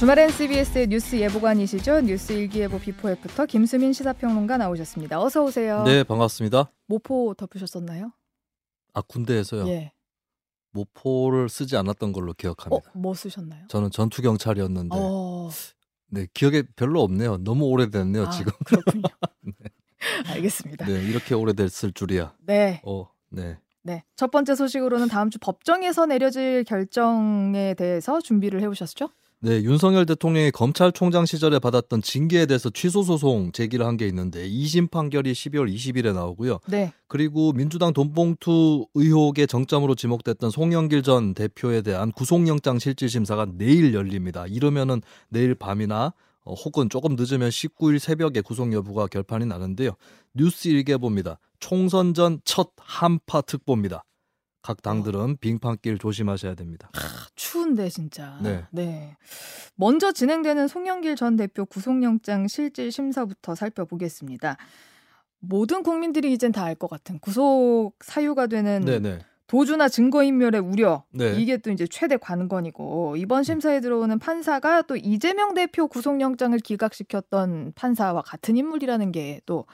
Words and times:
주말엔 0.00 0.30
CBS의 0.30 0.86
뉴스 0.86 1.16
예보관이시죠? 1.16 2.00
뉴스 2.00 2.32
일기예보 2.32 2.78
before 2.78 3.10
after 3.10 3.44
김수민 3.44 3.92
시사평론가 3.92 4.56
나오셨습니다. 4.56 5.20
어서 5.20 5.44
오세요. 5.44 5.82
네, 5.82 6.04
반갑습니다. 6.04 6.72
모포 6.86 7.34
덮으셨었나요? 7.34 8.10
아, 8.94 9.02
군대에서요? 9.02 9.68
예. 9.68 9.92
모포를 10.70 11.50
쓰지 11.50 11.76
않았던 11.76 12.12
걸로 12.12 12.32
기억합니다. 12.32 12.90
어, 12.90 12.98
뭐 12.98 13.12
쓰셨나요? 13.12 13.66
저는 13.68 13.90
전투 13.90 14.22
경찰이었는데. 14.22 14.96
어, 14.98 15.50
네, 16.08 16.26
기억에 16.32 16.62
별로 16.76 17.02
없네요. 17.02 17.36
너무 17.44 17.66
오래됐네요, 17.66 18.24
아, 18.24 18.30
지금. 18.30 18.52
그렇군요. 18.64 19.02
알겠습니다. 20.28 20.86
네. 20.86 20.94
네, 20.94 21.04
이렇게 21.10 21.34
오래됐을 21.34 21.92
줄이야. 21.92 22.32
네. 22.46 22.80
어, 22.86 23.10
네. 23.28 23.58
첫 24.16 24.30
번째 24.30 24.54
소식으로는 24.54 25.08
다음 25.08 25.30
주 25.30 25.38
법정에서 25.38 26.06
내려질 26.06 26.64
결정에 26.64 27.74
대해서 27.74 28.20
준비를 28.20 28.62
해 28.62 28.66
오셨죠? 28.66 29.10
네, 29.42 29.62
윤석열 29.62 30.04
대통령이 30.04 30.50
검찰총장 30.50 31.24
시절에 31.24 31.58
받았던 31.58 32.02
징계에 32.02 32.44
대해서 32.44 32.68
취소 32.68 33.02
소송 33.02 33.52
제기를 33.52 33.86
한 33.86 33.96
게 33.96 34.06
있는데 34.06 34.46
2심 34.48 34.90
판결이 34.90 35.32
12월 35.32 35.74
20일에 35.74 36.12
나오고요. 36.14 36.58
네. 36.68 36.92
그리고 37.08 37.52
민주당 37.52 37.92
돈봉투 37.94 38.86
의혹의 38.94 39.46
정점으로 39.46 39.94
지목됐던 39.94 40.50
송영길 40.50 41.02
전 41.02 41.32
대표에 41.34 41.80
대한 41.80 42.12
구속영장 42.12 42.78
실질심사가 42.78 43.46
내일 43.54 43.94
열립니다. 43.94 44.46
이러면은 44.46 45.00
내일 45.30 45.54
밤이나 45.54 46.12
어, 46.44 46.54
혹은 46.54 46.88
조금 46.90 47.16
늦으면 47.16 47.48
19일 47.50 47.98
새벽에 47.98 48.42
구속 48.42 48.72
여부가 48.74 49.06
결판이 49.06 49.46
나는데요. 49.46 49.92
뉴스 50.34 50.68
일개 50.68 50.96
봅니다. 50.98 51.38
총선 51.60 52.12
전 52.14 52.40
첫 52.44 52.70
한파 52.76 53.40
특보입니다. 53.40 54.04
각 54.62 54.82
당들은 54.82 55.38
빙판길 55.40 55.98
조심하셔야 55.98 56.54
됩니다. 56.54 56.90
추운데 57.34 57.88
진짜. 57.88 58.38
네. 58.70 59.16
먼저 59.74 60.12
진행되는 60.12 60.68
송영길 60.68 61.16
전 61.16 61.36
대표 61.36 61.64
구속영장 61.64 62.46
실질 62.48 62.92
심사부터 62.92 63.54
살펴보겠습니다. 63.54 64.56
모든 65.40 65.82
국민들이 65.82 66.32
이젠 66.32 66.52
다 66.52 66.64
알 66.64 66.74
것 66.74 66.90
같은 66.90 67.18
구속 67.18 67.92
사유가 68.04 68.46
되는 68.46 68.84
네네. 68.84 69.20
도주나 69.46 69.88
증거인멸의 69.88 70.60
우려 70.60 71.04
네. 71.10 71.34
이게 71.40 71.56
또 71.56 71.70
이제 71.70 71.86
최대 71.88 72.16
관건이고 72.18 73.16
이번 73.16 73.42
심사에 73.42 73.80
들어오는 73.80 74.18
판사가 74.20 74.82
또 74.82 74.94
이재명 74.96 75.54
대표 75.54 75.88
구속영장을 75.88 76.56
기각시켰던 76.58 77.72
판사와 77.74 78.22
같은 78.22 78.56
인물이라는 78.58 79.10
게또 79.10 79.64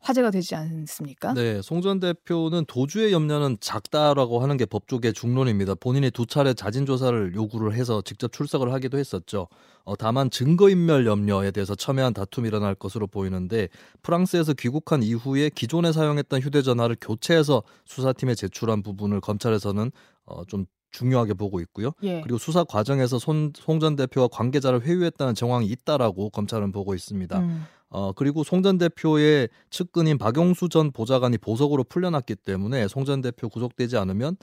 화제가 0.00 0.30
되지 0.30 0.54
않습니까? 0.54 1.34
네, 1.34 1.60
송전 1.62 2.00
대표는 2.00 2.64
도주의 2.66 3.12
염려는 3.12 3.58
작다라고 3.60 4.40
하는 4.40 4.56
게 4.56 4.64
법조계 4.64 5.12
중론입니다. 5.12 5.74
본인이 5.74 6.10
두 6.10 6.26
차례 6.26 6.54
자진 6.54 6.86
조사를 6.86 7.34
요구를 7.34 7.74
해서 7.74 8.02
직접 8.02 8.32
출석을 8.32 8.72
하기도 8.72 8.98
했었죠. 8.98 9.46
어, 9.84 9.96
다만 9.96 10.30
증거인멸 10.30 11.06
염려에 11.06 11.50
대해서 11.50 11.74
첨예한 11.74 12.14
다툼이 12.14 12.48
일어날 12.48 12.74
것으로 12.74 13.06
보이는데 13.06 13.68
프랑스에서 14.02 14.54
귀국한 14.54 15.02
이후에 15.02 15.50
기존에 15.50 15.92
사용했던 15.92 16.40
휴대전화를 16.40 16.96
교체해서 17.00 17.62
수사팀에 17.84 18.34
제출한 18.34 18.82
부분을 18.82 19.20
검찰에서는 19.20 19.90
어, 20.24 20.44
좀 20.46 20.64
중요하게 20.92 21.34
보고 21.34 21.60
있고요. 21.60 21.92
예. 22.02 22.20
그리고 22.20 22.38
수사 22.38 22.64
과정에서 22.64 23.18
송전 23.18 23.96
대표가 23.96 24.28
관계자를 24.28 24.82
회유했다는 24.82 25.34
정황이 25.34 25.66
있다라고 25.66 26.30
검찰은 26.30 26.72
보고 26.72 26.94
있습니다. 26.94 27.38
음. 27.38 27.64
어, 27.90 28.12
그리고 28.12 28.44
송 28.44 28.62
전 28.62 28.78
대표의 28.78 29.48
측근인 29.70 30.16
박용수 30.18 30.68
전 30.68 30.90
보좌관이 30.92 31.38
보석으로 31.38 31.84
풀려났기 31.84 32.36
때문에 32.36 32.88
송 32.88 33.04
전 33.04 33.20
대표 33.20 33.48
구속되지 33.48 33.96
않으면 33.96 34.36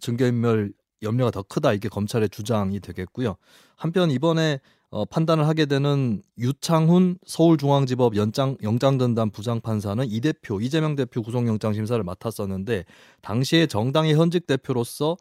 증거인멸 0.00 0.72
염려가 1.02 1.30
더 1.30 1.42
크다 1.42 1.72
이게 1.74 1.88
검찰의 1.88 2.30
주장이 2.30 2.80
되겠고요. 2.80 3.36
한편 3.76 4.10
이번에 4.10 4.60
어, 4.90 5.04
판단을 5.04 5.46
하게 5.48 5.66
되는 5.66 6.22
유창훈 6.38 7.18
서울중앙지법 7.26 8.16
연장 8.16 8.56
영장전담 8.62 9.30
부장판사는 9.30 10.06
이 10.08 10.20
대표 10.20 10.60
이재명 10.60 10.94
대표 10.94 11.20
구속영장 11.20 11.74
심사를 11.74 12.02
맡았었는데 12.02 12.84
당시에 13.20 13.66
정당의 13.66 14.14
현직 14.14 14.46
대표로서 14.46 15.16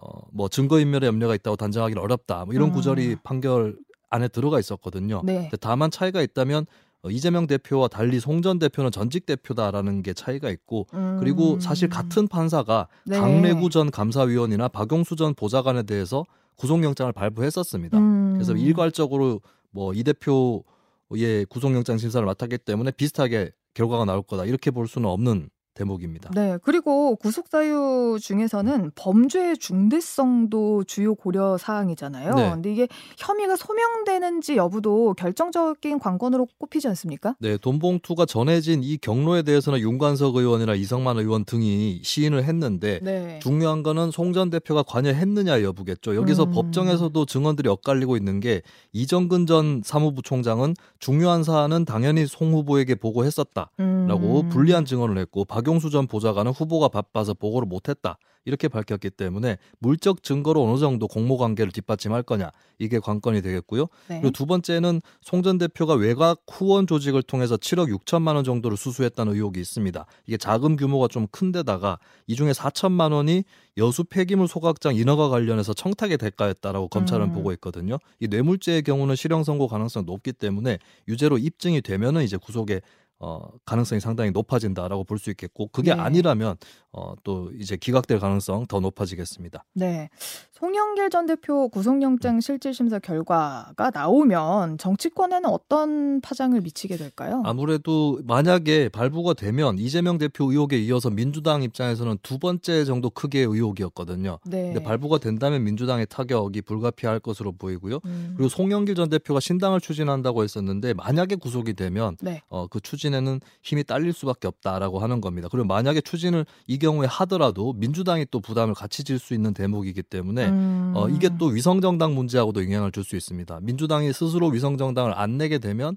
어, 0.00 0.20
뭐 0.32 0.48
증거인멸의 0.48 1.08
염려가 1.08 1.34
있다고 1.34 1.56
단정하기는 1.56 2.00
어렵다 2.00 2.44
뭐 2.44 2.54
이런 2.54 2.68
음. 2.68 2.72
구절이 2.72 3.16
판결 3.24 3.76
안에 4.10 4.28
들어가 4.28 4.60
있었거든요. 4.60 5.22
네. 5.24 5.40
근데 5.42 5.56
다만 5.56 5.90
차이가 5.90 6.22
있다면 6.22 6.62
어, 6.62 6.66
이재명 7.10 7.46
대표와 7.46 7.88
달리 7.88 8.18
송전 8.18 8.58
대표는 8.58 8.90
전직 8.90 9.26
대표다라는 9.26 10.02
게 10.02 10.12
차이가 10.12 10.50
있고 10.50 10.86
그리고 11.20 11.54
음. 11.54 11.60
사실 11.60 11.88
같은 11.88 12.26
판사가 12.26 12.88
네. 13.04 13.18
강래구 13.18 13.70
전 13.70 13.90
감사위원이나 13.90 14.68
박용수 14.68 15.14
전 15.16 15.34
보좌관에 15.34 15.84
대해서 15.84 16.24
구속영장을 16.56 17.12
발부했었습니다. 17.12 17.98
음. 17.98 18.32
그래서 18.34 18.54
일괄적으로 18.54 19.40
뭐 19.70 19.92
이 19.94 20.02
대표의 20.02 21.44
구속영장 21.48 21.98
심사를 21.98 22.24
맡았기 22.26 22.58
때문에 22.58 22.90
비슷하게 22.92 23.52
결과가 23.74 24.04
나올 24.04 24.22
거다 24.22 24.44
이렇게 24.46 24.70
볼 24.70 24.88
수는 24.88 25.08
없는 25.08 25.50
대목입니다. 25.76 26.30
네, 26.34 26.58
그리고 26.62 27.16
구속 27.16 27.48
사유 27.48 28.18
중에서는 28.20 28.92
범죄의 28.94 29.58
중대성도 29.58 30.84
주요 30.84 31.14
고려 31.14 31.58
사항이잖아요. 31.58 32.34
네. 32.34 32.50
근데 32.50 32.72
이게 32.72 32.88
혐의가 33.18 33.56
소명되는지 33.56 34.56
여부도 34.56 35.14
결정적인 35.14 35.98
관건으로 35.98 36.46
꼽히지 36.58 36.88
않습니까? 36.88 37.34
네, 37.40 37.56
돈봉투가 37.56 38.26
전해진 38.26 38.82
이 38.82 38.96
경로에 38.96 39.42
대해서는 39.42 39.80
윤관석 39.80 40.36
의원이나 40.36 40.74
이성만 40.74 41.18
의원 41.18 41.44
등이 41.44 42.00
시인을 42.02 42.44
했는데 42.44 43.00
네. 43.02 43.38
중요한 43.40 43.82
거는 43.82 44.10
송 44.10 44.36
전 44.36 44.50
대표가 44.50 44.82
관여했느냐 44.82 45.62
여부겠죠. 45.62 46.14
여기서 46.14 46.44
음. 46.44 46.50
법정에서도 46.50 47.24
증언들이 47.24 47.68
엇갈리고 47.70 48.16
있는 48.18 48.40
게 48.40 48.60
이정근 48.92 49.46
전 49.46 49.80
사무부 49.84 50.20
총장은 50.22 50.74
중요한 50.98 51.42
사안은 51.42 51.84
당연히 51.86 52.26
송 52.26 52.52
후보에게 52.52 52.96
보고했었다라고 52.96 54.40
음. 54.40 54.48
불리한 54.50 54.84
증언을 54.84 55.16
했고 55.18 55.44
박 55.44 55.65
용수 55.66 55.90
전 55.90 56.06
보좌관은 56.06 56.52
후보가 56.52 56.88
바빠서 56.88 57.34
보고를 57.34 57.66
못했다 57.66 58.18
이렇게 58.44 58.68
밝혔기 58.68 59.10
때문에 59.10 59.58
물적 59.80 60.22
증거로 60.22 60.62
어느 60.62 60.78
정도 60.78 61.08
공모 61.08 61.36
관계를 61.36 61.72
뒷받침할 61.72 62.22
거냐 62.22 62.52
이게 62.78 63.00
관건이 63.00 63.42
되겠고요. 63.42 63.86
네. 64.08 64.20
그리고 64.20 64.30
두 64.30 64.46
번째는 64.46 65.00
송 65.20 65.42
전 65.46 65.58
대표가 65.58 65.94
외곽 65.94 66.42
후원 66.48 66.86
조직을 66.86 67.22
통해서 67.22 67.56
7억 67.56 67.88
6천만 68.04 68.34
원 68.34 68.42
정도를 68.42 68.76
수수했다는 68.76 69.34
의혹이 69.34 69.60
있습니다. 69.60 70.06
이게 70.26 70.36
자금 70.36 70.76
규모가 70.76 71.08
좀 71.08 71.26
큰데다가 71.28 71.98
이 72.26 72.34
중에 72.34 72.52
4천만 72.52 73.12
원이 73.12 73.44
여수 73.78 74.02
폐기물 74.04 74.48
소각장 74.48 74.96
인허가 74.96 75.28
관련해서 75.28 75.74
청탁의 75.74 76.18
대가였다라고 76.18 76.88
검찰은 76.88 77.26
음. 77.26 77.32
보고 77.32 77.52
있거든요. 77.52 77.98
이 78.20 78.26
뇌물죄의 78.28 78.82
경우는 78.82 79.14
실형 79.14 79.44
선고 79.44 79.68
가능성이 79.68 80.06
높기 80.06 80.32
때문에 80.32 80.78
유죄로 81.06 81.38
입증이 81.38 81.82
되면은 81.82 82.22
이제 82.22 82.36
구속의 82.36 82.80
어, 83.18 83.48
가능성이 83.64 84.00
상당히 84.00 84.30
높아진다라고 84.30 85.04
볼 85.04 85.16
수 85.18 85.30
있겠고 85.30 85.68
그게 85.68 85.94
네. 85.94 86.00
아니라면 86.00 86.56
어, 86.92 87.14
또 87.24 87.50
이제 87.58 87.76
기각될 87.76 88.18
가능성 88.18 88.66
더 88.66 88.80
높아지겠습니다. 88.80 89.64
네. 89.74 90.08
송영길 90.52 91.10
전 91.10 91.26
대표 91.26 91.68
구속영장 91.68 92.40
실질심사 92.40 92.98
결과가 92.98 93.90
나오면 93.92 94.78
정치권에는 94.78 95.48
어떤 95.50 96.20
파장을 96.22 96.58
미치게 96.60 96.96
될까요? 96.96 97.42
아무래도 97.44 98.20
만약에 98.24 98.88
발부가 98.88 99.34
되면 99.34 99.78
이재명 99.78 100.16
대표 100.16 100.50
의혹에 100.50 100.78
이어서 100.78 101.10
민주당 101.10 101.62
입장에서는 101.62 102.18
두 102.22 102.38
번째 102.38 102.84
정도 102.86 103.10
크기의 103.10 103.44
의혹이었거든요. 103.44 104.38
네. 104.46 104.72
근데 104.72 104.82
발부가 104.82 105.18
된다면 105.18 105.64
민주당의 105.64 106.06
타격이 106.06 106.62
불가피할 106.62 107.20
것으로 107.20 107.52
보이고요. 107.52 108.00
음. 108.06 108.34
그리고 108.36 108.48
송영길 108.48 108.94
전 108.94 109.10
대표가 109.10 109.40
신당을 109.40 109.80
추진한다고 109.80 110.42
했었는데 110.42 110.94
만약에 110.94 111.36
구속이 111.36 111.74
되면 111.74 112.16
네. 112.22 112.40
어, 112.48 112.66
그 112.66 112.80
추진 112.80 113.05
에는 113.14 113.40
힘이 113.62 113.84
딸릴 113.84 114.12
수밖에 114.12 114.48
없다라고 114.48 114.98
하는 114.98 115.20
겁니다. 115.20 115.48
그리고 115.50 115.66
만약에 115.66 116.00
추진을 116.00 116.46
이 116.66 116.78
경우에 116.78 117.06
하더라도 117.06 117.72
민주당이 117.74 118.26
또 118.30 118.40
부담을 118.40 118.74
같이 118.74 119.04
질 119.04 119.18
수 119.18 119.34
있는 119.34 119.54
대목이기 119.54 120.02
때문에 120.02 120.48
음. 120.48 120.92
어, 120.94 121.08
이게 121.08 121.30
또 121.38 121.46
위성정당 121.46 122.14
문제하고도 122.14 122.62
영향을 122.64 122.92
줄 122.92 123.04
수 123.04 123.16
있습니다. 123.16 123.60
민주당이 123.62 124.12
스스로 124.12 124.48
위성정당을 124.48 125.16
안 125.16 125.38
내게 125.38 125.58
되면 125.58 125.96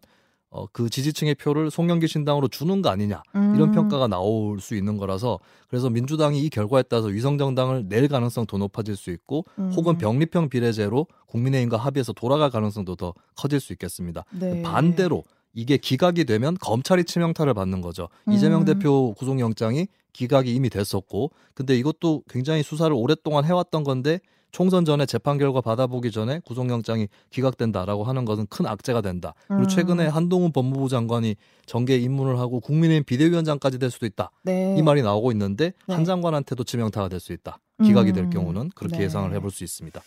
어, 0.52 0.66
그 0.72 0.90
지지층의 0.90 1.36
표를 1.36 1.70
송영길 1.70 2.10
신당으로 2.10 2.48
주는 2.48 2.82
거 2.82 2.90
아니냐 2.90 3.22
이런 3.34 3.62
음. 3.62 3.72
평가가 3.72 4.08
나올 4.08 4.60
수 4.60 4.74
있는 4.74 4.98
거라서 4.98 5.40
그래서 5.68 5.92
민주당이 5.92 6.40
이 6.42 6.50
결과에 6.50 6.82
따라서 6.84 7.08
위성정당을 7.10 7.88
낼 7.88 8.08
가능성 8.08 8.48
더 8.48 8.58
높아질 8.58 8.96
수 8.96 9.12
있고 9.12 9.46
음. 9.60 9.72
혹은 9.76 10.00
병립형 10.00 10.50
비례제로 10.50 11.06
국민의힘과 11.28 11.78
합의해서 11.78 12.14
돌아갈 12.14 12.50
가능성도 12.50 12.96
더 12.96 13.14
커질 13.36 13.60
수 13.60 13.74
있겠습니다. 13.74 14.26
네. 14.32 14.64
반대로 14.64 15.24
이게 15.54 15.78
기각이 15.78 16.26
되면 16.26 16.56
검찰이 16.60 17.04
치명타를 17.04 17.54
받는 17.54 17.82
거죠. 17.82 18.10
음. 18.28 18.34
이재명 18.34 18.66
대표 18.66 19.14
구속영장이 19.14 19.88
기각이 20.14 20.54
이미 20.54 20.70
됐었고, 20.70 21.32
근데 21.54 21.78
이것도 21.78 22.24
굉장히 22.30 22.64
수사를 22.64 22.94
오랫동안 22.96 23.46
해왔던 23.46 23.84
건데 23.84 24.20
총선 24.52 24.84
전에 24.84 25.06
재판 25.06 25.38
결과 25.38 25.62
받아보기 25.62 26.10
전에 26.12 26.40
구속영장이 26.40 27.08
기각된다라고 27.30 28.04
하는 28.04 28.26
것은 28.26 28.48
큰 28.50 28.66
악재가 28.66 29.02
된다. 29.02 29.36
그리고 29.48 29.64
음. 29.64 29.68
최근에 29.68 30.08
한동훈 30.08 30.52
법무부 30.52 30.90
장관이 30.90 31.36
정계 31.68 31.98
입문을 31.98 32.40
하고 32.40 32.60
국민의힘 32.60 33.04
비대위원장까지 33.04 33.78
될 33.78 33.92
수도 33.92 34.08
있다. 34.08 34.32
네. 34.44 34.76
이 34.78 34.82
말이 34.82 35.04
나오고 35.04 35.32
있는데 35.34 35.74
네. 35.88 35.94
한 35.94 36.04
장관한테도 36.04 36.64
치명타가 36.64 37.10
될 37.10 37.20
수 37.20 37.32
있다. 37.32 37.60
기각이 37.84 38.12
될 38.12 38.26
음. 38.26 38.30
경우는 38.30 38.72
그렇게 38.76 38.98
네. 38.98 39.04
예상을 39.04 39.32
해볼 39.36 39.52
수 39.52 39.64
있습니다. 39.64 40.02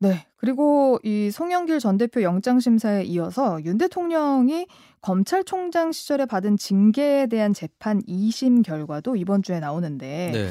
네. 0.00 0.26
그리고 0.36 0.98
이 1.02 1.30
송영길 1.30 1.80
전 1.80 1.98
대표 1.98 2.22
영장 2.22 2.60
심사에 2.60 3.04
이어서 3.04 3.62
윤 3.64 3.78
대통령이 3.78 4.66
검찰총장 5.00 5.92
시절에 5.92 6.26
받은 6.26 6.56
징계에 6.56 7.26
대한 7.26 7.52
재판 7.52 8.00
2심 8.02 8.64
결과도 8.64 9.16
이번 9.16 9.42
주에 9.42 9.60
나오는데 9.60 10.30
네. 10.32 10.50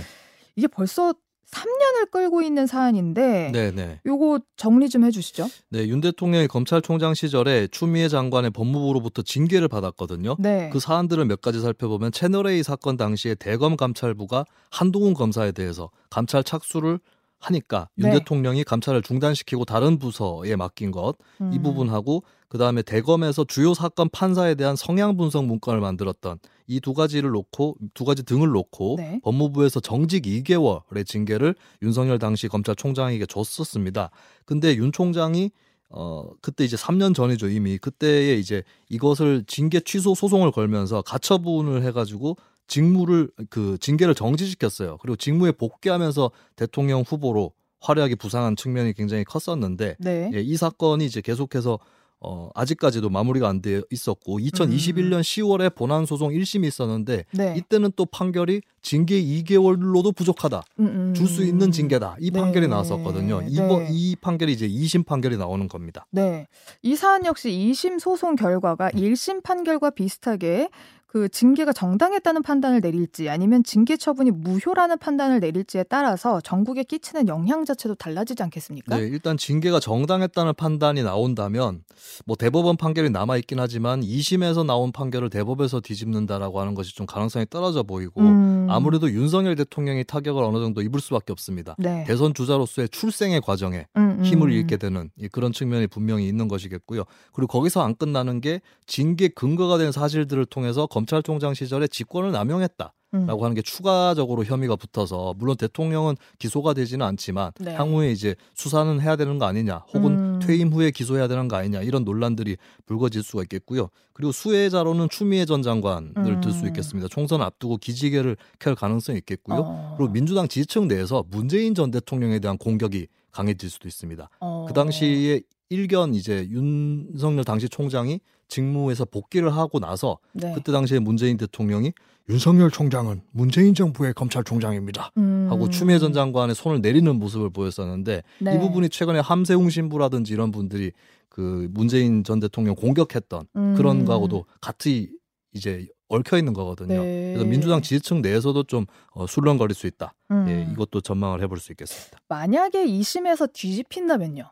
이게 0.56 0.68
벌써 0.68 1.14
3년을 1.52 2.12
끌고 2.12 2.42
있는 2.42 2.68
사안인데 2.68 3.52
네, 3.54 3.72
네. 3.72 4.02
요거 4.06 4.42
정리 4.58 4.90
좀 4.90 5.06
해주시죠. 5.06 5.48
네, 5.70 5.88
윤 5.88 6.02
대통령이 6.02 6.48
검찰총장 6.48 7.14
시절에 7.14 7.68
추미애 7.68 8.10
장관의 8.10 8.52
법무부로부터 8.52 9.22
징계를 9.22 9.70
받았거든요. 9.70 10.36
네. 10.40 10.70
그 10.74 10.80
사안들을 10.80 11.24
몇 11.26 11.40
가지 11.40 11.62
살펴보면 11.62 12.12
채널A 12.12 12.64
사건 12.64 12.98
당시에 12.98 13.36
대검 13.36 13.78
감찰부가 13.78 14.44
한동훈 14.72 15.14
검사에 15.14 15.54
대해서 15.54 15.90
감찰 16.10 16.44
착수를 16.44 17.00
하니까 17.40 17.90
윤 18.00 18.10
네. 18.10 18.20
대통령이 18.20 18.64
감찰을 18.64 19.02
중단시키고 19.02 19.66
다른 19.66 20.00
부서에 20.00 20.56
맡긴 20.56 20.92
것이 20.92 21.14
음. 21.42 21.62
부분하고 21.64 22.24
그 22.50 22.58
다음에 22.58 22.82
대검에서 22.82 23.44
주요 23.44 23.74
사건 23.74 24.10
판사에 24.10 24.56
대한 24.56 24.76
성향 24.76 25.18
분석 25.18 25.46
문건을 25.46 25.80
만들었던 25.80 26.40
이 26.68 26.80
두 26.82 26.94
가지를 26.94 27.32
놓고 27.32 27.78
두 27.94 28.06
가지 28.06 28.24
등을 28.24 28.50
놓고 28.50 28.96
네. 28.98 29.20
법무부에서 29.24 29.80
정직 29.80 30.24
2개월의 30.24 31.06
징계를 31.06 31.56
윤석열 31.82 32.20
당시 32.20 32.48
검찰총장에게 32.48 33.26
줬었습니다. 33.26 34.12
근데 34.46 34.76
윤 34.76 34.92
총장이 34.92 35.52
어 35.90 36.30
그때 36.42 36.66
이제 36.66 36.76
3년 36.76 37.16
전이죠 37.16 37.48
이미 37.48 37.78
그때에 37.78 38.36
이제 38.36 38.64
이것을 38.90 39.46
징계 39.48 39.80
취소 39.80 40.14
소송을 40.16 40.52
걸면서 40.52 41.02
가처분을 41.02 41.84
해가지고 41.84 42.36
직무를 42.68 43.30
그 43.50 43.78
징계를 43.80 44.16
정지시켰어요. 44.16 44.98
그리고 45.02 45.16
직무에 45.16 45.52
복귀하면서 45.52 46.32
대통령 46.56 47.02
후보로 47.02 47.54
화려하게 47.80 48.16
부상한 48.16 48.56
측면이 48.56 48.94
굉장히 48.94 49.24
컸었는데 49.24 49.96
네. 50.00 50.32
예, 50.34 50.42
이 50.42 50.58
사건이 50.58 51.06
이제 51.06 51.22
계속해서 51.22 51.80
어, 52.20 52.50
아직까지도 52.56 53.10
마무리가 53.12 53.48
안 53.48 53.62
돼 53.62 53.82
있었고 53.92 54.40
2021년 54.40 55.22
10월에 55.22 55.76
본안 55.76 56.08
소송 56.08 56.32
1심이 56.32 56.66
있었는데 56.66 57.26
음. 57.30 57.38
네. 57.38 57.54
이때는 57.58 57.92
또 57.96 58.06
판결이 58.06 58.62
징계 58.82 59.22
2개월로도 59.22 60.16
부족하다. 60.16 60.64
음, 60.80 60.86
음. 60.86 61.14
줄수 61.14 61.44
있는 61.44 61.72
징계다. 61.72 62.16
이 62.20 62.32
네. 62.32 62.40
판결이 62.40 62.68
나왔었거든요. 62.68 63.44
이번 63.48 63.84
네. 63.84 63.90
이 63.92 64.16
판결이 64.16 64.52
이제 64.52 64.68
2심 64.68 65.06
판결이 65.06 65.38
나오는 65.38 65.68
겁니다. 65.68 66.08
네. 66.10 66.48
이 66.82 66.96
사안 66.96 67.26
역시 67.26 67.50
2심 67.50 68.00
소송 68.00 68.36
결과가 68.36 68.90
1심 68.92 69.44
판결과 69.44 69.92
비슷하게 69.92 70.70
그 71.18 71.30
징계가 71.30 71.74
정당했다는 71.74 72.44
판단을 72.44 72.80
내릴지 72.80 73.28
아니면 73.28 73.64
징계 73.64 73.98
처분이 73.98 74.30
무효라는 74.30 75.00
판단을 75.00 75.40
내릴지에 75.40 75.82
따라서 75.90 76.40
전국에 76.42 76.84
끼치는 76.84 77.28
영향 77.28 77.66
자체도 77.66 77.96
달라지지 77.96 78.44
않겠습니까? 78.44 78.96
네, 78.96 79.08
일단 79.08 79.36
징계가 79.36 79.80
정당했다는 79.80 80.54
판단이 80.56 81.02
나온다면 81.02 81.82
뭐 82.28 82.36
대법원 82.36 82.78
판결이 82.78 83.10
남아 83.10 83.38
있긴 83.38 83.60
하지만 83.60 84.02
2심에서 84.02 84.64
나온 84.64 84.92
판결을 84.92 85.32
대법에서 85.32 85.80
뒤집는다라고 85.80 86.62
하는 86.62 86.76
것이 86.76 86.94
좀 86.94 87.08
가능성이 87.08 87.48
떨어져 87.50 87.82
보이고 87.82 88.22
음. 88.22 88.68
아무래도 88.70 89.10
윤석열 89.10 89.56
대통령이 89.56 90.04
타격을 90.04 90.44
어느 90.44 90.60
정도 90.60 90.84
입을 90.84 91.00
수밖에 91.00 91.32
없습니다. 91.32 91.76
네. 91.80 92.04
대선 92.06 92.36
주자로서의 92.36 92.90
출생의 92.90 93.42
과정에 93.42 93.88
음, 93.98 94.18
음. 94.20 94.24
힘을 94.24 94.52
잃게 94.52 94.78
되는 94.78 95.10
이 95.18 95.28
그런 95.30 95.52
측면이 95.52 95.88
분명히 95.88 96.28
있는 96.28 96.48
것이겠고요. 96.48 97.06
그리고 97.34 97.48
거기서 97.48 97.82
안 97.82 97.96
끝나는 97.96 98.40
게 98.40 98.62
징계 98.86 99.30
근거가 99.30 99.80
된 99.80 99.92
사실들을 99.92 100.46
통해서 100.46 100.86
검 100.86 101.07
찰총장 101.08 101.54
시절에 101.54 101.88
직권을 101.88 102.32
남용했다. 102.32 102.94
음. 103.14 103.26
라고 103.26 103.46
하는 103.46 103.56
게 103.56 103.62
추가적으로 103.62 104.44
혐의가 104.44 104.76
붙어서 104.76 105.34
물론 105.38 105.56
대통령은 105.56 106.16
기소가 106.40 106.74
되지는 106.74 107.06
않지만 107.06 107.52
네. 107.60 107.74
향후에 107.74 108.12
이제 108.12 108.36
수사는 108.54 109.00
해야 109.00 109.16
되는 109.16 109.40
거 109.40 109.46
아니냐 109.46 109.86
혹은 109.94 110.36
음. 110.36 110.40
퇴임 110.40 110.74
후에 110.74 110.92
기소해야 110.92 111.28
되는 111.30 111.48
거 111.48 111.56
아니냐 111.56 111.82
이런 111.82 112.04
논란들이 112.04 112.58
불거질 112.86 113.24
수가 113.24 113.44
있겠고요. 113.44 113.90
그리고 114.14 114.32
수혜자로는 114.32 115.08
추미애 115.10 115.46
전 115.46 115.64
장관을 115.64 116.14
음. 116.18 116.42
들수 116.42 116.68
있겠습니다. 116.68 117.08
총선 117.08 117.42
앞두고 117.42 117.78
기지개를 117.78 118.36
켤 118.60 118.76
가능성이 118.76 119.20
있겠고요. 119.20 119.60
어. 119.60 119.94
그리고 119.98 120.12
민주당 120.12 120.48
지지층 120.48 120.88
내에서 120.88 121.24
문재인 121.30 121.76
전 121.76 121.92
대통령에 121.92 122.40
대한 122.40 122.58
공격이 122.58 123.08
강해질 123.32 123.70
수도 123.70 123.88
있습니다. 123.88 124.30
어. 124.40 124.66
그 124.68 124.74
당시에 124.74 125.42
일견 125.70 126.14
이제 126.14 126.48
윤석열 126.50 127.44
당시 127.44 127.68
총장이 127.70 128.20
직무에서 128.48 129.06
복귀를 129.06 129.54
하고 129.56 129.80
나서 129.80 130.20
네. 130.34 130.54
그때 130.56 130.72
당시에 130.72 131.00
문재인 131.00 131.38
대통령이 131.38 131.92
윤석열 132.30 132.72
총장은 132.72 133.22
문재인 133.32 133.74
정부의 133.74 134.14
검찰총장입니다. 134.14 135.12
음. 135.18 135.48
하고 135.50 135.70
추미애 135.70 136.00
전 136.00 136.14
장관의 136.14 136.56
손을 136.56 136.82
내리는 136.82 137.14
모습을 137.18 137.50
보였었는데 137.50 138.24
네. 138.40 138.56
이 138.56 138.60
부분이 138.60 138.90
최근에 138.90 139.20
함세웅 139.20 139.70
신부라든지 139.70 140.34
이런 140.34 140.52
분들이 140.52 140.92
그 141.30 141.68
문재인 141.72 142.24
전 142.24 142.40
대통령 142.40 142.76
공격했던 142.76 143.48
음. 143.56 143.76
그런 143.76 144.06
거하고도 144.06 144.46
같이 144.60 145.12
이제 145.54 145.88
얽혀 146.10 146.38
있는 146.38 146.54
거거든요. 146.54 147.02
네. 147.02 147.34
그래서 147.34 147.50
민주당 147.50 147.82
지지층 147.82 148.22
내에서도 148.22 148.64
좀 148.64 148.86
어, 149.12 149.28
술렁거릴 149.28 149.76
수 149.76 149.88
있다. 149.88 150.14
음. 150.32 150.46
예, 150.48 150.72
이것도 150.72 151.02
전망을 151.02 151.42
해볼 151.44 151.60
수 151.60 151.72
있겠습니다. 151.74 152.20
만약에 152.28 152.86
2심에서 152.86 153.52
뒤집힌다면요. 153.52 154.52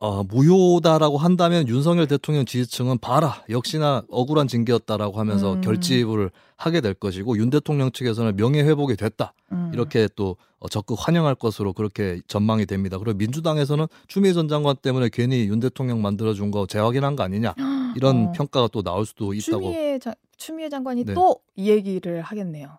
어, 0.00 0.24
무효다라고 0.24 1.18
한다면 1.18 1.68
윤석열 1.68 2.06
대통령 2.06 2.46
지지층은 2.46 2.98
봐라 2.98 3.44
역시나 3.50 4.02
억울한 4.08 4.48
징계였다라고 4.48 5.20
하면서 5.20 5.54
음. 5.54 5.60
결집을 5.60 6.30
하게 6.56 6.80
될 6.80 6.94
것이고 6.94 7.36
윤 7.36 7.50
대통령 7.50 7.92
측에서는 7.92 8.34
명예 8.36 8.62
회복이 8.62 8.96
됐다 8.96 9.34
음. 9.52 9.70
이렇게 9.74 10.08
또 10.16 10.38
어, 10.58 10.68
적극 10.68 10.96
환영할 10.98 11.34
것으로 11.34 11.74
그렇게 11.74 12.18
전망이 12.26 12.64
됩니다. 12.64 12.96
그리고 12.96 13.18
민주당에서는 13.18 13.86
추미애 14.08 14.32
전 14.32 14.48
장관 14.48 14.74
때문에 14.74 15.10
괜히 15.12 15.44
윤 15.44 15.60
대통령 15.60 16.00
만들어준 16.00 16.50
거 16.50 16.66
재확인한 16.66 17.14
거 17.14 17.22
아니냐 17.22 17.54
이런 17.94 18.28
어. 18.28 18.32
평가가 18.32 18.68
또 18.72 18.82
나올 18.82 19.04
수도 19.04 19.34
있다고. 19.34 19.64
추미애 19.64 19.98
자, 19.98 20.14
추미애 20.38 20.70
장관이 20.70 21.04
네. 21.04 21.12
또이 21.12 21.68
얘기를 21.68 22.22
하겠네요. 22.22 22.78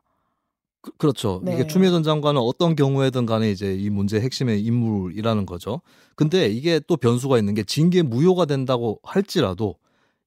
그, 0.81 1.05
렇죠 1.05 1.41
네. 1.43 1.53
이게 1.53 1.67
추미애 1.67 1.91
전 1.91 2.03
장관은 2.03 2.41
어떤 2.41 2.75
경우에든 2.75 3.25
간에 3.25 3.51
이제 3.51 3.75
이 3.75 3.89
문제의 3.89 4.23
핵심의 4.23 4.63
인물이라는 4.63 5.45
거죠. 5.45 5.81
근데 6.15 6.47
이게 6.47 6.79
또 6.87 6.97
변수가 6.97 7.37
있는 7.37 7.53
게 7.53 7.63
징계 7.63 8.01
무효가 8.01 8.45
된다고 8.45 8.99
할지라도 9.03 9.75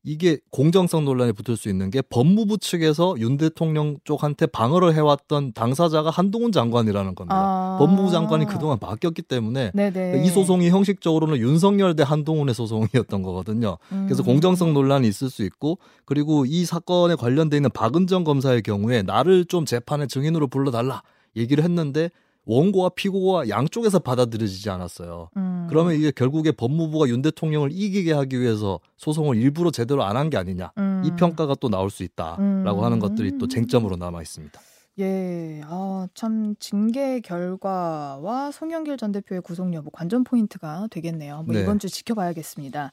이게 0.06 0.38
공정성 0.50 1.06
논란이 1.06 1.32
붙을 1.32 1.56
수 1.56 1.70
있는 1.70 1.90
게 1.90 2.02
법무부 2.02 2.58
측에서 2.58 3.14
윤 3.18 3.38
대통령 3.38 3.96
쪽한테 4.04 4.46
방어를 4.46 4.94
해왔던 4.94 5.54
당사자가 5.54 6.10
한동훈 6.10 6.52
장관이라는 6.52 7.14
겁니다. 7.14 7.34
아. 7.34 7.76
법무부 7.78 8.10
장관이 8.10 8.44
그동안 8.44 8.78
바뀌었기 8.78 9.22
때문에 9.22 9.72
네네. 9.74 10.22
이 10.24 10.28
소송이 10.28 10.68
형식적으로는 10.68 11.38
윤석열 11.38 11.96
대 11.96 12.02
한동훈의 12.02 12.54
소송이었던 12.54 13.22
거거든요. 13.22 13.78
그래서 13.88 14.22
음. 14.22 14.26
공정성 14.26 14.74
논란이 14.74 15.08
있을 15.08 15.30
수 15.30 15.42
있고 15.42 15.78
그리고 16.04 16.44
이 16.44 16.66
사건에 16.66 17.14
관련돼 17.14 17.56
있는 17.56 17.70
박은정 17.70 18.24
검사의 18.24 18.62
경우에 18.62 19.02
나를 19.02 19.46
좀 19.46 19.64
재판의 19.64 20.08
증인으로 20.08 20.48
불러달라 20.48 21.02
얘기를 21.34 21.64
했는데 21.64 22.10
원고와 22.46 22.90
피고가 22.90 23.48
양쪽에서 23.48 23.98
받아들여지지 24.00 24.68
않았어요. 24.70 25.30
음. 25.36 25.66
그러면 25.70 25.94
이게 25.94 26.10
결국에 26.10 26.52
법무부가 26.52 27.08
윤 27.08 27.22
대통령을 27.22 27.70
이기게 27.72 28.12
하기 28.12 28.40
위해서 28.40 28.80
소송을 28.98 29.36
일부러 29.36 29.70
제대로 29.70 30.04
안 30.04 30.16
한 30.16 30.30
게 30.30 30.36
아니냐 30.36 30.72
음. 30.78 31.02
이 31.04 31.10
평가가 31.16 31.54
또 31.60 31.68
나올 31.68 31.90
수 31.90 32.02
있다라고 32.02 32.78
음. 32.80 32.84
하는 32.84 32.98
것들이 32.98 33.38
또 33.38 33.48
쟁점으로 33.48 33.96
남아 33.96 34.20
있습니다. 34.22 34.60
예, 35.00 35.60
아, 35.64 36.06
참 36.14 36.54
징계 36.60 37.18
결과와 37.20 38.50
송영길 38.52 38.96
전 38.96 39.10
대표의 39.10 39.40
구속 39.40 39.72
여부 39.74 39.90
관전 39.90 40.22
포인트가 40.24 40.86
되겠네요. 40.90 41.42
뭐 41.44 41.54
네. 41.54 41.62
이번 41.62 41.78
주 41.80 41.88
지켜봐야겠습니다. 41.88 42.92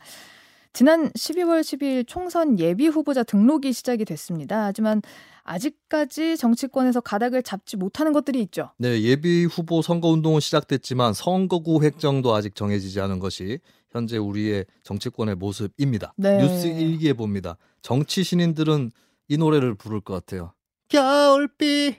지난 0.73 1.09
12월 1.11 1.61
10일 1.61 2.07
총선 2.07 2.57
예비 2.59 2.87
후보자 2.87 3.23
등록이 3.23 3.73
시작이 3.73 4.05
됐습니다. 4.05 4.65
하지만 4.65 5.01
아직까지 5.43 6.37
정치권에서 6.37 7.01
가닥을 7.01 7.43
잡지 7.43 7.75
못하는 7.75 8.13
것들이 8.13 8.41
있죠. 8.43 8.71
네, 8.77 9.01
예비 9.01 9.45
후보 9.45 9.81
선거 9.81 10.07
운동은 10.07 10.39
시작됐지만 10.39 11.13
선거구 11.13 11.83
획정도 11.83 12.33
아직 12.33 12.55
정해지지 12.55 13.01
않은 13.01 13.19
것이 13.19 13.59
현재 13.91 14.17
우리의 14.17 14.65
정치권의 14.83 15.35
모습입니다. 15.35 16.13
네. 16.15 16.37
뉴스 16.37 16.67
일기에 16.67 17.13
봅니다. 17.13 17.57
정치 17.81 18.23
신인들은 18.23 18.91
이 19.27 19.37
노래를 19.37 19.75
부를 19.75 19.99
것 19.99 20.13
같아요. 20.13 20.53
겨울비 20.87 21.95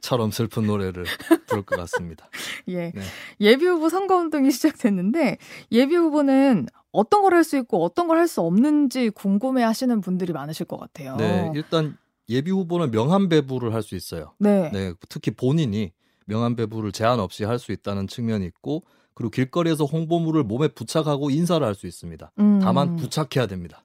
처럼 0.00 0.30
슬픈 0.30 0.66
노래를 0.66 1.04
부를 1.46 1.62
것 1.64 1.76
같습니다. 1.76 2.28
예. 2.68 2.92
네. 2.94 3.02
예비 3.40 3.66
후보 3.66 3.88
선거 3.88 4.16
운동이 4.16 4.50
시작됐는데 4.50 5.38
예비 5.72 5.96
후보는 5.96 6.66
어떤 6.92 7.22
걸 7.22 7.34
할 7.34 7.42
수 7.44 7.56
있고 7.58 7.82
어떤 7.84 8.06
걸 8.08 8.18
할 8.18 8.28
수 8.28 8.40
없는지 8.40 9.10
궁금해 9.10 9.62
하시는 9.62 10.00
분들이 10.00 10.32
많으실 10.32 10.66
것 10.66 10.78
같아요. 10.78 11.16
네, 11.16 11.50
일단 11.54 11.96
예비 12.28 12.50
후보는 12.50 12.90
명함 12.90 13.28
배부를 13.28 13.74
할 13.74 13.82
수 13.82 13.94
있어요. 13.96 14.32
네. 14.38 14.70
네, 14.72 14.92
특히 15.08 15.30
본인이 15.32 15.92
명함 16.26 16.56
배부를 16.56 16.92
제한 16.92 17.20
없이 17.20 17.44
할 17.44 17.58
수 17.58 17.72
있다는 17.72 18.06
측면이 18.06 18.46
있고 18.46 18.82
그리고 19.14 19.30
길거리에서 19.30 19.84
홍보물을 19.84 20.42
몸에 20.44 20.68
부착하고 20.68 21.30
인사를 21.30 21.64
할 21.66 21.74
수 21.74 21.86
있습니다. 21.86 22.32
음. 22.38 22.60
다만 22.62 22.96
부착해야 22.96 23.46
됩니다. 23.46 23.83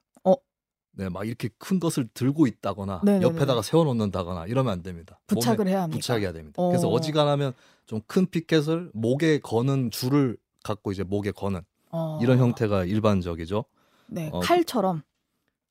어? 0.98 1.02
네, 1.02 1.08
막 1.08 1.26
이렇게 1.26 1.48
큰 1.58 1.80
것을 1.80 2.08
들고 2.12 2.46
있다거나 2.46 3.00
네네네. 3.04 3.24
옆에다가 3.24 3.62
세워놓는다거나 3.62 4.46
이러면 4.46 4.72
안 4.72 4.82
됩니다. 4.82 5.18
부착을 5.26 5.68
해야 5.68 5.82
합니다. 5.82 5.96
부착해야 5.96 6.32
됩니다. 6.32 6.54
어. 6.60 6.68
그래서 6.68 6.88
어지간하면 6.88 7.52
좀 7.86 8.00
큰 8.06 8.26
피켓을 8.26 8.90
목에 8.94 9.38
거는 9.40 9.90
줄을 9.90 10.36
갖고 10.62 10.92
이제 10.92 11.02
목에 11.02 11.32
거는 11.32 11.60
어. 11.90 12.18
이런 12.22 12.38
형태가 12.38 12.84
일반적이죠. 12.84 13.64
네, 14.08 14.30
어, 14.32 14.40
칼처럼. 14.40 15.02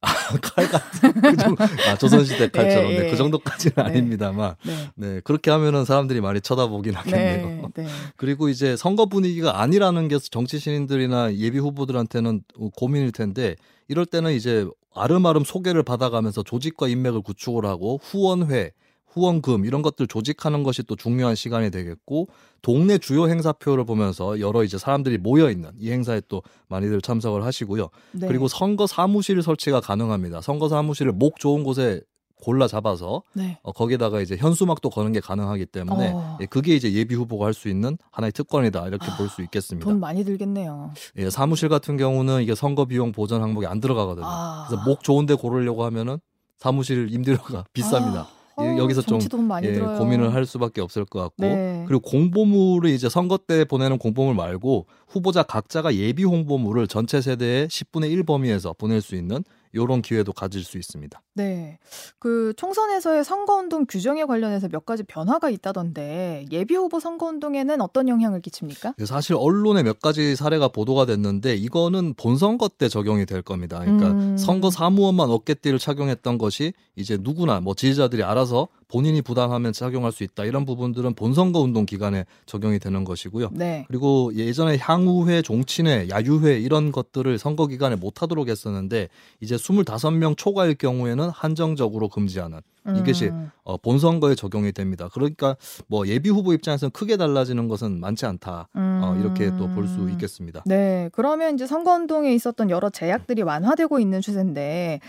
칼 0.42 0.66
같은 0.70 1.12
그 1.12 1.36
정도, 1.36 1.64
아 1.64 1.98
조선시대 1.98 2.48
칼처럼 2.56 2.92
예, 2.92 3.00
네, 3.00 3.06
예. 3.08 3.12
그 3.12 3.18
정도까지는 3.18 3.74
네. 3.76 3.82
아닙니다만 3.82 4.56
네. 4.66 4.90
네 4.96 5.22
그렇게 5.26 5.52
하면은 5.52 5.84
사람들이 5.84 6.22
많이 6.22 6.40
쳐다보긴 6.40 6.94
하겠네요. 6.94 7.70
네, 7.74 7.84
네. 7.84 7.88
그리고 8.16 8.48
이제 8.48 8.78
선거 8.78 9.08
분위기가 9.08 9.62
아니라는 9.62 10.08
게 10.08 10.18
정치 10.20 10.58
신인들이나 10.60 11.36
예비 11.36 11.58
후보들한테는 11.60 12.44
고민일 12.78 13.12
텐데 13.12 13.56
이럴 13.90 14.06
때는 14.06 14.32
이제 14.34 14.66
아름아름 14.96 15.44
소개를 15.44 15.84
받아가면서 15.84 16.44
조직과 16.44 16.88
인맥을 16.88 17.22
구축을 17.22 17.66
하고 17.66 18.00
후원회, 18.02 18.72
후원금 19.08 19.66
이런 19.66 19.82
것들 19.82 20.08
조직하는 20.08 20.64
것이 20.64 20.84
또 20.84 20.96
중요한 20.96 21.36
시간이 21.36 21.72
되겠고 21.72 22.28
동네 22.62 23.00
주요 23.00 23.28
행사표를 23.28 23.84
보면서 23.86 24.40
여러 24.40 24.64
이제 24.64 24.78
사람들이 24.78 25.18
모여 25.18 25.50
있는 25.50 25.72
이 25.80 25.92
행사에 25.92 26.22
또 26.28 26.44
많이들 26.68 27.02
참석을 27.02 27.44
하시고요. 27.44 27.90
네. 28.12 28.28
그리고 28.28 28.48
선거 28.48 28.86
사무실 28.86 29.42
설치가 29.42 29.82
가능합니다. 29.82 30.42
선거 30.42 30.70
사무실을 30.70 31.12
목 31.12 31.40
좋은 31.40 31.64
곳에 31.64 32.02
골라 32.42 32.68
잡아서 32.68 33.24
네. 33.34 33.58
어, 33.64 33.72
거기다가 33.72 34.22
이제 34.22 34.36
현수막도 34.38 34.90
거는 34.90 35.12
게 35.12 35.20
가능하기 35.20 35.66
때문에 35.68 36.12
어. 36.14 36.38
예, 36.42 36.46
그게 36.46 36.76
이제 36.76 36.94
예비 36.94 37.16
후보가 37.16 37.46
할 37.46 37.54
수 37.54 37.68
있는 37.68 37.98
하나의 38.12 38.32
특권이다 38.32 38.88
이렇게 38.88 39.08
아, 39.12 39.18
볼수 39.18 39.42
있겠습니다. 39.42 39.84
돈 39.90 40.00
많이 40.00 40.24
들겠네요. 40.24 40.92
예, 41.18 41.30
사무실 41.30 41.68
같은 41.68 41.98
경우는 41.98 42.42
이게 42.42 42.56
선거 42.56 42.86
비용 42.86 43.12
보전 43.12 43.42
항목에 43.42 43.68
안 43.68 43.80
들어가거든요. 43.82 44.26
아. 44.26 44.66
그래서 44.70 44.84
목 44.86 45.04
좋은데 45.04 45.34
고르려고 45.36 45.84
하면은 45.86 46.20
사무실 46.58 47.14
임대료가 47.14 47.66
비쌉니다. 47.74 48.28
아, 48.58 48.66
이- 48.66 48.78
여기서 48.78 49.02
좀, 49.02 49.20
예, 49.64 49.74
들어요. 49.74 49.98
고민을 49.98 50.34
할 50.34 50.46
수밖에 50.46 50.82
없을 50.82 51.06
것 51.06 51.20
같고 51.22 51.44
네. 51.46 51.86
그리고 51.88 52.02
공보물을 52.02 52.90
이제 52.90 53.08
선거 53.10 53.38
때 53.38 53.64
보내는 53.66 53.98
공보물 53.98 54.36
말고 54.36 54.86
후보자 55.08 55.44
각자가 55.44 55.96
예비 55.96 56.24
홍보물을 56.26 56.88
전체 56.88 57.22
세대의 57.22 57.68
10분의 57.70 58.12
1 58.12 58.24
범위에서 58.26 58.74
보낼 58.78 59.00
수 59.02 59.16
있는 59.16 59.44
이런 59.72 60.02
기회도 60.02 60.34
가질 60.34 60.64
수 60.64 60.78
있습니다. 60.78 61.22
네. 61.40 61.80
그 62.20 62.54
총선에서의 62.58 63.24
선거운동 63.24 63.86
규정에 63.88 64.26
관련해서 64.26 64.68
몇 64.68 64.86
가지 64.86 65.04
변화가 65.04 65.50
있다던데 65.50 66.48
예비 66.52 66.76
후보 66.76 67.00
선거운동에는 67.00 67.80
어떤 67.80 68.10
영향을 68.10 68.42
끼칩니까? 68.42 68.96
사실 69.06 69.38
언론에 69.40 69.84
몇 69.84 70.02
가지 70.02 70.36
사례가 70.36 70.68
보도가 70.68 71.06
됐는데 71.06 71.56
이거는 71.56 72.16
본선거 72.16 72.70
때 72.78 72.90
적용이 72.90 73.26
될 73.26 73.42
겁니다. 73.42 73.80
그러니까 73.80 74.12
음. 74.12 74.38
선거 74.38 74.70
사무원만 74.70 75.30
어깨띠를 75.30 75.80
착용했던 75.80 76.38
것이 76.38 76.74
이제 76.98 77.18
누구나 77.20 77.62
뭐 77.62 77.74
지지자들이 77.74 78.24
알아서 78.24 78.68
본인이 78.90 79.22
부담하면 79.22 79.72
착용할 79.72 80.12
수 80.12 80.24
있다. 80.24 80.44
이런 80.46 80.66
부분들은 80.66 81.14
본선거 81.14 81.60
운동 81.60 81.86
기간에 81.86 82.26
적용이 82.48 82.80
되는 82.80 83.04
것이고요. 83.04 83.52
네. 83.54 83.86
그리고 83.88 84.32
예전에 84.36 84.78
향후회, 84.78 85.44
종친회, 85.44 86.10
야유회 86.10 86.60
이런 86.60 86.92
것들을 86.92 87.38
선거 87.38 87.68
기간에 87.68 87.96
못 87.96 88.22
하도록 88.22 88.48
했었는데 88.50 89.10
이제 89.42 89.56
25명 89.56 90.36
초과일 90.36 90.74
경우에는 90.74 91.29
한정적으로 91.30 92.10
금지하는 92.10 92.62
이것이 92.98 93.28
음. 93.28 93.52
어, 93.64 93.78
본선거에 93.78 94.36
적용이 94.36 94.72
됩니다. 94.72 95.10
그러니까 95.14 95.56
뭐 95.88 96.08
예비 96.08 96.30
후보 96.30 96.54
입장에서는 96.54 96.92
크게 96.92 97.18
달라지는 97.18 97.68
것은 97.68 98.00
많지 98.00 98.26
않다. 98.26 98.70
어, 98.74 99.18
이렇게 99.20 99.50
또 99.58 99.70
볼수 99.70 100.02
음. 100.02 100.10
있겠습니다. 100.12 100.64
네, 100.66 101.10
그러면 101.14 101.56
이제 101.56 101.68
선거운동에 101.68 102.34
있었던 102.34 102.70
여러 102.70 102.90
제약들이 102.90 103.42
완화되고 103.44 104.00
있는 104.00 104.22
추세인데 104.22 105.00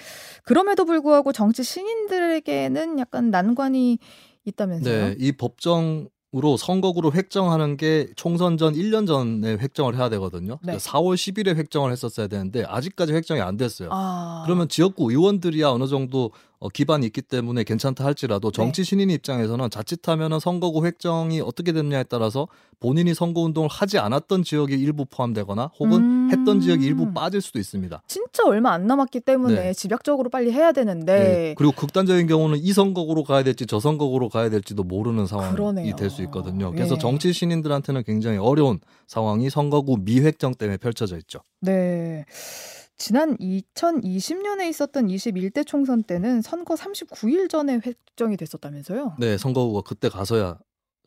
그럼에도 0.44 0.84
불구하고 0.84 1.32
정치 1.32 1.62
신인들에게는 1.62 2.98
약간 2.98 3.30
난관이 3.30 3.98
있다면서요? 4.44 5.06
네, 5.06 5.16
이 5.18 5.32
법정 5.32 6.08
으로 6.32 6.56
선거구를 6.56 7.12
획정하는 7.14 7.76
게 7.76 8.06
총선 8.14 8.56
전 8.56 8.74
1년 8.74 9.04
전에 9.04 9.54
획정을 9.54 9.96
해야 9.96 10.08
되거든요. 10.10 10.60
네. 10.62 10.76
4월 10.76 11.16
10일에 11.16 11.56
획정을 11.56 11.90
했었어야 11.90 12.28
되는데 12.28 12.62
아직까지 12.64 13.12
획정이 13.12 13.40
안 13.40 13.56
됐어요. 13.56 13.88
아, 13.90 14.44
그러면 14.46 14.68
지역구 14.68 15.10
의원들이야 15.10 15.68
어느 15.68 15.88
정도 15.88 16.30
어, 16.60 16.68
기반이 16.68 17.06
있기 17.06 17.22
때문에 17.22 17.64
괜찮다 17.64 18.04
네. 18.04 18.06
할지라도 18.06 18.50
정치 18.50 18.84
신인 18.84 19.08
입장에서는 19.10 19.70
자칫하면 19.70 20.32
은 20.34 20.38
선거구 20.38 20.84
획정이 20.84 21.40
어떻게 21.40 21.72
됐냐에 21.72 22.02
따라서 22.04 22.48
본인이 22.80 23.14
선거 23.14 23.40
운동을 23.40 23.68
하지 23.70 23.98
않았던 23.98 24.42
지역이 24.42 24.74
일부 24.74 25.06
포함되거나 25.06 25.70
혹은 25.80 25.92
음. 26.02 26.28
했던 26.30 26.60
지역이 26.60 26.84
일부 26.84 27.12
빠질 27.14 27.40
수도 27.40 27.58
있습니다. 27.58 28.02
진짜 28.06 28.44
얼마 28.46 28.72
안 28.72 28.86
남았기 28.86 29.20
때문에 29.20 29.54
네. 29.54 29.72
집약적으로 29.72 30.28
빨리 30.28 30.52
해야 30.52 30.72
되는데 30.72 31.18
네. 31.18 31.54
그리고 31.56 31.72
극단적인 31.72 32.26
경우는 32.26 32.58
이 32.58 32.72
선거구로 32.72 33.24
가야 33.24 33.42
될지 33.42 33.64
저 33.66 33.80
선거구로 33.80 34.28
가야 34.28 34.50
될지도 34.50 34.84
모르는 34.84 35.26
상황이. 35.26 35.50
될 35.96 36.10
수 36.10 36.22
있거든요. 36.22 36.72
그래서 36.72 36.96
예. 36.96 36.98
정치 36.98 37.32
신인들한테는 37.32 38.02
굉장히 38.04 38.36
어려운 38.36 38.80
상황이 39.06 39.48
선거구 39.48 39.98
미획정 40.02 40.54
때문에 40.54 40.76
펼쳐져 40.76 41.16
있죠. 41.18 41.40
네. 41.60 42.24
지난 43.00 43.34
2020년에 43.38 44.68
있었던 44.68 45.06
21대 45.06 45.66
총선 45.66 46.02
때는 46.02 46.42
선거 46.42 46.74
39일 46.74 47.48
전에 47.48 47.80
획정이 47.84 48.36
됐었다면서요? 48.36 49.16
네, 49.18 49.38
선거구가 49.38 49.80
그때 49.88 50.10
가서야 50.10 50.58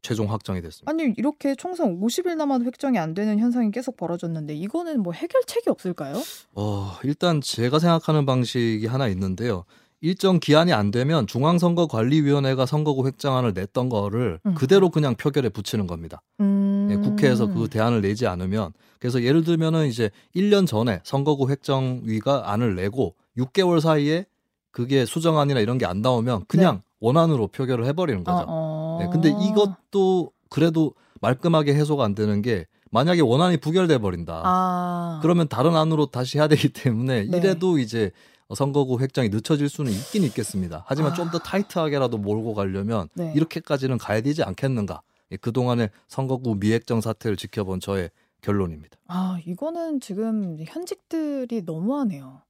최종 0.01 0.31
확정이 0.31 0.59
됐습니다. 0.63 0.89
아니 0.89 1.13
이렇게 1.15 1.53
총선 1.53 2.01
50일 2.01 2.35
남아도 2.35 2.65
획정이 2.65 2.97
안 2.97 3.13
되는 3.13 3.38
현상이 3.38 3.69
계속 3.69 3.95
벌어졌는데 3.95 4.55
이거는 4.55 5.03
뭐 5.03 5.13
해결책이 5.13 5.69
없을까요? 5.69 6.15
어, 6.55 6.93
일단 7.03 7.41
제가 7.41 7.77
생각하는 7.77 8.25
방식이 8.25 8.88
하나 8.88 9.07
있는데요. 9.09 9.63
일정 10.03 10.41
기한이 10.41 10.74
안 10.74 10.91
되면 10.91 11.25
중앙선거관리위원회가 11.27 12.65
선거구 12.65 13.07
획정안을 13.07 13.53
냈던 13.53 13.88
거를 13.88 14.38
음. 14.45 14.53
그대로 14.53 14.89
그냥 14.89 15.15
표결에 15.15 15.48
붙이는 15.48 15.88
겁니다. 15.88 16.22
음... 16.41 16.89
예, 16.91 16.98
국회에서 16.98 17.48
그 17.48 17.69
대안을 17.69 18.01
내지 18.01 18.27
않으면 18.27 18.74
그래서 19.00 19.24
예를 19.24 19.45
들면은 19.45 19.88
이제 19.88 20.12
1년 20.36 20.67
전에 20.67 21.00
선거구 21.05 21.50
획정위가 21.50 22.51
안을 22.51 22.75
내고 22.75 23.15
6개월 23.38 23.79
사이에 23.79 24.25
그게 24.72 25.05
수정안이나 25.05 25.62
이런 25.62 25.77
게 25.77 25.86
안 25.86 26.01
나오면 26.01 26.45
그냥 26.50 26.81
원안으로 27.00 27.48
표결을 27.48 27.86
해버리는 27.86 28.25
거죠. 28.25 28.39
네. 28.39 28.43
어, 28.45 28.48
어... 28.50 28.98
네, 29.01 29.10
근데 29.10 29.29
이것도 29.29 30.31
그래도 30.50 30.93
말끔하게 31.22 31.75
해소가 31.75 32.03
안 32.03 32.13
되는 32.13 32.41
게 32.41 32.65
만약에 32.91 33.22
원안이 33.22 33.55
부결돼 33.57 34.00
버린다. 34.00 34.41
아... 34.43 35.19
그러면 35.22 35.48
다른 35.48 35.77
안으로 35.77 36.07
다시 36.07 36.39
해야 36.39 36.50
되기 36.50 36.67
때문에 36.67 37.24
네. 37.24 37.38
이래도 37.38 37.77
이제 37.77 38.12
선거구 38.55 39.00
획정이 39.00 39.29
늦춰질 39.29 39.69
수는 39.69 39.91
있긴 39.91 40.23
있겠습니다. 40.23 40.83
하지만 40.88 41.12
아. 41.12 41.15
좀더 41.15 41.39
타이트하게라도 41.39 42.17
몰고 42.17 42.53
가려면 42.53 43.09
네. 43.15 43.33
이렇게까지는 43.35 43.97
가야 43.97 44.21
되지 44.21 44.43
않겠는가. 44.43 45.01
예, 45.31 45.38
그동안의 45.38 45.89
선거구 46.07 46.55
미획정 46.59 47.01
사태를 47.01 47.38
지켜본 47.38 47.79
저의 47.79 48.09
결론입니다. 48.41 48.97
아 49.07 49.39
이거는 49.45 50.00
지금 50.01 50.57
현직들이 50.59 51.63
너무하네요. 51.65 52.41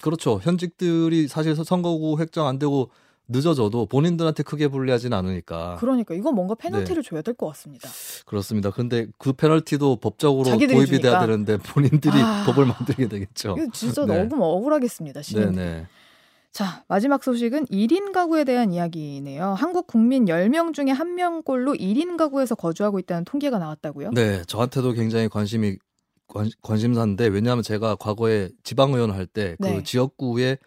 그렇죠. 0.00 0.40
현직들이 0.42 1.28
사실 1.28 1.54
선거구 1.54 2.18
획정 2.18 2.46
안 2.46 2.58
되고 2.58 2.90
늦어져도 3.28 3.86
본인들한테 3.86 4.42
크게 4.42 4.68
불리하진 4.68 5.12
않으니까. 5.12 5.76
그러니까 5.80 6.14
이건 6.14 6.34
뭔가 6.34 6.54
페널티를 6.54 7.02
네. 7.02 7.08
줘야 7.08 7.22
될 7.22 7.34
것 7.34 7.46
같습니다. 7.48 7.88
그렇습니다. 8.26 8.70
근데 8.70 9.06
그 9.18 9.32
페널티도 9.32 9.96
법적으로 9.96 10.44
도입이 10.44 10.66
돼야 10.66 10.78
주니까. 10.88 11.20
되는데 11.20 11.56
본인들이 11.56 12.20
아. 12.20 12.44
법을 12.46 12.66
만들게 12.66 13.08
되겠죠. 13.08 13.56
이거 13.58 13.66
진짜 13.72 14.04
네. 14.06 14.24
너무 14.24 14.44
억울하겠습니다. 14.44 15.22
신인. 15.22 15.52
네네. 15.52 15.86
자, 16.52 16.84
마지막 16.86 17.24
소식은 17.24 17.66
1인 17.66 18.12
가구에 18.12 18.44
대한 18.44 18.72
이야기네요. 18.72 19.54
한국 19.54 19.88
국민 19.88 20.26
10명 20.26 20.72
중에 20.72 20.86
1명꼴로 20.92 21.80
1인 21.80 22.16
가구에서 22.16 22.54
거주하고 22.54 23.00
있다는 23.00 23.24
통계가 23.24 23.58
나왔다고요? 23.58 24.10
네, 24.12 24.42
저한테도 24.46 24.92
굉장히 24.92 25.28
관심이 25.28 25.76
관, 26.28 26.48
관심사인데 26.62 27.26
왜냐하면 27.26 27.64
제가 27.64 27.96
과거에 27.96 28.50
지방의원 28.62 29.10
할 29.10 29.26
때그 29.26 29.56
네. 29.66 29.82
지역구의 29.82 30.58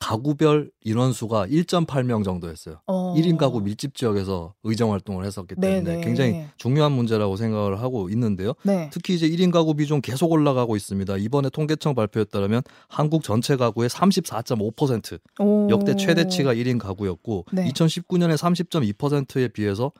가구별 0.00 0.70
인원수가 0.82 1.46
1.8명 1.46 2.24
정도였어요. 2.24 2.80
어. 2.86 3.14
1인 3.16 3.36
가구 3.36 3.60
밀집 3.60 3.94
지역에서 3.94 4.54
의정 4.64 4.92
활동을 4.92 5.24
했었기 5.26 5.54
때문에 5.54 5.82
네네. 5.82 6.00
굉장히 6.00 6.46
중요한 6.56 6.92
문제라고 6.92 7.36
생각을 7.36 7.80
하고 7.80 8.08
있는데요. 8.08 8.54
네. 8.64 8.88
특히 8.92 9.14
이제 9.14 9.28
1인 9.28 9.52
가구 9.52 9.74
비중 9.74 10.00
계속 10.00 10.32
올라가고 10.32 10.74
있습니다. 10.74 11.18
이번에 11.18 11.50
통계청 11.50 11.94
발표에 11.94 12.24
따르면 12.24 12.62
한국 12.88 13.22
전체 13.22 13.56
가구의 13.56 13.90
34.5% 13.90 15.20
오. 15.38 15.68
역대 15.70 15.94
최대치가 15.94 16.54
1인 16.54 16.78
가구였고 16.78 17.44
네. 17.52 17.68
2019년에 17.68 18.36
30.2%에 18.36 19.48
비해서 19.48 19.92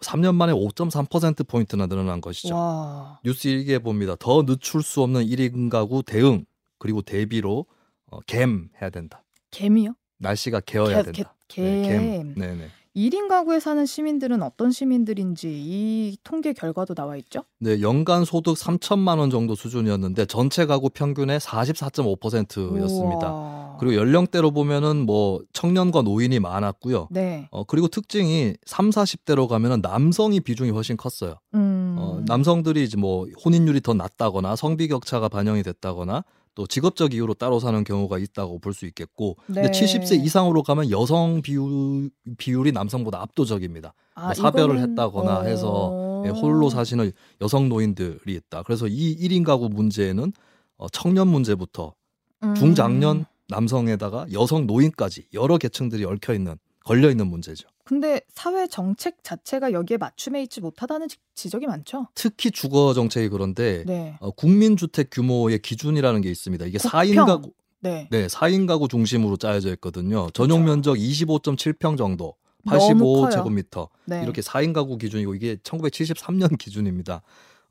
3년 0.00 0.36
만에 0.36 0.52
5.3% 0.52 1.48
포인트나 1.48 1.86
늘어난 1.86 2.20
것이죠. 2.20 2.54
와. 2.54 3.18
뉴스 3.24 3.48
일기예봅니다. 3.48 4.14
더 4.18 4.44
늦출 4.44 4.82
수 4.82 5.02
없는 5.02 5.26
1인 5.26 5.70
가구 5.70 6.04
대응 6.04 6.44
그리고 6.78 7.02
대비로 7.02 7.66
어, 8.10 8.20
갬 8.26 8.68
해야 8.80 8.90
된다. 8.90 9.23
갬이요? 9.54 9.94
날씨가 10.18 10.60
개어야 10.60 11.02
개- 11.02 11.12
된다. 11.12 11.34
개- 11.48 11.62
네, 11.62 11.82
갬. 11.88 12.34
네네. 12.34 12.68
1인 12.96 13.28
가구에 13.28 13.58
사는 13.58 13.84
시민들은 13.84 14.40
어떤 14.42 14.70
시민들인지 14.70 15.48
이 15.50 16.16
통계 16.22 16.52
결과도 16.52 16.94
나와 16.94 17.16
있죠? 17.16 17.42
네, 17.58 17.80
연간 17.80 18.24
소득 18.24 18.54
3천만 18.56 19.18
원 19.18 19.30
정도 19.30 19.56
수준이었는데 19.56 20.26
전체 20.26 20.64
가구 20.64 20.90
평균의 20.90 21.40
44.5%였습니다. 21.40 23.32
우와. 23.32 23.76
그리고 23.80 23.96
연령대로 23.96 24.52
보면은 24.52 25.04
뭐 25.06 25.40
청년과 25.52 26.02
노인이 26.02 26.38
많았고요. 26.38 27.08
네. 27.10 27.48
어, 27.50 27.64
그리고 27.64 27.88
특징이 27.88 28.54
3, 28.64 28.90
40대로 28.90 29.48
가면은 29.48 29.80
남성이 29.82 30.38
비중이 30.38 30.70
훨씬 30.70 30.96
컸어요. 30.96 31.34
음. 31.54 31.96
어, 31.98 32.20
남성들이 32.26 32.84
이제 32.84 32.96
뭐 32.96 33.26
혼인율이 33.44 33.80
더 33.80 33.94
낮다거나 33.94 34.54
성비 34.54 34.86
격차가 34.86 35.28
반영이 35.28 35.64
됐다거나 35.64 36.22
또 36.54 36.66
직업적 36.66 37.12
이유로 37.14 37.34
따로 37.34 37.58
사는 37.58 37.82
경우가 37.84 38.18
있다고 38.18 38.58
볼 38.60 38.74
수 38.74 38.86
있겠고 38.86 39.36
근데 39.46 39.62
네. 39.62 39.70
70세 39.70 40.24
이상으로 40.24 40.62
가면 40.62 40.90
여성 40.90 41.42
비율, 41.42 42.10
비율이 42.38 42.72
남성보다 42.72 43.20
압도적입니다. 43.22 43.94
아, 44.14 44.26
뭐 44.26 44.34
사별을 44.34 44.76
이거는- 44.76 44.90
했다거나 44.90 45.42
해서 45.42 45.70
어. 45.92 46.22
예, 46.26 46.30
홀로 46.30 46.70
사시는 46.70 47.12
여성 47.40 47.68
노인들이 47.68 48.34
있다. 48.34 48.62
그래서 48.62 48.86
이 48.88 49.16
1인 49.16 49.44
가구 49.44 49.68
문제는 49.68 50.32
어, 50.76 50.88
청년 50.88 51.28
문제부터 51.28 51.94
음. 52.42 52.54
중장년 52.54 53.26
남성에다가 53.48 54.26
여성 54.32 54.66
노인까지 54.66 55.26
여러 55.34 55.58
계층들이 55.58 56.04
얽혀 56.04 56.34
있는 56.34 56.56
걸려 56.84 57.10
있는 57.10 57.26
문제죠. 57.26 57.66
근데 57.84 58.20
사회 58.28 58.66
정책 58.66 59.22
자체가 59.24 59.72
여기에 59.72 59.96
맞춤해 59.96 60.42
있지 60.42 60.60
못하다는 60.60 61.08
지- 61.08 61.16
지적이 61.34 61.66
많죠. 61.66 62.06
특히 62.14 62.50
주거 62.50 62.94
정책이 62.94 63.28
그런데 63.30 63.84
네. 63.86 64.16
어, 64.20 64.30
국민주택 64.30 65.08
규모의 65.10 65.58
기준이라는 65.60 66.20
게 66.20 66.30
있습니다. 66.30 66.64
이게 66.66 66.78
국평. 66.78 67.00
4인 67.00 67.26
가구 67.26 67.52
네. 67.80 68.08
네, 68.10 68.26
4인 68.26 68.66
가구 68.66 68.88
중심으로 68.88 69.36
짜여져 69.36 69.70
있거든요. 69.74 70.30
전용. 70.30 70.64
면적 70.64 70.94
25.7평 70.94 71.98
정도, 71.98 72.34
너무 72.64 72.78
커요. 72.78 72.88
85 72.88 73.30
제곱미터. 73.30 73.88
네. 74.06 74.22
이렇게 74.22 74.40
4인 74.40 74.72
가구 74.72 74.96
기준이고 74.96 75.34
이게 75.34 75.56
1973년 75.56 76.56
기준입니다. 76.58 77.20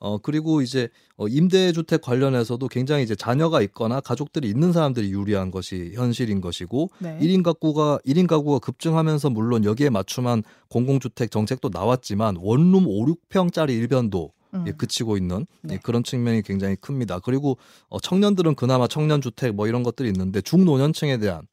어 0.03 0.17
그리고 0.17 0.61
이제 0.61 0.89
어, 1.15 1.29
임대 1.29 1.71
주택 1.71 2.01
관련해서도 2.01 2.67
굉장히 2.67 3.03
이제 3.03 3.15
자녀가 3.15 3.61
있거나 3.61 4.01
가족들이 4.01 4.49
있는 4.49 4.73
사람들이 4.73 5.09
유리한 5.13 5.49
것이 5.49 5.93
현실인 5.95 6.41
것이고 6.41 6.89
네. 6.99 7.17
1인 7.21 7.41
가구가 7.41 7.99
1인 8.05 8.27
가구가 8.27 8.59
급증하면서 8.59 9.29
물론 9.29 9.63
여기에 9.63 9.91
맞춤한 9.91 10.43
공공주택 10.67 11.31
정책도 11.31 11.69
나왔지만 11.71 12.35
원룸 12.41 12.85
5, 12.85 13.05
6평짜리 13.05 13.69
일변도 13.69 14.33
음. 14.55 14.65
예, 14.67 14.71
그치고 14.73 15.15
있는 15.15 15.45
네. 15.61 15.75
예, 15.75 15.79
그런 15.81 16.03
측면이 16.03 16.41
굉장히 16.41 16.75
큽니다. 16.75 17.19
그리고 17.19 17.57
어, 17.87 17.97
청년들은 17.97 18.55
그나마 18.55 18.89
청년 18.89 19.21
주택 19.21 19.55
뭐 19.55 19.67
이런 19.67 19.83
것들이 19.83 20.09
있는데 20.09 20.41
중노년층에 20.41 21.17
대한 21.17 21.39
음, 21.39 21.47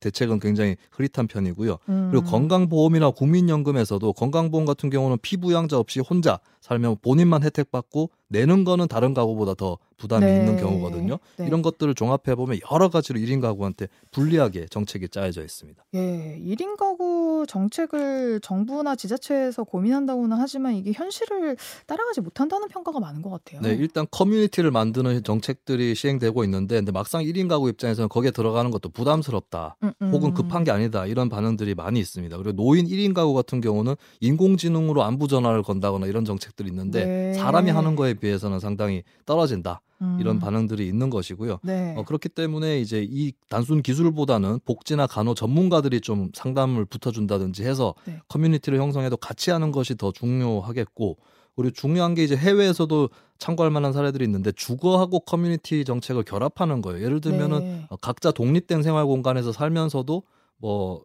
대책은 0.00 0.40
굉장히 0.40 0.76
흐릿한 0.90 1.26
편이고요. 1.26 1.78
그리고 1.86 2.18
음. 2.18 2.24
건강보험이나 2.24 3.10
국민연금에서도 3.10 4.12
건강보험 4.12 4.66
같은 4.66 4.90
경우는 4.90 5.18
피부양자 5.22 5.78
없이 5.78 6.00
혼자 6.00 6.38
살면 6.60 6.96
본인만 7.02 7.42
혜택 7.42 7.70
받고 7.70 8.10
내는 8.30 8.64
거는 8.64 8.88
다른 8.88 9.12
가구보다 9.12 9.54
더 9.54 9.78
부담이 9.96 10.24
네. 10.24 10.36
있는 10.38 10.56
경우거든요. 10.56 11.18
네. 11.36 11.46
이런 11.46 11.60
것들을 11.60 11.94
종합해 11.94 12.34
보면 12.34 12.58
여러 12.72 12.88
가지로 12.88 13.20
1인 13.20 13.42
가구한테 13.42 13.88
불리하게 14.12 14.66
정책이 14.70 15.10
짜여져 15.10 15.42
있습니다. 15.42 15.84
예, 15.94 16.40
1인 16.42 16.76
가구 16.78 17.44
정책을 17.46 18.40
정부나 18.40 18.96
지자체에서 18.96 19.64
고민한다고는 19.64 20.36
하지만 20.38 20.74
이게 20.74 20.92
현실을 20.92 21.56
따라가지 21.86 22.22
못한다는 22.22 22.68
평가가 22.68 22.98
많은 22.98 23.20
것 23.20 23.30
같아요. 23.30 23.60
네, 23.60 23.74
일단 23.74 24.06
커뮤니티를 24.10 24.70
만드는 24.70 25.22
정책들이 25.22 25.94
시행되고 25.94 26.44
있는데 26.44 26.76
근데 26.76 26.92
막상 26.92 27.22
1인 27.22 27.48
가구 27.48 27.68
입장에서는 27.68 28.08
거기에 28.08 28.30
들어가는 28.30 28.70
것도 28.70 28.88
부담스럽다. 28.88 29.76
음, 29.82 29.92
음. 30.00 30.10
혹은 30.12 30.32
급한 30.32 30.64
게 30.64 30.70
아니다 30.70 31.04
이런 31.04 31.28
반응들이 31.28 31.74
많이 31.74 32.00
있습니다. 32.00 32.36
그리고 32.38 32.52
노인 32.52 32.86
1인 32.86 33.12
가구 33.12 33.34
같은 33.34 33.60
경우는 33.60 33.96
인공지능으로 34.20 35.02
안부 35.02 35.28
전화를 35.28 35.62
건다거나 35.62 36.06
이런 36.06 36.24
정책들이 36.24 36.68
있는데 36.70 37.04
네. 37.04 37.34
사람이 37.34 37.70
하는 37.70 37.96
거에 37.96 38.14
비해서는 38.20 38.60
상당히 38.60 39.02
떨어진다 39.26 39.80
음. 40.02 40.16
이런 40.20 40.38
반응들이 40.38 40.86
있는 40.86 41.10
것이고요. 41.10 41.58
네. 41.62 41.94
어, 41.96 42.04
그렇기 42.04 42.28
때문에 42.28 42.80
이제 42.80 43.06
이 43.08 43.32
단순 43.48 43.82
기술보다는 43.82 44.60
복지나 44.64 45.06
간호 45.06 45.34
전문가들이 45.34 46.00
좀 46.00 46.30
상담을 46.34 46.84
붙어준다든지 46.84 47.64
해서 47.64 47.94
네. 48.06 48.20
커뮤니티를 48.28 48.78
형성해도 48.78 49.16
같이 49.16 49.50
하는 49.50 49.72
것이 49.72 49.96
더 49.96 50.12
중요하겠고 50.12 51.18
그리고 51.56 51.70
중요한 51.74 52.14
게 52.14 52.24
이제 52.24 52.36
해외에서도 52.36 53.10
참고할 53.38 53.70
만한 53.70 53.92
사례들이 53.92 54.24
있는데 54.24 54.52
주거하고 54.52 55.20
커뮤니티 55.20 55.84
정책을 55.84 56.22
결합하는 56.22 56.80
거예요. 56.80 57.04
예를 57.04 57.20
들면은 57.20 57.58
네. 57.60 57.86
어, 57.90 57.96
각자 57.96 58.30
독립된 58.30 58.82
생활 58.82 59.04
공간에서 59.06 59.52
살면서도 59.52 60.22
뭐 60.56 61.02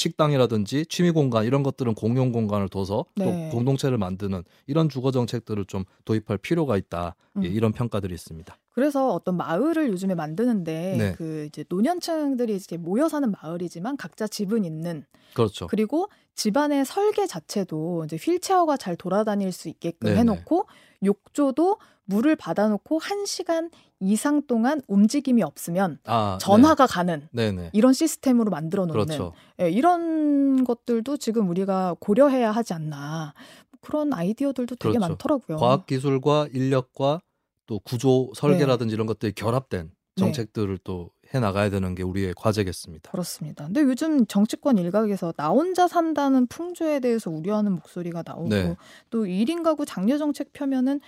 식당이라든지 0.00 0.86
취미 0.86 1.10
공간 1.10 1.44
이런 1.44 1.62
것들은 1.62 1.94
공용 1.94 2.32
공간을 2.32 2.70
둬서 2.70 3.04
네. 3.16 3.24
또 3.50 3.54
공동체를 3.54 3.98
만드는 3.98 4.44
이런 4.66 4.88
주거 4.88 5.10
정책들을 5.10 5.66
좀 5.66 5.84
도입할 6.06 6.38
필요가 6.38 6.78
있다. 6.78 7.14
예, 7.42 7.48
음. 7.48 7.52
이런 7.52 7.72
평가들이 7.72 8.14
있습니다. 8.14 8.56
그래서 8.72 9.12
어떤 9.12 9.36
마을을 9.36 9.90
요즘에 9.90 10.14
만드는데 10.14 10.96
네. 10.96 11.12
그 11.12 11.44
이제 11.46 11.64
노년층들이 11.68 12.56
이제 12.56 12.78
모여 12.78 13.08
사는 13.08 13.30
마을이지만 13.30 13.98
각자 13.98 14.26
집은 14.26 14.64
있는 14.64 15.04
그렇죠. 15.34 15.66
그리고 15.66 16.08
집안의 16.34 16.86
설계 16.86 17.26
자체도 17.26 18.06
이제 18.06 18.16
휠체어가 18.16 18.78
잘 18.78 18.96
돌아다닐 18.96 19.52
수 19.52 19.68
있게끔 19.68 20.08
네네. 20.08 20.20
해놓고 20.20 20.66
욕조도 21.04 21.76
물을 22.10 22.34
받아놓고 22.34 22.98
한 22.98 23.24
시간 23.24 23.70
이상 24.00 24.42
동안 24.46 24.82
움직임이 24.88 25.42
없으면 25.42 25.98
아, 26.04 26.38
전화가 26.40 26.86
가는 26.86 27.28
네. 27.30 27.52
네네. 27.52 27.70
이런 27.72 27.92
시스템으로 27.92 28.50
만들어 28.50 28.84
놓는 28.86 29.04
그렇죠. 29.06 29.32
예, 29.60 29.70
이런 29.70 30.64
것들도 30.64 31.16
지금 31.18 31.48
우리가 31.48 31.96
고려해야 32.00 32.50
하지 32.50 32.74
않나 32.74 33.32
그런 33.80 34.12
아이디어들도 34.12 34.74
되게 34.76 34.98
그렇죠. 34.98 35.08
많더라고요. 35.08 35.56
과학 35.58 35.86
기술과 35.86 36.48
인력과 36.52 37.20
또 37.66 37.78
구조 37.78 38.30
설계라든지 38.34 38.94
이런 38.94 39.06
것들이 39.06 39.32
결합된 39.32 39.86
네. 39.86 39.92
정책들을 40.16 40.78
또해 40.78 41.40
나가야 41.40 41.70
되는 41.70 41.94
게 41.94 42.02
우리의 42.02 42.34
과제겠습니다. 42.36 43.12
그렇습니다. 43.12 43.66
근데 43.66 43.82
요즘 43.82 44.26
정치권 44.26 44.78
일각에서 44.78 45.32
나 45.36 45.50
혼자 45.50 45.86
산다는 45.86 46.48
풍조에 46.48 46.98
대해서 46.98 47.30
우려하는 47.30 47.72
목소리가 47.72 48.24
나오고 48.26 48.48
네. 48.48 48.76
또 49.10 49.24
1인 49.24 49.62
가구 49.62 49.86
장려 49.86 50.18
정책 50.18 50.52
펴면은 50.52 51.00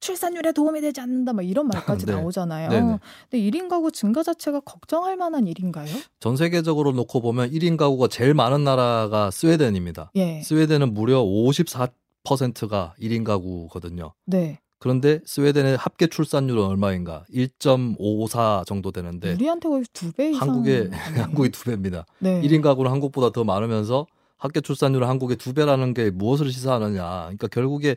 출산율에 0.00 0.52
도움이 0.52 0.80
되지 0.80 1.00
않는다 1.00 1.32
막 1.32 1.42
이런 1.42 1.68
말까지 1.68 2.06
네. 2.06 2.12
나오잖아요. 2.12 2.68
네네. 2.70 2.98
근데 3.30 3.50
1인 3.50 3.68
가구 3.68 3.90
증가 3.90 4.22
자체가 4.22 4.60
걱정할 4.60 5.16
만한 5.16 5.46
일인가요? 5.46 5.88
전 6.20 6.36
세계적으로 6.36 6.92
놓고 6.92 7.20
보면 7.20 7.50
1인 7.50 7.76
가구가 7.76 8.08
제일 8.08 8.34
많은 8.34 8.64
나라가 8.64 9.30
스웨덴입니다. 9.30 10.12
예. 10.16 10.42
스웨덴은 10.42 10.94
무려 10.94 11.22
54%가 11.22 12.94
1인 13.00 13.24
가구거든요. 13.24 14.12
네. 14.26 14.60
그런데 14.78 15.20
스웨덴의 15.24 15.78
합계 15.78 16.06
출산율은 16.06 16.62
얼마인가? 16.62 17.24
1.54 17.32 18.66
정도 18.66 18.92
되는데 18.92 19.32
우리한테 19.32 19.68
거의 19.68 19.84
두배 19.92 20.30
이상 20.32 20.48
한국의. 20.50 20.90
한국이 21.16 21.48
두 21.50 21.64
배입니다. 21.64 22.04
네. 22.18 22.40
1인 22.42 22.62
가구는 22.62 22.90
한국보다 22.90 23.30
더 23.30 23.42
많으면서 23.44 24.06
합계 24.36 24.60
출산율은 24.60 25.08
한국의 25.08 25.38
두 25.38 25.54
배라는 25.54 25.94
게 25.94 26.10
무엇을 26.10 26.50
시사하느냐. 26.52 27.02
그러니까 27.22 27.48
결국에 27.48 27.96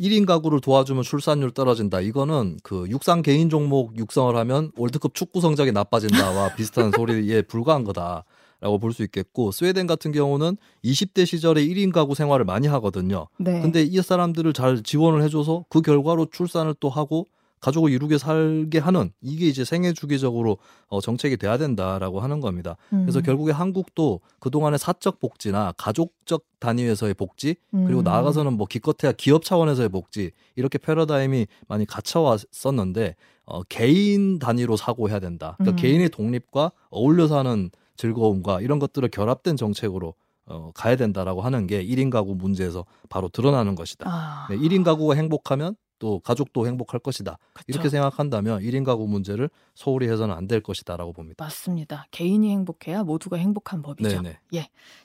1인 0.00 0.24
가구를 0.26 0.60
도와주면 0.60 1.02
출산율 1.02 1.50
떨어진다. 1.50 2.00
이거는 2.00 2.56
그 2.62 2.86
육상 2.88 3.20
개인 3.22 3.50
종목 3.50 3.96
육성을 3.98 4.34
하면 4.34 4.72
월드컵 4.76 5.14
축구 5.14 5.40
성적이 5.40 5.72
나빠진다와 5.72 6.54
비슷한 6.56 6.90
소리에 6.90 7.42
불과한 7.42 7.84
거다. 7.84 8.24
라고 8.62 8.78
볼 8.78 8.92
수 8.92 9.02
있겠고 9.04 9.52
스웨덴 9.52 9.86
같은 9.86 10.12
경우는 10.12 10.58
20대 10.84 11.24
시절에 11.24 11.64
1인 11.66 11.92
가구 11.92 12.14
생활을 12.14 12.44
많이 12.44 12.66
하거든요. 12.66 13.26
네. 13.38 13.62
근데 13.62 13.82
이 13.82 14.02
사람들을 14.02 14.52
잘 14.52 14.82
지원을 14.82 15.22
해줘서 15.22 15.64
그 15.70 15.80
결과로 15.80 16.26
출산을 16.30 16.74
또 16.78 16.90
하고 16.90 17.26
가족을 17.60 17.90
이루게 17.90 18.18
살게 18.18 18.78
하는 18.78 19.12
이게 19.20 19.46
이제 19.46 19.64
생애 19.64 19.92
주기적으로 19.92 20.58
어, 20.88 21.00
정책이 21.00 21.36
돼야 21.36 21.58
된다라고 21.58 22.20
하는 22.20 22.40
겁니다. 22.40 22.76
그래서 22.88 23.20
음. 23.20 23.22
결국에 23.22 23.52
한국도 23.52 24.20
그동안의 24.38 24.78
사적 24.78 25.20
복지나 25.20 25.72
가족적 25.76 26.44
단위에서의 26.58 27.14
복지 27.14 27.56
그리고 27.70 28.00
음. 28.00 28.04
나아가서는 28.04 28.54
뭐 28.54 28.66
기껏해야 28.66 29.12
기업 29.12 29.44
차원에서의 29.44 29.88
복지 29.88 30.30
이렇게 30.56 30.78
패러다임이 30.78 31.46
많이 31.68 31.86
갇혀 31.86 32.20
왔었는데 32.20 33.14
어, 33.44 33.62
개인 33.64 34.38
단위로 34.38 34.76
사고해야 34.76 35.18
된다. 35.18 35.56
그러니까 35.58 35.76
음. 35.76 35.82
개인의 35.82 36.10
독립과 36.10 36.72
어울려 36.90 37.26
사는 37.26 37.70
즐거움과 37.96 38.60
이런 38.60 38.78
것들을 38.78 39.08
결합된 39.10 39.56
정책으로 39.56 40.14
어, 40.46 40.70
가야 40.74 40.96
된다라고 40.96 41.42
하는 41.42 41.66
게 41.66 41.84
1인 41.84 42.10
가구 42.10 42.34
문제에서 42.34 42.84
바로 43.08 43.28
드러나는 43.28 43.74
것이다. 43.74 44.08
아. 44.08 44.46
네, 44.50 44.56
1인 44.56 44.84
가구가 44.84 45.14
행복하면 45.14 45.76
또 46.00 46.18
가족도 46.18 46.66
행복할 46.66 46.98
것이다. 46.98 47.38
그쵸. 47.52 47.64
이렇게 47.68 47.88
생각한다면 47.88 48.62
1인 48.62 48.84
가구 48.84 49.06
문제를 49.06 49.48
소홀히 49.76 50.08
해서는 50.08 50.34
안 50.34 50.48
될 50.48 50.60
것이다라고 50.60 51.12
봅니다. 51.12 51.44
맞습니다. 51.44 52.06
개인이 52.10 52.50
행복해야 52.50 53.04
모두가 53.04 53.36
행복한 53.36 53.82
법이죠. 53.82 54.22
네네. 54.22 54.40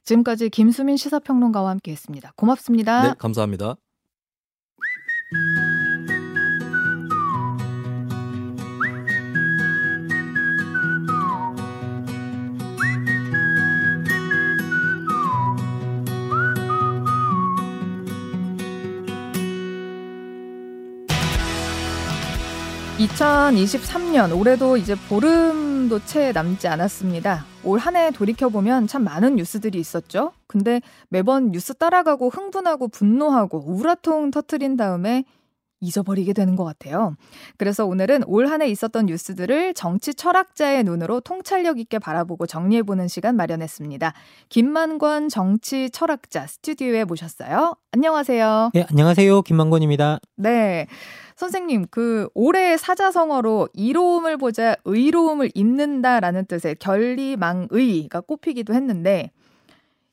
지금까지 0.04 0.50
김수민 0.50 0.98
시사평론가와 0.98 1.70
함께 1.70 1.92
했습니다. 1.92 2.34
고맙습니다. 2.36 3.10
네, 3.10 3.14
감사합니다. 3.20 3.76
2023년 23.06 24.36
올해도 24.38 24.78
이제 24.78 24.96
보름도 25.10 26.00
채 26.06 26.32
남지 26.32 26.68
않았습니다. 26.68 27.46
올 27.64 27.80
한 27.80 27.96
해 27.96 28.12
돌이켜보면 28.12 28.88
참 28.88 29.04
많은 29.04 29.36
뉴스들이 29.36 29.80
있었죠. 29.80 30.32
근데 30.48 30.82
매번 31.10 31.52
뉴스 31.52 31.74
따라가고 31.76 32.30
흥분하고 32.30 32.88
분노하고 32.88 33.64
우라통 33.68 34.32
터트린 34.32 34.76
다음에 34.78 35.24
잊어버리게 35.82 36.34
되는 36.34 36.56
것 36.56 36.64
같아요. 36.64 37.16
그래서 37.58 37.86
오늘은 37.86 38.24
올 38.26 38.48
한 38.48 38.62
해 38.62 38.68
있었던 38.70 39.06
뉴스들을 39.06 39.74
정치 39.76 40.14
철학자의 40.16 40.84
눈으로 40.84 41.20
통찰력 41.20 41.80
있게 41.80 42.00
바라보고 42.00 42.48
정리해보는 42.48 43.08
시간 43.08 43.36
마련했습니다. 43.36 44.14
김만권 44.50 45.30
정치 45.30 45.90
철학자 45.92 46.48
스튜디오에 46.48 47.04
모셨어요. 47.04 47.76
안녕하세요. 47.92 48.72
네, 48.74 48.86
안녕하세요. 48.90 49.44
김만권입니다. 49.44 50.20
네. 50.38 50.88
선생님, 51.36 51.88
그 51.92 52.30
올해 52.34 52.78
사자성어로 52.78 53.70
이로움을 53.74 54.38
보자 54.38 54.76
의로움을 54.86 55.52
입는다라는 55.54 56.46
뜻의 56.46 56.76
결리망의가 56.80 58.22
꼽히기도 58.22 58.74
했는데 58.74 59.32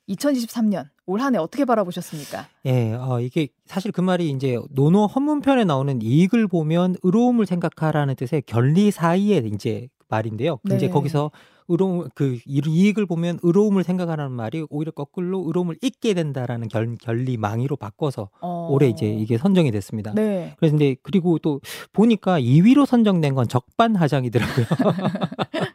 2023년 0.09 0.89
올 1.07 1.21
한해 1.21 1.39
어떻게 1.39 1.65
바라보셨습니까? 1.65 2.47
예, 2.67 2.95
어, 2.95 3.21
이게 3.21 3.49
사실 3.67 3.93
그 3.93 4.01
말이 4.01 4.31
이제 4.31 4.59
노노 4.71 5.07
헌문편에 5.07 5.65
나오는 5.65 6.03
이익을 6.03 6.49
보면 6.49 6.97
의로움을 7.03 7.47
생각하라는 7.47 8.17
뜻의 8.17 8.43
결리 8.47 8.91
사이의 8.91 9.49
이제 9.55 9.89
말인데요. 10.13 10.59
네. 10.65 10.77
이제 10.77 10.89
거기서 10.89 11.31
의로움 11.69 12.09
그 12.15 12.39
이익을 12.47 13.07
보면 13.07 13.39
의로움을 13.43 13.83
생각하라는 13.83 14.33
말이 14.33 14.67
오히려 14.69 14.93
거꾸로 14.93 15.45
의로움을 15.47 15.77
잊게 15.81 16.13
된다라는 16.13 16.69
결, 16.69 16.97
결리망이로 17.01 17.77
바꿔서 17.77 18.29
어... 18.41 18.69
올해 18.71 18.89
이제 18.89 19.07
이게 19.07 19.39
선정이 19.39 19.71
됐습니다. 19.71 20.13
네. 20.15 20.55
그래서 20.59 20.77
이제 20.77 20.97
그리고 21.03 21.39
또 21.39 21.61
보니까 21.93 22.41
2위로 22.41 22.85
선정된 22.85 23.35
건 23.35 23.49
적반하장이더라고요. 23.49 24.67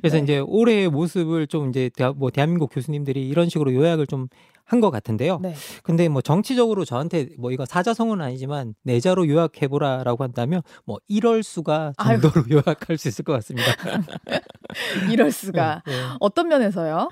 그래서 0.00 0.16
네. 0.16 0.22
이제 0.22 0.38
올해의 0.38 0.88
모습을 0.88 1.46
좀 1.46 1.68
이제 1.70 1.90
대하, 1.96 2.12
뭐 2.12 2.30
대한민국 2.30 2.70
교수님들이 2.72 3.28
이런 3.28 3.48
식으로 3.48 3.74
요약을 3.74 4.06
좀 4.06 4.28
한 4.70 4.80
것 4.80 4.90
같은데요. 4.90 5.40
네. 5.42 5.54
근데 5.82 6.08
뭐 6.08 6.22
정치적으로 6.22 6.84
저한테 6.84 7.30
뭐 7.38 7.50
이건 7.50 7.66
사자성어는 7.66 8.24
아니지만 8.24 8.74
내자로 8.84 9.28
요약해보라라고 9.28 10.22
한다면 10.22 10.62
뭐 10.86 10.98
이럴 11.08 11.42
수가 11.42 11.92
정도로 12.00 12.44
아유. 12.48 12.62
요약할 12.64 12.96
수 12.96 13.08
있을 13.08 13.24
것 13.24 13.32
같습니다. 13.32 13.66
이럴 15.10 15.32
수가 15.32 15.82
네, 15.84 15.92
네. 15.92 15.98
어떤 16.20 16.46
면에서요? 16.48 17.08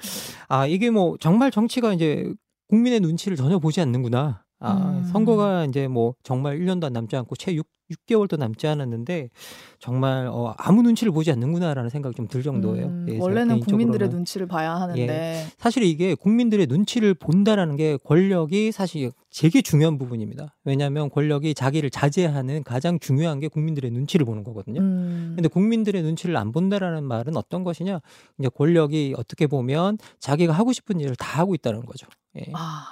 아 0.49 0.67
이게 0.67 0.91
뭐 0.91 1.17
정말 1.19 1.51
정치가 1.51 1.93
이제 1.93 2.33
국민의 2.69 3.01
눈치를 3.01 3.37
전혀 3.37 3.59
보지 3.59 3.81
않는구나. 3.81 4.45
아, 4.61 4.99
음. 4.99 5.05
선거가 5.05 5.65
이제 5.67 5.89
뭐 5.89 6.15
정말 6.23 6.59
1년도 6.59 6.85
안 6.85 6.93
남지 6.93 7.15
않고 7.17 7.37
채 7.37 7.55
6, 7.55 7.67
6개월도 7.91 8.39
남지 8.39 8.67
않았는데 8.67 9.31
정말 9.79 10.27
어, 10.27 10.55
아무 10.59 10.83
눈치를 10.83 11.11
보지 11.13 11.31
않는구나라는 11.33 11.89
생각이 11.89 12.15
좀 12.17 12.29
들 12.29 12.43
정도예요. 12.43 12.87
음, 12.87 13.07
예, 13.09 13.19
원래는 13.19 13.61
국민들의 13.61 14.11
눈치를 14.11 14.47
봐야 14.47 14.75
하는데 14.75 15.01
예, 15.01 15.47
사실 15.57 15.83
이게 15.85 16.15
국민들의 16.15 16.67
눈치를 16.67 17.15
본다라는 17.15 17.77
게 17.77 17.97
권력이 18.05 18.73
사실 18.73 19.11
되게 19.35 19.63
중요한 19.63 19.97
부분입니다. 19.97 20.55
왜냐하면 20.65 21.09
권력이 21.09 21.55
자기를 21.55 21.89
자제하는 21.89 22.63
가장 22.65 22.99
중요한 22.99 23.41
게 23.41 23.49
국민들의 23.49 23.91
눈치를 23.93 24.27
보는 24.27 24.45
거거든요. 24.45 24.81
음. 24.83 25.33
근데 25.37 25.49
국민들의 25.49 26.03
눈치를 26.03 26.37
안 26.37 26.53
본다라는 26.53 27.05
말은 27.05 27.37
어떤 27.39 27.65
것이냐? 27.65 28.01
이제 28.39 28.49
권력이 28.55 29.15
어떻게 29.17 29.47
보면 29.47 29.97
자기가 30.19 30.53
하고 30.53 30.73
싶은 30.73 31.01
일을 31.01 31.17
다 31.17 31.39
하고 31.41 31.55
있다는 31.55 31.87
거죠. 31.87 32.07
예. 32.37 32.53
아. 32.53 32.85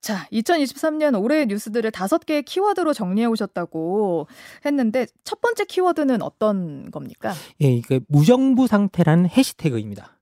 자, 0.00 0.26
2023년 0.32 1.20
올해의 1.20 1.46
뉴스들을 1.46 1.90
다섯 1.90 2.24
개의 2.24 2.42
키워드로 2.42 2.94
정리해 2.94 3.26
오셨다고 3.26 4.26
했는데 4.64 5.06
첫 5.24 5.40
번째 5.40 5.64
키워드는 5.66 6.22
어떤 6.22 6.90
겁니까? 6.90 7.32
예, 7.62 7.70
이게 7.70 8.00
무정부 8.08 8.66
상태라는 8.66 9.28
해시태그입니다. 9.28 10.16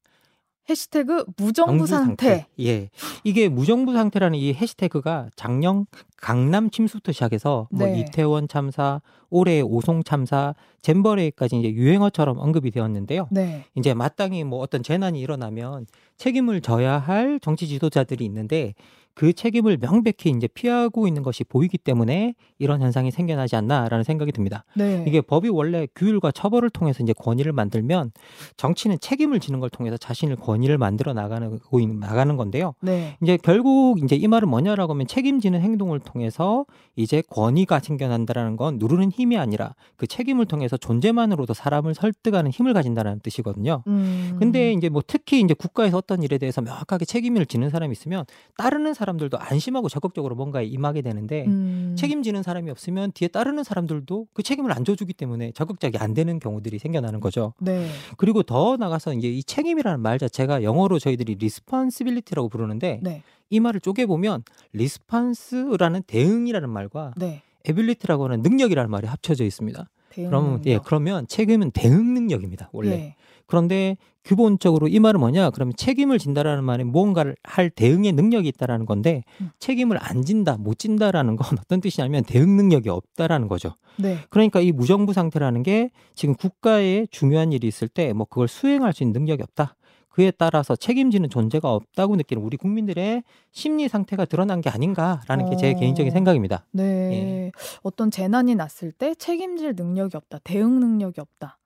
해시태그 0.68 1.24
무정부 1.36 1.86
상태. 1.86 2.28
상태. 2.28 2.46
예. 2.60 2.90
이게 3.24 3.48
무정부 3.48 3.94
상태라는 3.94 4.38
이 4.38 4.52
해시태그가 4.52 5.30
작년 5.34 5.86
강남 6.16 6.68
침수부터 6.68 7.12
시작해서 7.12 7.68
뭐 7.70 7.86
네. 7.86 8.00
이태원 8.00 8.48
참사, 8.48 9.00
올해 9.30 9.60
오송 9.62 10.02
참사, 10.04 10.54
잼버레이까지 10.82 11.58
이제 11.60 11.72
유행어처럼 11.72 12.38
언급이 12.38 12.70
되었는데요. 12.70 13.28
네. 13.30 13.64
이제 13.76 13.94
마땅히 13.94 14.44
뭐 14.44 14.58
어떤 14.58 14.82
재난이 14.82 15.20
일어나면 15.20 15.86
책임을 16.18 16.60
져야 16.60 16.98
할 16.98 17.40
정치 17.40 17.66
지도자들이 17.66 18.24
있는데 18.26 18.74
그 19.18 19.32
책임을 19.32 19.78
명백히 19.78 20.30
이제 20.30 20.46
피하고 20.46 21.08
있는 21.08 21.24
것이 21.24 21.42
보이기 21.42 21.76
때문에 21.76 22.36
이런 22.60 22.80
현상이 22.80 23.10
생겨나지 23.10 23.56
않나라는 23.56 24.04
생각이 24.04 24.30
듭니다. 24.30 24.64
네. 24.76 25.04
이게 25.08 25.20
법이 25.20 25.48
원래 25.48 25.88
규율과 25.96 26.30
처벌을 26.30 26.70
통해서 26.70 27.02
이제 27.02 27.12
권위를 27.14 27.50
만들면 27.50 28.12
정치는 28.56 29.00
책임을 29.00 29.40
지는 29.40 29.58
걸 29.58 29.70
통해서 29.70 29.96
자신을 29.96 30.36
권위를 30.36 30.78
만들어 30.78 31.14
나가는 31.14 31.58
나가는 31.98 32.36
건데요. 32.36 32.74
네. 32.80 33.16
이제 33.20 33.36
결국 33.42 34.00
이제 34.04 34.14
이 34.14 34.28
말은 34.28 34.48
뭐냐라고 34.48 34.92
하면 34.92 35.08
책임지는 35.08 35.62
행동을 35.62 35.98
통해서 35.98 36.64
이제 36.94 37.20
권위가 37.28 37.80
생겨난다라는 37.80 38.54
건 38.56 38.78
누르는 38.78 39.10
힘이 39.10 39.36
아니라 39.36 39.74
그 39.96 40.06
책임을 40.06 40.46
통해서 40.46 40.76
존재만으로도 40.76 41.54
사람을 41.54 41.96
설득하는 41.96 42.52
힘을 42.52 42.72
가진다는 42.72 43.18
뜻이거든요. 43.24 43.82
음. 43.88 44.36
근데 44.38 44.72
이제 44.72 44.88
뭐 44.88 45.02
특히 45.04 45.40
이제 45.40 45.54
국가에서 45.54 45.96
어떤 45.96 46.22
일에 46.22 46.38
대해서 46.38 46.60
명확하게 46.60 47.04
책임을 47.04 47.46
지는 47.46 47.68
사람이 47.68 47.90
있으면 47.90 48.24
따르는 48.56 48.94
사람 48.94 49.07
사람들도 49.08 49.38
안심하고 49.38 49.88
적극적으로 49.88 50.34
뭔가에 50.34 50.64
임하게 50.66 51.02
되는데 51.02 51.46
음. 51.46 51.94
책임지는 51.96 52.42
사람이 52.42 52.70
없으면 52.70 53.12
뒤에 53.12 53.28
따르는 53.28 53.64
사람들도 53.64 54.28
그 54.32 54.42
책임을 54.42 54.72
안 54.72 54.84
져주기 54.84 55.14
때문에 55.14 55.52
적극적이 55.52 55.98
안 55.98 56.14
되는 56.14 56.38
경우들이 56.38 56.78
생겨나는 56.78 57.20
거죠. 57.20 57.54
네. 57.60 57.88
그리고 58.16 58.42
더 58.42 58.76
나가서 58.76 59.14
이제 59.14 59.28
이 59.28 59.42
책임이라는 59.42 60.00
말 60.00 60.18
자체가 60.18 60.62
영어로 60.62 60.98
저희들이 60.98 61.36
responsibility라고 61.36 62.48
부르는데 62.48 63.00
네. 63.02 63.22
이 63.50 63.60
말을 63.60 63.80
쪼개 63.80 64.04
보면 64.04 64.42
response라는 64.72 66.02
대응이라는 66.06 66.68
말과 66.68 67.14
네. 67.16 67.42
ability라고 67.64 68.24
하는 68.24 68.42
능력이라는 68.42 68.90
말이 68.90 69.06
합쳐져 69.06 69.44
있습니다. 69.44 69.88
그러면 70.14 70.62
예 70.66 70.78
그러면 70.84 71.26
책임은 71.28 71.70
대응 71.70 72.14
능력입니다 72.14 72.70
원래. 72.72 72.90
네. 72.90 73.16
그런데 73.48 73.96
기본적으로 74.22 74.88
이 74.88 75.00
말은 75.00 75.20
뭐냐? 75.20 75.50
그러면 75.50 75.72
책임을 75.74 76.18
진다라는 76.18 76.62
말은 76.62 76.92
무언가를 76.92 77.34
할 77.42 77.70
대응의 77.70 78.12
능력이 78.12 78.46
있다라는 78.48 78.84
건데 78.84 79.24
음. 79.40 79.50
책임을 79.58 79.98
안 80.00 80.22
진다, 80.22 80.58
못 80.58 80.78
진다라는 80.78 81.36
건 81.36 81.48
어떤 81.58 81.80
뜻이냐면 81.80 82.24
대응 82.24 82.56
능력이 82.56 82.90
없다라는 82.90 83.48
거죠. 83.48 83.74
네. 83.96 84.18
그러니까 84.28 84.60
이 84.60 84.70
무정부 84.70 85.14
상태라는 85.14 85.62
게 85.62 85.90
지금 86.14 86.34
국가에 86.34 87.06
중요한 87.10 87.52
일이 87.52 87.66
있을 87.66 87.88
때 87.88 88.12
뭐 88.12 88.26
그걸 88.26 88.48
수행할 88.48 88.92
수 88.92 89.02
있는 89.02 89.12
능력이 89.20 89.42
없다. 89.42 89.74
그에 90.10 90.32
따라서 90.32 90.74
책임지는 90.74 91.30
존재가 91.30 91.72
없다고 91.72 92.16
느끼는 92.16 92.42
우리 92.42 92.56
국민들의 92.56 93.22
심리 93.52 93.88
상태가 93.88 94.24
드러난 94.24 94.60
게 94.60 94.68
아닌가라는 94.68 95.46
어... 95.46 95.50
게제 95.50 95.74
개인적인 95.74 96.10
생각입니다. 96.10 96.66
네. 96.72 96.82
예. 96.84 97.52
어떤 97.82 98.10
재난이 98.10 98.56
났을 98.56 98.90
때 98.90 99.14
책임질 99.14 99.74
능력이 99.76 100.16
없다, 100.16 100.40
대응 100.42 100.80
능력이 100.80 101.20
없다. 101.20 101.57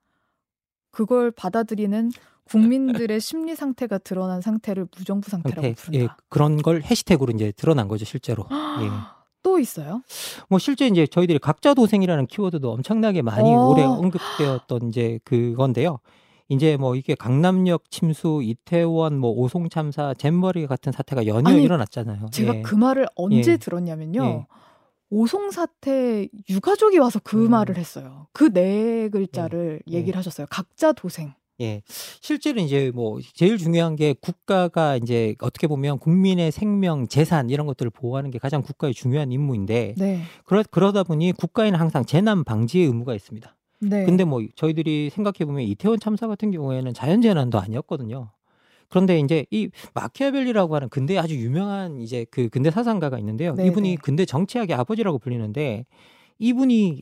그걸 0.93 1.31
받아들이는 1.31 2.11
국민들의 2.45 3.19
심리 3.19 3.55
상태가 3.55 3.97
드러난 3.97 4.41
상태를 4.41 4.87
무정부 4.97 5.29
상태라고 5.29 5.61
상태, 5.61 5.73
부른다. 5.73 6.03
예, 6.03 6.07
그런 6.29 6.61
걸 6.61 6.81
해시태그로 6.83 7.33
이제 7.33 7.51
드러난 7.55 7.87
거죠, 7.87 8.05
실제로. 8.05 8.45
예. 8.81 8.89
또 9.41 9.59
있어요? 9.59 10.01
뭐 10.49 10.59
실제 10.59 10.87
이제 10.87 11.05
저희들이 11.05 11.39
각자 11.39 11.73
도생이라는 11.73 12.27
키워드도 12.27 12.71
엄청나게 12.71 13.21
많이 13.21 13.49
오. 13.49 13.59
어. 13.59 13.67
오래 13.69 13.83
언급되었던 13.83 14.87
이제 14.87 15.19
그건데요. 15.25 15.99
이제 16.47 16.77
뭐 16.77 16.95
이게 16.95 17.15
강남역 17.15 17.89
침수, 17.89 18.41
이태원 18.43 19.17
뭐 19.17 19.31
오송 19.31 19.69
참사, 19.69 20.13
잼버리 20.13 20.67
같은 20.67 20.91
사태가 20.91 21.25
연이어 21.25 21.55
아니, 21.55 21.63
일어났잖아요. 21.63 22.27
제가 22.31 22.55
예. 22.57 22.61
그 22.61 22.75
말을 22.75 23.07
언제 23.15 23.53
예. 23.53 23.57
들었냐면요. 23.57 24.23
예. 24.23 24.47
오송 25.13 25.51
사태 25.51 26.27
유가족이 26.49 26.97
와서 26.97 27.19
그 27.23 27.45
음. 27.45 27.51
말을 27.51 27.77
했어요. 27.77 28.27
그 28.33 28.51
네 28.51 29.09
글자를 29.09 29.81
예. 29.91 29.93
얘기를 29.93 30.17
하셨어요. 30.17 30.47
각자 30.49 30.91
도생. 30.91 31.33
예. 31.61 31.83
실제로 32.19 32.59
이제 32.59 32.91
뭐 32.95 33.19
제일 33.35 33.59
중요한 33.59 33.95
게 33.95 34.15
국가가 34.19 34.95
이제 34.97 35.35
어떻게 35.39 35.67
보면 35.67 35.99
국민의 35.99 36.51
생명, 36.51 37.07
재산 37.07 37.51
이런 37.51 37.67
것들을 37.67 37.91
보호하는 37.91 38.31
게 38.31 38.39
가장 38.39 38.63
국가의 38.63 38.95
중요한 38.95 39.31
임무인데 39.31 39.93
네. 39.97 40.21
그러, 40.45 40.63
그러다 40.71 41.03
보니 41.03 41.33
국가에는 41.33 41.79
항상 41.79 42.05
재난 42.05 42.43
방지의 42.43 42.87
의무가 42.87 43.13
있습니다. 43.13 43.55
네. 43.81 44.05
근데 44.05 44.23
뭐 44.23 44.41
저희들이 44.55 45.11
생각해 45.11 45.45
보면 45.45 45.61
이태원 45.61 45.99
참사 45.99 46.25
같은 46.27 46.49
경우에는 46.49 46.93
자연 46.95 47.21
재난도 47.21 47.59
아니었거든요. 47.59 48.31
그런데 48.93 49.17
이제 49.19 49.43
이 49.49 49.71
마키아벨리라고 49.95 50.75
하는 50.75 50.87
근대 50.87 51.17
아주 51.17 51.33
유명한 51.35 51.99
이제 51.99 52.27
그 52.29 52.47
근대 52.49 52.69
사상가가 52.69 53.17
있는데요. 53.17 53.55
네 53.55 53.65
이분이 53.65 53.89
네. 53.89 53.95
근대 53.95 54.23
정치학의 54.23 54.75
아버지라고 54.75 55.17
불리는데 55.17 55.87
이분이 56.37 57.01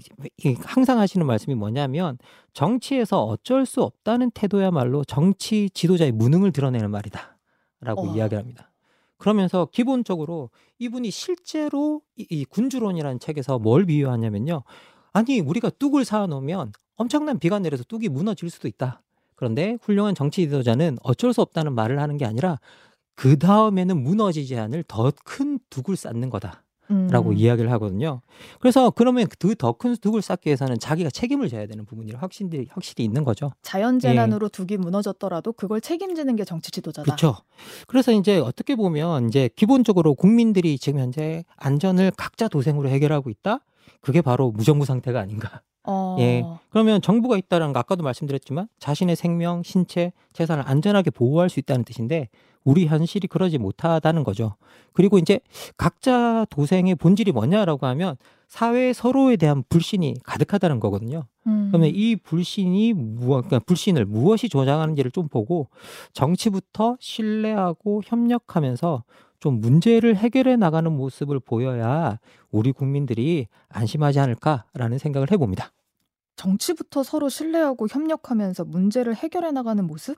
항상 0.64 1.00
하시는 1.00 1.28
말씀이 1.28 1.54
뭐냐면 1.54 2.18
정치에서 2.54 3.26
어쩔 3.26 3.66
수 3.66 3.84
없다는 3.84 4.32
태도야말로 4.32 5.04
정치 5.04 5.70
지도자의 5.74 6.14
무능을 6.14 6.54
드러내는 6.54 6.90
말이다라고 6.92 8.10
어. 8.10 8.16
이야기를 8.16 8.40
합니다. 8.40 8.72
그러면서 9.18 9.68
기본적으로 9.70 10.50
이분이 10.80 11.12
실제로 11.12 12.02
이, 12.16 12.26
이 12.30 12.46
군주론이라는 12.46 13.20
책에서 13.20 13.60
뭘 13.60 13.86
비유하냐면요. 13.86 14.64
아니 15.12 15.42
우리가 15.42 15.70
뚝을 15.72 16.06
쌓아놓으면 16.06 16.72
엄청난 16.96 17.38
비가 17.38 17.60
내려서 17.60 17.84
뚝이 17.84 18.08
무너질 18.08 18.50
수도 18.50 18.70
있다. 18.70 19.02
그런데 19.42 19.80
훌륭한 19.82 20.14
정치 20.14 20.44
지도자는 20.44 21.00
어쩔 21.02 21.34
수 21.34 21.42
없다는 21.42 21.74
말을 21.74 22.00
하는 22.00 22.18
게 22.18 22.26
아니라 22.26 22.60
그 23.16 23.40
다음에는 23.40 24.02
무너지지 24.04 24.56
않을 24.56 24.84
더 24.88 25.12
큰 25.26 25.58
둑을 25.72 25.98
쌓는 25.98 26.30
거다. 26.30 26.64
라고 27.10 27.30
음. 27.30 27.38
이야기를 27.38 27.72
하거든요. 27.72 28.22
그래서 28.60 28.90
그러면 28.92 29.26
그 29.40 29.56
더 29.56 29.72
큰 29.72 29.96
둑을 29.96 30.22
쌓기 30.22 30.50
위해서는 30.50 30.78
자기가 30.78 31.10
책임을 31.10 31.48
져야 31.48 31.66
되는 31.66 31.86
부분이 31.86 32.12
확실히 32.12 32.68
확실히 32.70 33.06
있는 33.06 33.24
거죠. 33.24 33.52
자연 33.64 33.98
재난으로 33.98 34.48
예. 34.48 34.50
둑이 34.50 34.78
무너졌더라도 34.78 35.54
그걸 35.54 35.80
책임지는 35.82 36.36
게 36.36 36.44
정치 36.44 36.70
지도자다. 36.70 37.04
그렇죠. 37.06 37.38
그래서 37.88 38.12
이제 38.12 38.38
어떻게 38.40 38.76
보면 38.76 39.30
이제 39.30 39.50
기본적으로 39.56 40.14
국민들이 40.16 40.78
지금 40.78 41.00
현재 41.00 41.46
안전을 41.56 42.12
각자 42.18 42.48
도생으로 42.50 42.90
해결하고 42.90 43.30
있다. 43.32 43.60
그게 44.02 44.22
바로 44.22 44.52
무정부 44.52 44.84
상태가 44.86 45.20
아닌가. 45.22 45.62
어... 45.84 46.16
예. 46.20 46.44
그러면 46.70 47.02
정부가 47.02 47.38
있다는 47.38 47.74
거 47.74 47.80
아까도 47.80 48.04
말씀드렸지만 48.04 48.68
자신의 48.80 49.16
생명, 49.16 49.64
신체, 49.64 50.14
재산을 50.34 50.64
안전하게 50.68 51.12
보호할 51.12 51.50
수 51.50 51.60
있다는 51.60 51.84
뜻인데 51.84 52.30
우리 52.64 52.86
현실이 52.86 53.28
그러지 53.28 53.58
못하다는 53.58 54.24
거죠. 54.24 54.56
그리고 54.94 55.18
이제 55.18 55.40
각자 55.78 56.46
도생의 56.50 56.96
본질이 56.96 57.32
뭐냐라고 57.32 57.88
하면 57.88 58.18
사회 58.48 58.94
서로에 58.94 59.38
대한 59.38 59.64
불신이 59.70 60.16
가득하다는 60.24 60.80
거거든요. 60.80 61.24
음. 61.48 61.70
그러면 61.72 61.92
이 61.94 62.16
불신이 62.18 62.94
무엇, 62.94 63.46
그러니까 63.46 63.60
불신을 63.60 64.06
무엇이 64.06 64.50
조장하는지를 64.50 65.12
좀 65.12 65.28
보고 65.28 65.70
정치부터 66.14 66.98
신뢰하고 67.00 68.02
협력하면서 68.06 69.04
좀 69.42 69.60
문제를 69.60 70.16
해결해 70.16 70.56
나가는 70.56 70.90
모습을 70.90 71.40
보여야 71.40 72.20
우리 72.52 72.72
국민들이 72.72 73.48
안심하지 73.70 74.20
않을까라는 74.20 75.00
생각을 75.00 75.32
해봅니다. 75.32 75.74
정치부터 76.36 77.04
서로 77.04 77.28
신뢰하고 77.28 77.88
협력하면서 77.90 78.66
문제를 78.66 79.16
해결해 79.16 79.52
나가는 79.52 79.86
모습? 79.86 80.18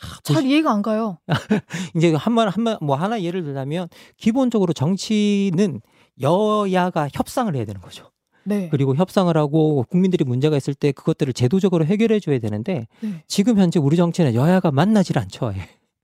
아, 0.00 0.18
잘 0.22 0.44
이해가 0.44 0.72
안 0.72 0.80
가요. 0.80 1.18
이제 1.94 2.14
한말 2.14 2.48
한말 2.48 2.78
뭐 2.80 2.96
하나 2.96 3.22
예를 3.22 3.44
들자면 3.44 3.88
기본적으로 4.16 4.72
정치는 4.72 5.82
여야가 6.20 7.08
협상을 7.12 7.54
해야 7.54 7.66
되는 7.66 7.82
거죠. 7.82 8.10
네. 8.44 8.68
그리고 8.70 8.96
협상을 8.96 9.34
하고 9.36 9.84
국민들이 9.90 10.24
문제가 10.24 10.56
있을 10.56 10.74
때 10.74 10.90
그것들을 10.92 11.34
제도적으로 11.34 11.84
해결해 11.84 12.18
줘야 12.18 12.38
되는데 12.38 12.88
네. 13.00 13.22
지금 13.28 13.58
현재 13.58 13.78
우리 13.78 13.96
정치는 13.96 14.34
여야가 14.34 14.70
만나질 14.70 15.18
않죠. 15.18 15.52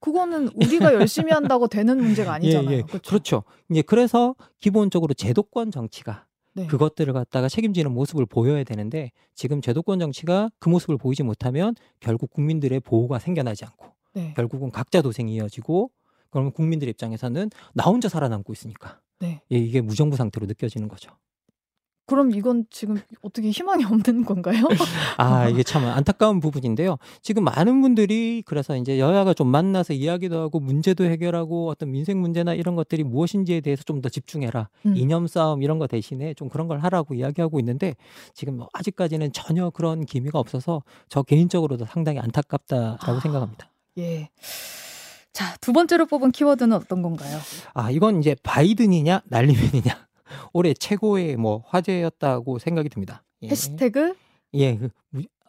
예. 0.01 0.05
그거는 0.05 0.49
우리가 0.55 0.93
열심히 0.95 1.31
한다고 1.31 1.67
되는 1.67 1.97
문제가 1.97 2.33
아니잖아요. 2.33 2.71
예, 2.71 2.77
예. 2.77 2.81
그렇죠? 2.81 3.09
그렇죠. 3.09 3.43
이제 3.69 3.81
그래서 3.81 4.35
기본적으로 4.59 5.13
제도권 5.13 5.71
정치가 5.71 6.25
네. 6.53 6.67
그것들을 6.67 7.13
갖다가 7.13 7.47
책임지는 7.47 7.91
모습을 7.91 8.25
보여야 8.25 8.63
되는데 8.63 9.11
지금 9.35 9.61
제도권 9.61 9.99
정치가 9.99 10.49
그 10.59 10.69
모습을 10.69 10.97
보이지 10.97 11.23
못하면 11.23 11.75
결국 11.99 12.31
국민들의 12.31 12.79
보호가 12.81 13.19
생겨나지 13.19 13.65
않고 13.65 13.87
네. 14.13 14.33
결국은 14.35 14.71
각자 14.71 15.01
도생이 15.01 15.33
이어지고 15.35 15.91
그러면 16.29 16.51
국민들 16.51 16.87
입장에서는 16.89 17.49
나 17.73 17.83
혼자 17.85 18.09
살아남고 18.09 18.51
있으니까 18.53 18.99
네. 19.19 19.41
예, 19.51 19.57
이게 19.57 19.81
무정부 19.81 20.17
상태로 20.17 20.47
느껴지는 20.47 20.87
거죠. 20.87 21.11
그럼 22.11 22.31
이건 22.31 22.65
지금 22.69 22.97
어떻게 23.21 23.49
희망이 23.51 23.85
없는 23.89 24.25
건가요? 24.25 24.65
아, 25.17 25.47
이게 25.47 25.63
참 25.63 25.85
안타까운 25.85 26.41
부분인데요. 26.41 26.97
지금 27.21 27.45
많은 27.45 27.81
분들이 27.81 28.43
그래서 28.45 28.75
이제 28.75 28.99
여야가 28.99 29.33
좀 29.33 29.47
만나서 29.47 29.93
이야기도 29.93 30.37
하고 30.39 30.59
문제도 30.59 31.03
해결하고 31.05 31.69
어떤 31.69 31.91
민생 31.91 32.19
문제나 32.19 32.53
이런 32.53 32.75
것들이 32.75 33.03
무엇인지에 33.03 33.61
대해서 33.61 33.83
좀 33.83 34.01
더 34.01 34.09
집중해라. 34.09 34.67
음. 34.87 34.97
이념 34.97 35.27
싸움 35.27 35.61
이런 35.61 35.77
거 35.77 35.85
대신에 35.85 36.33
좀 36.33 36.49
그런 36.49 36.67
걸 36.67 36.79
하라고 36.79 37.13
이야기하고 37.13 37.59
있는데 37.59 37.95
지금 38.33 38.57
뭐 38.57 38.67
아직까지는 38.73 39.31
전혀 39.31 39.69
그런 39.69 40.05
기미가 40.05 40.39
없어서 40.39 40.81
저 41.07 41.21
개인적으로도 41.21 41.85
상당히 41.85 42.19
안타깝다라고 42.19 43.11
아, 43.11 43.19
생각합니다. 43.19 43.69
예. 43.99 44.29
자, 45.33 45.55
두 45.61 45.71
번째로 45.71 46.07
뽑은 46.07 46.31
키워드는 46.31 46.75
어떤 46.75 47.01
건가요? 47.01 47.37
아, 47.73 47.91
이건 47.91 48.19
이제 48.19 48.35
바이든이냐 48.43 49.21
날리면이냐. 49.25 50.07
올해 50.53 50.73
최고의 50.73 51.37
뭐 51.37 51.63
화제였다고 51.67 52.59
생각이 52.59 52.89
듭니다. 52.89 53.23
예. 53.43 53.49
해시태그 53.49 54.15
예, 54.53 54.77
그, 54.77 54.89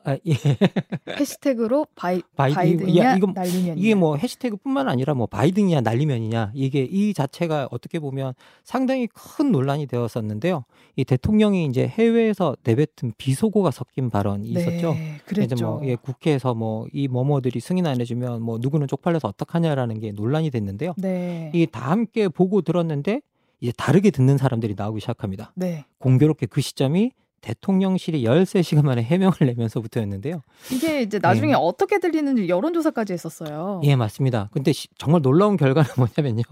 아, 0.05 0.17
예. 0.27 0.33
해시태그로 1.19 1.87
바이, 1.95 2.23
바이든이냐 2.35 3.05
야, 3.05 3.17
이건, 3.17 3.35
날리면 3.35 3.79
이게 3.79 3.95
뭐 3.95 4.17
해시태그뿐만 4.17 4.89
아니라 4.89 5.15
뭐 5.15 5.27
바이든이냐 5.27 5.81
날리면이냐 5.83 6.53
이게 6.55 6.83
이 6.83 7.15
자체가 7.15 7.69
어떻게 7.71 8.01
보면 8.01 8.35
상당히 8.65 9.07
큰 9.07 9.53
논란이 9.53 9.87
되었었는데요. 9.87 10.65
이 10.97 11.05
대통령이 11.05 11.67
이제 11.67 11.87
해외에서 11.87 12.57
내뱉은 12.65 13.13
비속어가 13.17 13.71
섞인 13.71 14.11
발언이 14.11 14.53
네, 14.53 14.61
있었죠. 14.61 14.97
그랬죠. 15.27 15.55
이제 15.55 15.65
뭐 15.65 15.81
예, 15.85 15.95
국회에서 15.95 16.55
뭐 16.55 16.87
이 16.93 17.09
뭐뭐들이 17.09 17.61
승인 17.61 17.87
안 17.87 18.01
해주면 18.01 18.43
뭐 18.43 18.59
누구는 18.61 18.89
쪽팔려서 18.89 19.29
어떡하냐라는 19.29 20.01
게 20.01 20.13
논란이 20.13 20.51
됐는데요. 20.51 20.95
네. 20.97 21.51
이다 21.55 21.91
함께 21.91 22.29
보고 22.29 22.63
들었는데 22.63 23.21
이제 23.63 23.73
다르게 23.77 24.11
듣는 24.11 24.37
사람들이 24.37 24.75
나오기 24.77 25.01
시작합니다. 25.01 25.53
네. 25.55 25.85
공교롭게 25.99 26.47
그 26.47 26.61
시점이 26.61 27.13
대통령실이 27.43 28.23
13시간 28.25 28.85
만에 28.85 29.03
해명을 29.03 29.35
내면서부터였는데요. 29.47 30.43
이게 30.73 31.03
이제 31.03 31.21
나중에 31.21 31.53
네. 31.53 31.59
어떻게 31.59 31.99
들리는지 32.01 32.49
여론조사까지 32.49 33.13
했었어요. 33.13 33.81
예, 33.85 33.95
맞습니다. 33.95 34.49
근데 34.53 34.73
시, 34.73 34.89
정말 34.99 35.23
놀라운 35.23 35.57
결과는 35.57 35.91
뭐냐면요. 35.97 36.43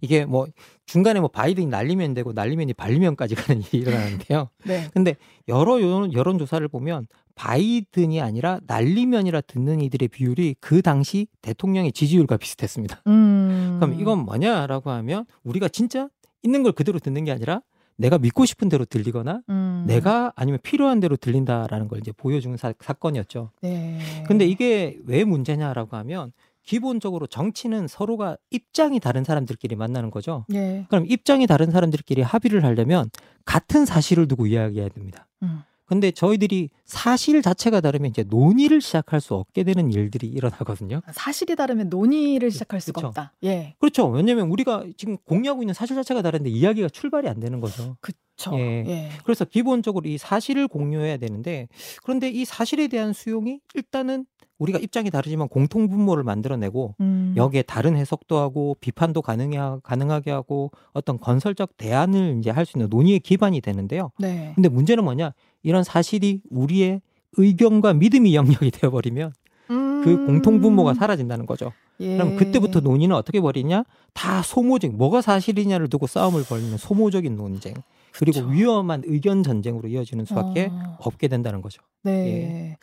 이게 0.00 0.24
뭐 0.24 0.46
중간에 0.86 1.18
뭐 1.18 1.28
바이든이 1.28 1.66
날리면 1.66 2.14
되고 2.14 2.32
날리면이 2.32 2.74
발리면까지 2.74 3.34
가는 3.34 3.60
일이 3.62 3.78
일어나는데요. 3.78 4.50
네. 4.64 4.88
근데 4.92 5.16
여러 5.48 5.80
여론, 5.80 6.12
여론조사를 6.12 6.66
보면 6.68 7.06
바이든이 7.34 8.20
아니라 8.20 8.60
날리면이라 8.66 9.40
듣는 9.42 9.80
이들의 9.80 10.08
비율이 10.08 10.56
그 10.60 10.82
당시 10.82 11.26
대통령의 11.42 11.90
지지율과 11.90 12.36
비슷했습니다. 12.36 13.02
음... 13.08 13.78
그럼 13.80 14.00
이건 14.00 14.20
뭐냐라고 14.20 14.90
하면 14.90 15.26
우리가 15.42 15.68
진짜 15.68 16.08
있는 16.44 16.62
걸 16.62 16.72
그대로 16.72 17.00
듣는 17.00 17.24
게 17.24 17.32
아니라 17.32 17.60
내가 17.96 18.18
믿고 18.18 18.44
싶은 18.44 18.68
대로 18.68 18.84
들리거나 18.84 19.40
음. 19.48 19.84
내가 19.86 20.32
아니면 20.36 20.58
필요한 20.62 21.00
대로 21.00 21.16
들린다라는 21.16 21.88
걸 21.88 21.98
이제 21.98 22.12
보여주는 22.12 22.56
사, 22.56 22.72
건이었죠 22.72 23.50
네. 23.62 23.98
근데 24.26 24.46
이게 24.46 24.98
왜 25.06 25.24
문제냐라고 25.24 25.96
하면 25.96 26.32
기본적으로 26.64 27.26
정치는 27.26 27.88
서로가 27.88 28.36
입장이 28.50 28.98
다른 28.98 29.22
사람들끼리 29.22 29.76
만나는 29.76 30.10
거죠. 30.10 30.46
네. 30.48 30.86
그럼 30.88 31.04
입장이 31.06 31.46
다른 31.46 31.70
사람들끼리 31.70 32.22
합의를 32.22 32.64
하려면 32.64 33.10
같은 33.44 33.84
사실을 33.84 34.26
두고 34.26 34.46
이야기해야 34.46 34.88
됩니다. 34.88 35.26
음. 35.42 35.62
근데 35.86 36.10
저희들이 36.10 36.70
사실 36.84 37.42
자체가 37.42 37.80
다르면 37.80 38.10
이제 38.10 38.24
논의를 38.26 38.80
시작할 38.80 39.20
수 39.20 39.34
없게 39.34 39.64
되는 39.64 39.92
일들이 39.92 40.26
일어나거든요. 40.28 41.02
아, 41.04 41.12
사실이 41.12 41.56
다르면 41.56 41.88
논의를 41.90 42.50
시작할 42.50 42.80
수가 42.80 43.00
그렇죠. 43.00 43.08
없다. 43.08 43.32
예. 43.44 43.74
그렇죠. 43.78 44.08
왜냐하면 44.08 44.48
우리가 44.50 44.84
지금 44.96 45.16
공유하고 45.24 45.62
있는 45.62 45.74
사실 45.74 45.94
자체가 45.96 46.22
다른데 46.22 46.48
이야기가 46.50 46.88
출발이 46.88 47.28
안 47.28 47.40
되는 47.40 47.60
거죠. 47.60 47.96
그렇죠. 48.00 48.58
예. 48.58 48.84
예. 48.86 49.10
그래서 49.24 49.44
기본적으로 49.44 50.08
이 50.08 50.16
사실을 50.18 50.68
공유해야 50.68 51.18
되는데 51.18 51.68
그런데 52.02 52.30
이 52.30 52.44
사실에 52.44 52.88
대한 52.88 53.12
수용이 53.12 53.60
일단은 53.74 54.26
우리가 54.58 54.78
입장이 54.78 55.10
다르지만 55.10 55.48
공통 55.48 55.88
분모를 55.88 56.22
만들어내고 56.22 56.94
음. 57.00 57.34
여기에 57.36 57.62
다른 57.62 57.96
해석도 57.96 58.38
하고 58.38 58.76
비판도 58.80 59.20
가능해 59.20 59.58
가능하게 59.82 60.30
하고 60.30 60.70
어떤 60.92 61.18
건설적 61.18 61.76
대안을 61.76 62.36
이제 62.38 62.50
할 62.50 62.64
수 62.64 62.78
있는 62.78 62.88
논의의 62.88 63.18
기반이 63.20 63.60
되는데요. 63.60 64.12
네. 64.18 64.52
근데 64.54 64.68
문제는 64.68 65.02
뭐냐? 65.04 65.32
이런 65.64 65.82
사실이 65.82 66.42
우리의 66.50 67.00
의견과 67.36 67.94
믿음이 67.94 68.36
영역이 68.36 68.70
되어버리면 68.70 69.32
그 69.66 69.72
음... 69.74 70.02
그 70.04 70.26
공통 70.26 70.60
분모가 70.60 70.94
사라진다는 70.94 71.46
거죠. 71.46 71.72
예. 72.00 72.16
그럼 72.16 72.36
그때부터 72.36 72.80
논의는 72.80 73.16
어떻게 73.16 73.40
벌이냐? 73.40 73.84
다 74.12 74.42
소모적, 74.42 74.92
뭐가 74.94 75.20
사실이냐를 75.20 75.88
두고 75.88 76.06
싸움을 76.06 76.44
벌이는 76.44 76.76
소모적인 76.76 77.34
논쟁. 77.36 77.74
그리고 78.12 78.40
그쵸. 78.40 78.50
위험한 78.52 79.02
의견 79.06 79.42
전쟁으로 79.42 79.88
이어지는 79.88 80.24
수밖에 80.24 80.70
어... 80.70 80.96
없게 81.00 81.26
된다는 81.28 81.62
거죠. 81.62 81.82
네. 82.02 82.12
예. 82.12 82.76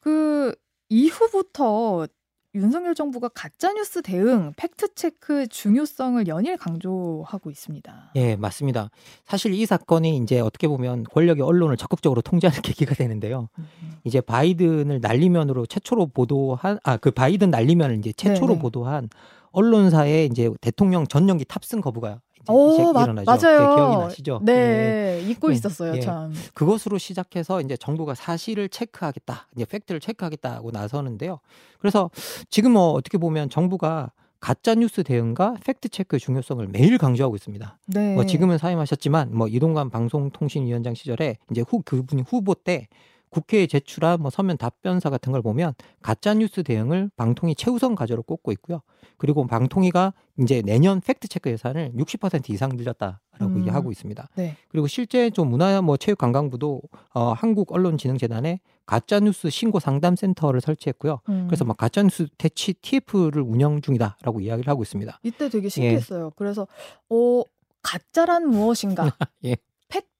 그 0.00 0.54
이후부터 0.88 2.08
윤석열 2.54 2.94
정부가 2.94 3.28
가짜뉴스 3.28 4.00
대응, 4.00 4.52
팩트체크 4.56 5.48
중요성을 5.48 6.26
연일 6.28 6.56
강조하고 6.56 7.50
있습니다. 7.50 8.12
예, 8.16 8.36
맞습니다. 8.36 8.90
사실 9.26 9.52
이 9.52 9.66
사건이 9.66 10.16
이제 10.16 10.40
어떻게 10.40 10.66
보면 10.66 11.04
권력의 11.04 11.44
언론을 11.44 11.76
적극적으로 11.76 12.22
통제하는 12.22 12.60
계기가 12.62 12.94
되는데요. 12.94 13.48
음. 13.58 13.68
이제 14.04 14.20
바이든을 14.20 15.00
날리면으로 15.00 15.66
최초로 15.66 16.06
보도한, 16.08 16.78
아, 16.84 16.96
그 16.96 17.10
바이든 17.10 17.50
날리면을 17.50 17.98
이제 17.98 18.12
최초로 18.12 18.48
네네. 18.48 18.60
보도한 18.60 19.08
언론사의 19.50 20.26
이제 20.26 20.50
대통령 20.60 21.06
전용기 21.06 21.44
탑승 21.44 21.80
거부가 21.80 22.20
오, 22.48 22.92
마, 22.92 23.02
일어나죠. 23.02 23.30
맞아요. 23.30 23.58
네, 23.60 23.74
기억이 23.74 23.96
나시죠? 23.96 24.40
네, 24.42 24.54
네. 24.54 25.30
잊고 25.30 25.48
네, 25.48 25.54
있었어요, 25.54 25.92
네. 25.92 26.00
참. 26.00 26.32
그것으로 26.54 26.98
시작해서 26.98 27.60
이제 27.60 27.76
정부가 27.76 28.14
사실을 28.14 28.68
체크하겠다, 28.68 29.48
이제 29.56 29.64
팩트를 29.64 30.00
체크하겠다고 30.00 30.70
나서는데요. 30.70 31.40
그래서 31.78 32.10
지금 32.50 32.72
뭐 32.72 32.92
어떻게 32.92 33.18
보면 33.18 33.50
정부가 33.50 34.12
가짜 34.40 34.74
뉴스 34.74 35.02
대응과 35.02 35.56
팩트 35.64 35.88
체크의 35.88 36.20
중요성을 36.20 36.66
매일 36.68 36.96
강조하고 36.96 37.34
있습니다. 37.34 37.78
네. 37.86 38.14
뭐 38.14 38.24
지금은 38.24 38.58
사임하셨지만 38.58 39.34
뭐 39.34 39.48
이동관 39.48 39.90
방송통신위원장 39.90 40.94
시절에 40.94 41.38
이제 41.50 41.64
후 41.66 41.82
그분이 41.84 42.22
후보 42.22 42.54
때 42.54 42.88
국회에 43.30 43.66
제출한 43.66 44.20
뭐 44.20 44.30
서면 44.30 44.56
답변서 44.56 45.10
같은 45.10 45.32
걸 45.32 45.42
보면 45.42 45.74
가짜 46.02 46.34
뉴스 46.34 46.62
대응을 46.62 47.10
방통위 47.16 47.54
최우선 47.54 47.94
과제로 47.94 48.22
꼽고 48.22 48.52
있고요. 48.52 48.80
그리고 49.16 49.46
방통위가 49.46 50.14
이제 50.40 50.62
내년 50.62 51.00
팩트 51.00 51.28
체크 51.28 51.50
예산을 51.50 51.92
60% 51.96 52.50
이상 52.50 52.70
늘렸다라고 52.76 53.20
음. 53.42 53.58
얘기하고 53.58 53.90
있습니다. 53.90 54.28
네. 54.36 54.56
그리고 54.68 54.86
실제 54.86 55.30
좀 55.30 55.50
문화 55.50 55.80
뭐 55.82 55.96
체육관광부도 55.96 56.82
어 57.14 57.32
한국 57.32 57.72
언론진흥재단에 57.72 58.60
가짜 58.86 59.20
뉴스 59.20 59.50
신고 59.50 59.80
상담 59.80 60.16
센터를 60.16 60.60
설치했고요. 60.60 61.20
음. 61.28 61.46
그래서 61.48 61.64
막 61.64 61.76
가짜 61.76 62.02
뉴스 62.02 62.28
퇴치 62.38 62.74
TF를 62.74 63.42
운영 63.42 63.80
중이다라고 63.80 64.40
이야기를 64.40 64.70
하고 64.70 64.82
있습니다. 64.82 65.20
이때 65.24 65.48
되게 65.48 65.68
신기했어요. 65.68 66.26
예. 66.26 66.30
그래서 66.36 66.66
어 67.10 67.42
가짜란 67.82 68.48
무엇인가? 68.48 69.04
예. 69.44 69.56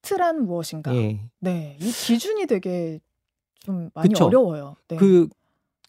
팩트란 0.02 0.44
무엇인가? 0.46 0.94
예. 0.94 1.20
네, 1.40 1.76
이 1.80 1.90
기준이 1.90 2.46
되게 2.46 3.00
좀 3.60 3.90
많이 3.94 4.08
그쵸? 4.08 4.26
어려워요. 4.26 4.76
네. 4.88 4.96
그 4.96 5.28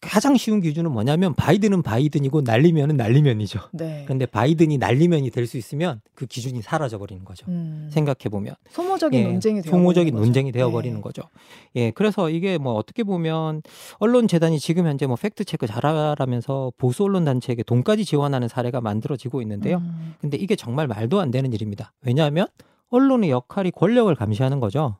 가장 0.02 0.38
쉬운 0.38 0.62
기준은 0.62 0.94
뭐냐면 0.94 1.34
바이든은 1.36 1.82
바이든이고 1.82 2.42
날리면은 2.42 2.96
날리면이죠. 2.96 3.60
네. 3.74 4.04
그런데 4.06 4.26
바이든이 4.26 4.78
날리면이 4.78 5.30
될 5.30 5.46
수 5.46 5.58
있으면 5.58 6.00
그 6.16 6.26
기준이 6.26 6.62
사라져 6.62 6.98
버리는 6.98 7.26
거죠. 7.26 7.46
음. 7.50 7.90
생각해 7.92 8.30
보면 8.32 8.56
소모적인 8.70 9.20
예, 9.20 9.24
논쟁이 9.26 9.62
되어 9.62 9.72
소모적인 9.72 10.16
논쟁이 10.16 10.54
되어 10.54 10.72
버리는 10.72 10.96
네. 10.96 11.02
거죠. 11.02 11.24
예, 11.76 11.92
그래서 11.92 12.30
이게 12.30 12.58
뭐 12.58 12.74
어떻게 12.76 13.04
보면 13.04 13.62
언론 13.98 14.30
재단이 14.30 14.60
지금 14.60 14.88
현재 14.88 15.06
뭐 15.06 15.18
팩트 15.18 15.44
체크 15.44 15.68
잘하라면서 15.68 16.72
보수 16.78 17.04
언론 17.04 17.26
단체에게 17.26 17.64
돈까지 17.64 18.06
지원하는 18.06 18.48
사례가 18.48 18.80
만들어지고 18.80 19.42
있는데요. 19.42 19.78
음. 19.80 20.16
근데 20.22 20.38
이게 20.38 20.56
정말 20.56 20.88
말도 20.88 21.20
안 21.20 21.30
되는 21.30 21.52
일입니다. 21.52 21.92
왜냐하면 22.04 22.48
언론의 22.90 23.30
역할이 23.30 23.72
권력을 23.72 24.14
감시하는 24.14 24.60
거죠. 24.60 24.98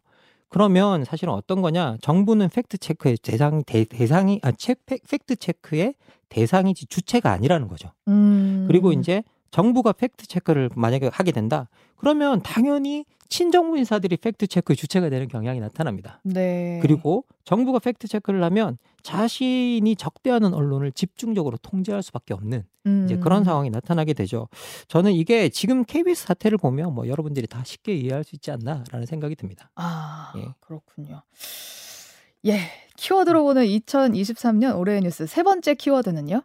그러면 0.50 1.06
사실은 1.06 1.34
어떤 1.34 1.62
거냐? 1.62 1.98
정부는 2.02 2.50
팩트 2.50 2.80
체크의 2.80 3.18
대상 3.22 3.64
대, 3.64 3.86
대상이 3.86 4.40
아 4.44 4.52
체, 4.52 4.76
팩트 4.86 5.36
체크의 5.36 5.94
대상이지 6.30 6.88
주체가 6.88 7.32
아니라는 7.32 7.68
거죠. 7.68 7.92
음. 8.08 8.66
그리고 8.68 8.92
이제 8.92 9.24
정부가 9.52 9.94
팩트 9.94 10.28
체크를 10.28 10.70
만약에 10.76 11.10
하게 11.12 11.32
된다. 11.32 11.70
그러면 11.96 12.42
당연히 12.42 13.06
친정부 13.30 13.78
인사들이 13.78 14.18
팩트 14.18 14.48
체크의 14.48 14.76
주체가 14.76 15.10
되는 15.10 15.28
경향이 15.28 15.60
나타납니다. 15.60 16.20
네. 16.24 16.80
그리고 16.82 17.26
정부가 17.44 17.80
팩트 17.80 18.08
체크를 18.08 18.44
하면 18.44 18.78
자신이 19.04 19.96
적대하는 19.96 20.54
언론을 20.54 20.92
집중적으로 20.92 21.58
통제할 21.58 22.04
수밖에 22.04 22.34
없는 22.34 22.64
음. 22.86 23.06
이제 23.06 23.18
그런 23.18 23.44
상황이 23.44 23.70
나타나게 23.70 24.14
되죠. 24.14 24.48
저는 24.88 25.14
이게 25.14 25.50
지금 25.50 25.84
KBS 25.84 26.26
사태를 26.28 26.58
보면 26.58 26.94
뭐 26.94 27.08
여러분들이 27.08 27.48
다 27.48 27.64
쉽게 27.64 27.96
이해할 27.96 28.24
수 28.24 28.36
있지 28.36 28.52
않나라는 28.52 29.06
생각이 29.06 29.36
듭니다. 29.36 29.72
아 29.76 30.34
예. 30.38 30.48
그렇군요. 30.60 31.22
예, 32.46 32.60
키워드로 32.96 33.44
보는 33.44 33.66
2023년 33.66 34.78
올해의 34.78 35.02
뉴스 35.02 35.28
세 35.28 35.44
번째 35.44 35.76
키워드는요? 35.76 36.42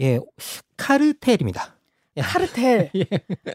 예, 0.00 0.18
카르텔입니다. 0.76 1.75
카르텔 2.22 2.90
예. 2.96 3.06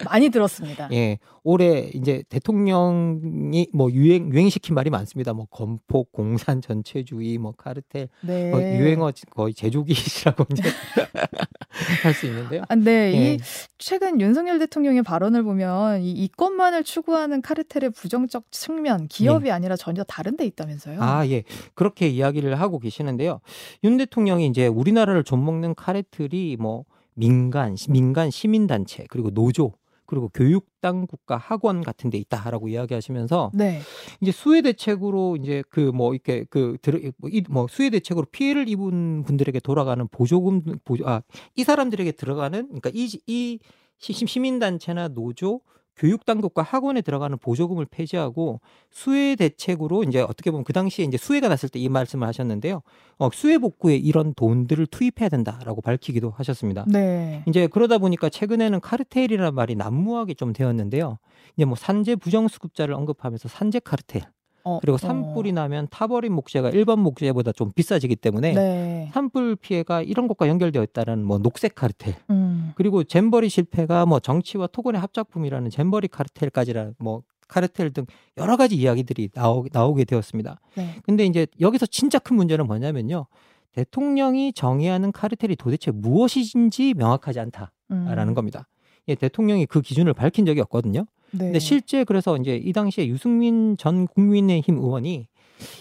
많이 0.05 0.29
들었습니다. 0.29 0.89
예, 0.91 1.17
올해 1.43 1.91
이제 1.93 2.23
대통령이 2.29 3.67
뭐 3.73 3.91
유행 3.91 4.31
유행시킨 4.31 4.75
말이 4.75 4.89
많습니다. 4.89 5.33
뭐 5.33 5.45
건폭, 5.45 6.11
공산 6.11 6.61
전체주의, 6.61 7.37
뭐 7.37 7.53
카르텔, 7.53 8.09
네. 8.21 8.51
뭐 8.51 8.61
유행어 8.61 9.11
거의 9.31 9.53
제조기시라고 9.53 10.45
이제 10.51 10.63
할 12.03 12.13
수 12.13 12.27
있는데요. 12.27 12.63
아, 12.67 12.75
네, 12.75 13.13
예. 13.13 13.33
이 13.33 13.37
최근 13.77 14.19
윤석열 14.19 14.59
대통령의 14.59 15.03
발언을 15.03 15.43
보면 15.43 16.01
이 16.01 16.11
이권만을 16.11 16.83
추구하는 16.83 17.41
카르텔의 17.41 17.91
부정적 17.91 18.51
측면, 18.51 19.07
기업이 19.07 19.47
예. 19.47 19.51
아니라 19.51 19.75
전혀 19.75 20.03
다른 20.03 20.35
데 20.35 20.45
있다면서요? 20.45 21.01
아, 21.01 21.25
예, 21.27 21.43
그렇게 21.73 22.07
이야기를 22.07 22.59
하고 22.59 22.79
계시는데요. 22.79 23.39
윤 23.83 23.97
대통령이 23.97 24.47
이제 24.47 24.67
우리나라를 24.67 25.23
좀먹는 25.23 25.75
카르텔이 25.75 26.57
뭐 26.59 26.85
민간 27.15 27.75
민간 27.89 28.29
시민 28.31 28.67
단체 28.67 29.05
그리고 29.09 29.31
노조 29.31 29.73
그리고 30.05 30.29
교육 30.33 30.65
당 30.81 31.07
국가 31.07 31.37
학원 31.37 31.81
같은 31.83 32.09
데 32.09 32.17
있다라고 32.17 32.67
이야기하시면서 32.67 33.51
네. 33.53 33.79
이제 34.19 34.31
수혜 34.31 34.61
대책으로 34.61 35.37
이제 35.37 35.63
그 35.69 35.91
뭐 35.93 36.13
이렇게 36.13 36.43
그 36.49 36.77
들어 36.81 36.99
뭐, 37.17 37.29
뭐 37.49 37.67
수혜 37.69 37.89
대책으로 37.89 38.25
피해를 38.31 38.67
입은 38.67 39.23
분들에게 39.23 39.59
돌아가는 39.61 40.05
보조금 40.09 40.61
보조 40.83 41.07
아이 41.07 41.63
사람들에게 41.63 42.11
들어가는 42.13 42.67
그러니까 42.67 42.91
이 42.93 43.07
이 43.27 43.59
시민 44.01 44.59
단체나 44.59 45.09
노조 45.09 45.61
교육당국과 46.01 46.63
학원에 46.63 47.01
들어가는 47.01 47.37
보조금을 47.37 47.85
폐지하고 47.85 48.59
수혜 48.89 49.35
대책으로 49.35 50.03
이제 50.03 50.21
어떻게 50.21 50.49
보면 50.49 50.63
그 50.63 50.73
당시에 50.73 51.05
이제 51.05 51.17
수혜가 51.17 51.47
났을 51.47 51.69
때 51.69 51.81
이 51.81 51.89
말씀을 51.89 52.27
하셨는데요. 52.27 52.81
어, 53.17 53.29
수혜 53.33 53.57
복구에 53.57 53.95
이런 53.95 54.33
돈들을 54.35 54.87
투입해야 54.87 55.29
된다라고 55.29 55.81
밝히기도 55.81 56.31
하셨습니다. 56.31 56.85
네. 56.87 57.43
이제 57.47 57.67
그러다 57.67 57.97
보니까 57.97 58.29
최근에는 58.29 58.79
카르텔이라는 58.79 59.53
말이 59.55 59.75
난무하게 59.75 60.33
좀 60.35 60.53
되었는데요. 60.53 61.17
이제 61.55 61.65
뭐 61.65 61.75
산재 61.75 62.15
부정수급자를 62.17 62.93
언급하면서 62.93 63.49
산재 63.49 63.79
카르텔 63.79 64.23
어, 64.63 64.79
그리고 64.79 64.95
어. 64.95 64.97
산불이 64.97 65.51
어. 65.51 65.53
나면 65.53 65.87
타버린 65.89 66.33
목재가 66.33 66.69
일반 66.69 66.99
목재보다 66.99 67.51
좀 67.51 67.71
비싸지기 67.73 68.15
때문에 68.15 68.53
네. 68.53 69.09
산불 69.13 69.57
피해가 69.57 70.01
이런 70.01 70.27
것과 70.27 70.47
연결되어 70.47 70.83
있다는 70.83 71.23
뭐 71.23 71.39
녹색 71.39 71.75
카르텔 71.75 72.15
음. 72.29 72.71
그리고 72.75 73.03
잼버리 73.03 73.49
실패가 73.49 74.05
뭐 74.05 74.19
정치와 74.19 74.67
토건의 74.67 75.01
합작품이라는 75.01 75.69
잼버리 75.69 76.07
카르텔까지라는 76.07 76.95
뭐 76.99 77.23
카르텔 77.47 77.91
등 77.91 78.05
여러 78.37 78.55
가지 78.55 78.75
이야기들이 78.75 79.29
나오, 79.33 79.65
나오게 79.71 80.05
되었습니다. 80.05 80.59
네. 80.75 80.95
근데 81.03 81.25
이제 81.25 81.45
여기서 81.59 81.85
진짜 81.85 82.17
큰 82.17 82.37
문제는 82.37 82.65
뭐냐면요. 82.65 83.27
대통령이 83.73 84.53
정의하는 84.53 85.11
카르텔이 85.11 85.55
도대체 85.55 85.91
무엇인지 85.91 86.93
명확하지 86.95 87.39
않다라는 87.39 88.29
음. 88.29 88.33
겁니다. 88.33 88.67
예, 89.07 89.15
대통령이 89.15 89.65
그 89.65 89.81
기준을 89.81 90.13
밝힌 90.13 90.45
적이 90.45 90.61
없거든요. 90.61 91.05
네. 91.31 91.45
근데 91.45 91.59
실제 91.59 92.03
그래서 92.03 92.37
이제 92.37 92.55
이 92.55 92.73
당시에 92.73 93.07
유승민 93.07 93.77
전 93.77 94.07
국민의힘 94.07 94.77
의원이 94.77 95.27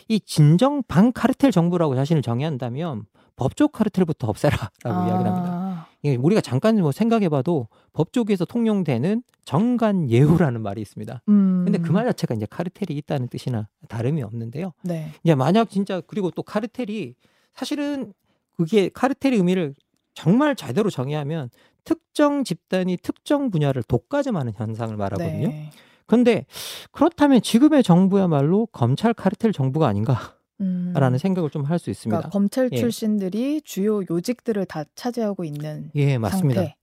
이 0.09 0.21
진정 0.21 0.83
반 0.83 1.13
카르텔 1.13 1.51
정부라고 1.51 1.95
자신을 1.95 2.23
정의한다면 2.23 3.05
법조 3.37 3.69
카르텔부터 3.69 4.29
없애라라고 4.29 4.71
아. 4.85 5.09
이야기를 5.09 5.31
합니다. 5.33 5.89
예, 6.05 6.17
우리가 6.17 6.41
잠깐 6.41 6.77
뭐 6.81 6.93
생각해봐도 6.93 7.69
법조계에서 7.93 8.45
통용되는 8.45 9.23
정관 9.45 10.11
예우라는 10.11 10.63
말이 10.63 10.81
있습니다. 10.83 11.23
음. 11.29 11.63
근데 11.65 11.79
그 11.79 11.93
말 11.93 12.05
자체가 12.07 12.35
이제 12.35 12.47
카르텔이 12.49 12.97
있다는 12.99 13.29
뜻이나 13.29 13.69
다름이 13.89 14.23
없는데요. 14.23 14.73
네. 14.83 15.11
이제 15.25 15.35
만약 15.35 15.71
진짜 15.71 16.01
그리고 16.07 16.31
또 16.31 16.43
카르텔이 16.43 17.15
사실은 17.55 18.13
그게 18.57 18.91
카르텔의 18.91 19.39
의미를 19.39 19.75
정말 20.15 20.55
제대로 20.55 20.91
정의하면 20.91 21.49
특정 21.85 22.45
집단이 22.45 22.97
특정 23.03 23.51
분야를 23.51 23.83
독과점하는 23.85 24.53
현상을 24.57 24.97
말하거든요. 24.97 25.49
네. 25.49 25.71
그런데 26.07 26.45
그렇다면 26.93 27.41
지금의 27.43 27.83
정부야말로 27.83 28.67
검찰 28.67 29.15
카르텔 29.15 29.53
정부가 29.53 29.87
아닌가? 29.89 30.37
라는 30.59 31.15
음. 31.15 31.19
생각을 31.19 31.49
좀 31.49 31.65
할 31.65 31.79
수 31.79 31.89
있습니다. 31.89 32.19
그러니까 32.19 32.29
검찰 32.31 32.69
예. 32.73 32.77
출신들이 32.77 33.55
예. 33.55 33.61
주요 33.61 34.03
요직들을 34.11 34.67
다 34.67 34.85
차지하고 34.95 35.45
있는 35.45 35.91
예 35.95 36.19
맞습니다. 36.19 36.61
상태. 36.61 36.77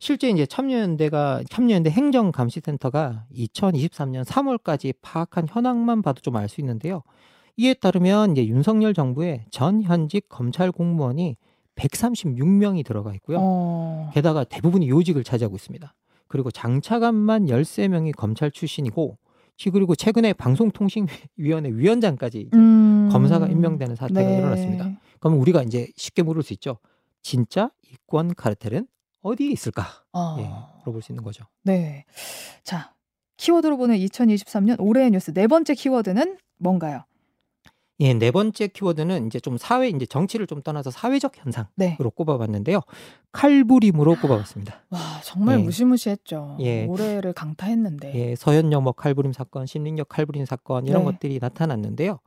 실제 0.00 0.28
이제 0.30 0.46
참여연대가 0.46 1.42
참여연대 1.48 1.90
행정감시센터가 1.90 3.26
2023년 3.36 4.24
3월까지 4.24 4.94
파악한 5.00 5.46
현황만 5.48 6.02
봐도 6.02 6.20
좀 6.22 6.34
알 6.36 6.48
수 6.48 6.60
있는데요. 6.60 7.02
이에 7.56 7.74
따르면 7.74 8.32
이제 8.32 8.46
윤석열 8.46 8.94
정부의 8.94 9.44
전 9.52 9.82
현직 9.82 10.28
검찰 10.28 10.72
공무원이 10.72 11.36
136명이 11.80 12.84
들어가 12.84 13.14
있고요. 13.14 13.38
어... 13.40 14.10
게다가 14.12 14.44
대부분이 14.44 14.88
요직을 14.88 15.24
차지하고 15.24 15.56
있습니다. 15.56 15.94
그리고 16.28 16.50
장차관만 16.50 17.46
13명이 17.46 18.14
검찰 18.16 18.50
출신이고 18.50 19.18
그리고 19.72 19.94
최근에 19.94 20.32
방송통신위원회 20.32 21.70
위원장까지 21.72 22.50
음... 22.54 23.08
검사가 23.12 23.46
임명되는 23.48 23.96
사태가 23.96 24.20
네. 24.20 24.38
일어났습니다. 24.38 24.90
그럼 25.18 25.38
우리가 25.40 25.62
이제 25.62 25.88
쉽게 25.96 26.22
물을 26.22 26.42
수 26.42 26.52
있죠. 26.54 26.78
진짜 27.22 27.70
이권 27.92 28.34
카르텔은 28.34 28.86
어디에 29.22 29.50
있을까? 29.50 29.86
어... 30.12 30.36
예, 30.38 30.50
물어볼 30.80 31.02
수 31.02 31.12
있는 31.12 31.22
거죠. 31.22 31.44
네. 31.62 32.04
자, 32.62 32.94
키워드로 33.36 33.76
보는 33.76 33.96
2023년 33.96 34.76
올해의 34.78 35.10
뉴스 35.10 35.32
네 35.32 35.46
번째 35.46 35.74
키워드는 35.74 36.38
뭔가요? 36.58 37.04
예, 38.00 38.14
네 38.14 38.30
번째 38.30 38.66
키워드는 38.68 39.26
이제 39.26 39.38
좀 39.40 39.58
사회 39.58 39.88
이제 39.88 40.06
정치를 40.06 40.46
좀 40.46 40.62
떠나서 40.62 40.90
사회적 40.90 41.32
현상으로 41.36 41.68
네. 41.76 41.96
꼽아봤는데요. 41.98 42.80
칼부림으로 43.32 44.16
꼽아봤습니다. 44.16 44.84
와 44.90 44.98
정말 45.22 45.60
예. 45.60 45.62
무시무시했죠. 45.62 46.56
예. 46.60 46.86
올해를 46.86 47.34
강타했는데. 47.34 48.14
예, 48.14 48.34
서현역 48.36 48.82
뭐 48.82 48.92
칼부림 48.92 49.32
사건, 49.32 49.66
신림역 49.66 50.08
칼부림 50.08 50.46
사건 50.46 50.86
이런 50.86 51.04
네. 51.04 51.12
것들이 51.12 51.38
나타났는데요. 51.40 52.20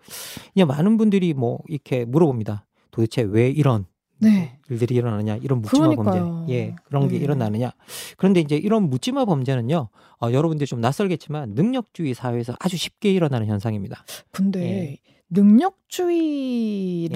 이제 0.53 0.63
많은 0.63 0.97
분들이 0.97 1.33
뭐 1.33 1.59
이렇게 1.67 2.05
물어봅니다. 2.05 2.65
도대체 2.91 3.23
왜 3.23 3.49
이런 3.49 3.85
네. 4.19 4.59
일들이 4.69 4.95
일어나느냐 4.95 5.37
이런 5.37 5.61
묻지마 5.61 5.89
범죄 5.95 6.53
예 6.53 6.75
그런 6.85 7.07
게 7.09 7.17
네. 7.17 7.23
일어나느냐 7.23 7.71
그런데 8.15 8.39
이제 8.39 8.55
이런 8.55 8.89
묻지마 8.89 9.25
범죄는요 9.25 9.89
어, 10.21 10.31
여러분들이 10.31 10.65
좀 10.65 10.79
낯설겠지만 10.79 11.55
능력주의 11.55 12.13
사회에서 12.13 12.55
아주 12.59 12.77
쉽게 12.77 13.11
일어나는 13.11 13.47
현상입니다. 13.47 14.05
근데 14.31 14.61
예. 14.61 15.12
능력주의를 15.29 17.11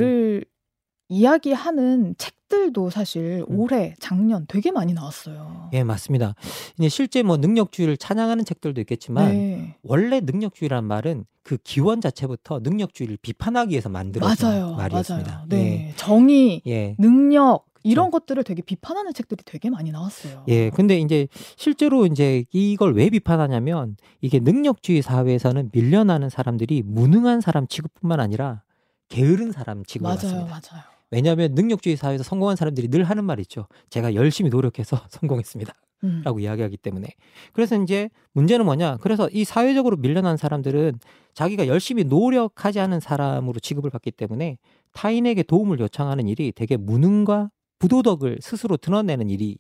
예. 0.46 0.58
이야기하는 1.10 2.16
책들도 2.18 2.90
사실 2.90 3.46
음. 3.50 3.60
올해 3.60 3.96
작년 4.00 4.46
되게 4.48 4.72
많이 4.72 4.94
나왔어요. 4.94 5.70
예, 5.74 5.84
맞습니다. 5.84 6.36
이제 6.78 6.90
실제 6.90 7.24
뭐 7.24 7.38
능력주의를 7.38 7.98
찬양하는 7.98 8.44
책들도 8.46 8.82
있겠지만 8.82 9.32
네. 9.32 9.76
원래 9.84 10.20
능력주의란 10.20 10.84
말은 10.84 11.26
그 11.44 11.58
기원 11.64 12.02
자체부터 12.02 12.60
능력주의를 12.62 13.18
비판하기 13.22 13.72
위해서 13.72 13.88
만들어진 13.88 14.48
맞아요, 14.48 14.76
말이었습니다. 14.76 15.32
맞아요. 15.32 15.46
네. 15.48 15.90
예. 15.90 15.94
정의, 15.96 16.62
예. 16.68 16.96
능력 17.00 17.66
이런 17.88 18.10
그렇죠. 18.10 18.20
것들을 18.26 18.44
되게 18.44 18.62
비판하는 18.62 19.14
책들이 19.14 19.44
되게 19.46 19.70
많이 19.70 19.92
나왔어요. 19.92 20.44
예. 20.48 20.70
근데 20.70 21.00
이제 21.00 21.28
실제로 21.56 22.06
이제 22.06 22.44
이걸 22.52 22.94
왜 22.94 23.10
비판하냐면 23.10 23.98
이게 24.22 24.40
능력주의 24.40 25.02
사회에서는 25.02 25.70
밀려나는 25.72 26.30
사람들이 26.30 26.84
무능한 26.86 27.42
사람 27.42 27.68
취급뿐만 27.68 28.20
아니라 28.20 28.64
게으른 29.10 29.52
사람 29.52 29.84
취급을 29.86 30.16
맞아요, 30.16 30.46
맞아요. 30.46 30.84
왜냐하면 31.12 31.54
능력주의 31.54 31.96
사회에서 31.96 32.24
성공한 32.24 32.56
사람들이 32.56 32.90
늘 32.90 33.04
하는 33.04 33.24
말 33.24 33.40
있죠. 33.40 33.68
제가 33.90 34.14
열심히 34.14 34.50
노력해서 34.50 35.00
성공했습니다. 35.10 35.74
음. 36.04 36.22
라고 36.24 36.40
이야기하기 36.40 36.78
때문에. 36.78 37.08
그래서 37.54 37.82
이제 37.82 38.10
문제는 38.34 38.66
뭐냐. 38.66 38.98
그래서 38.98 39.30
이 39.32 39.44
사회적으로 39.46 39.98
밀려난 39.98 40.38
사람들은 40.38 41.00
자기가 41.34 41.68
열심히 41.68 42.04
노력하지 42.04 42.80
않은 42.80 43.00
사람으로 43.00 43.60
취급을 43.60 43.90
받기 43.90 44.12
때문에 44.12 44.58
타인에게 44.94 45.44
도움을 45.44 45.80
요청하는 45.80 46.28
일이 46.28 46.52
되게 46.52 46.78
무능과 46.78 47.50
부도덕을 47.80 48.40
스스로 48.42 48.78
드러내는 48.78 49.30
일이 49.30 49.58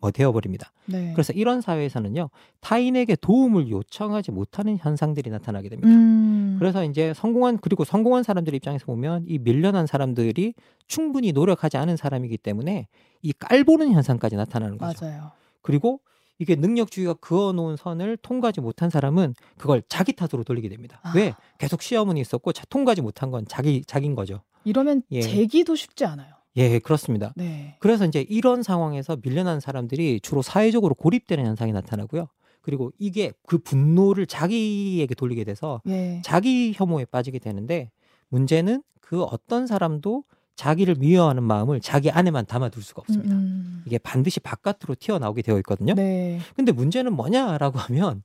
뭐 0.00 0.10
되어버립니다. 0.10 0.70
네. 0.86 1.12
그래서 1.14 1.32
이런 1.32 1.62
사회에서는요 1.62 2.28
타인에게 2.60 3.16
도움을 3.16 3.70
요청하지 3.70 4.32
못하는 4.32 4.76
현상들이 4.76 5.30
나타나게 5.30 5.70
됩니다. 5.70 5.88
음. 5.88 6.56
그래서 6.58 6.84
이제 6.84 7.14
성공한 7.14 7.58
그리고 7.58 7.84
성공한 7.84 8.22
사람들 8.22 8.54
입장에서 8.54 8.84
보면 8.84 9.24
이 9.26 9.38
밀려난 9.38 9.86
사람들이 9.86 10.54
충분히 10.86 11.32
노력하지 11.32 11.78
않은 11.78 11.96
사람이기 11.96 12.36
때문에 12.36 12.88
이 13.22 13.32
깔보는 13.32 13.92
현상까지 13.92 14.36
나타나는 14.36 14.76
거죠. 14.76 15.06
맞아요. 15.06 15.32
그리고 15.62 16.00
이게 16.38 16.56
능력주의가 16.56 17.14
그어놓은 17.14 17.76
선을 17.76 18.18
통과하지 18.18 18.60
못한 18.60 18.90
사람은 18.90 19.34
그걸 19.56 19.82
자기 19.88 20.12
탓으로 20.14 20.44
돌리게 20.44 20.68
됩니다. 20.68 21.00
아. 21.02 21.12
왜? 21.14 21.34
계속 21.58 21.80
시험은 21.80 22.18
있었고 22.18 22.52
통과하지 22.52 23.00
못한 23.00 23.30
건 23.30 23.46
자기 23.48 23.82
자기인 23.86 24.14
거죠. 24.14 24.42
이러면 24.64 25.02
예. 25.12 25.22
재기도 25.22 25.76
쉽지 25.76 26.04
않아요. 26.04 26.33
예, 26.56 26.78
그렇습니다. 26.78 27.32
네. 27.36 27.76
그래서 27.80 28.04
이제 28.04 28.24
이런 28.28 28.62
상황에서 28.62 29.16
밀려난 29.22 29.60
사람들이 29.60 30.20
주로 30.20 30.42
사회적으로 30.42 30.94
고립되는 30.94 31.44
현상이 31.44 31.72
나타나고요. 31.72 32.28
그리고 32.62 32.92
이게 32.98 33.32
그 33.46 33.58
분노를 33.58 34.26
자기에게 34.26 35.14
돌리게 35.14 35.44
돼서 35.44 35.82
예. 35.88 36.22
자기 36.24 36.72
혐오에 36.74 37.04
빠지게 37.04 37.38
되는데 37.38 37.90
문제는 38.28 38.82
그 39.00 39.22
어떤 39.22 39.66
사람도 39.66 40.24
자기를 40.56 40.94
미워하는 40.94 41.42
마음을 41.42 41.80
자기 41.80 42.10
안에만 42.10 42.46
담아둘 42.46 42.82
수가 42.82 43.00
없습니다. 43.00 43.34
음. 43.34 43.40
음. 43.40 43.82
이게 43.86 43.98
반드시 43.98 44.40
바깥으로 44.40 44.94
튀어나오게 44.98 45.42
되어 45.42 45.58
있거든요. 45.58 45.94
네. 45.94 46.38
근데 46.56 46.72
문제는 46.72 47.12
뭐냐라고 47.12 47.78
하면 47.80 48.22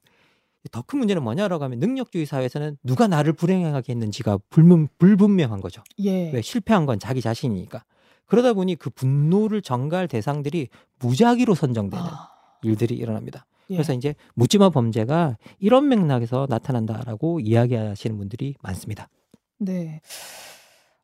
더 0.71 0.83
큰 0.83 0.99
문제는 0.99 1.23
뭐냐라고 1.23 1.63
하면 1.63 1.79
능력주의 1.79 2.25
사회에서는 2.25 2.77
누가 2.83 3.07
나를 3.07 3.33
불행하게 3.33 3.93
했는지가 3.93 4.39
불분, 4.49 4.87
불분명한 4.99 5.61
거죠. 5.61 5.81
예. 5.99 6.31
왜 6.31 6.41
실패한 6.41 6.85
건 6.85 6.99
자기 6.99 7.21
자신이니까. 7.21 7.83
그러다 8.29 8.53
보니 8.53 8.75
그 8.75 8.89
분노를 8.89 9.61
전가할 9.61 10.07
대상들이 10.07 10.69
무작위로 10.99 11.55
선정되는 11.55 12.05
아. 12.05 12.29
일들이 12.61 12.95
일어납니다. 12.95 13.45
예. 13.71 13.75
그래서 13.75 13.93
이제 13.93 14.15
묻지마 14.35 14.69
범죄가 14.69 15.37
이런 15.59 15.89
맥락에서 15.89 16.47
나타난다라고 16.49 17.39
이야기하시는 17.39 18.17
분들이 18.17 18.55
많습니다. 18.61 19.09
네. 19.57 20.01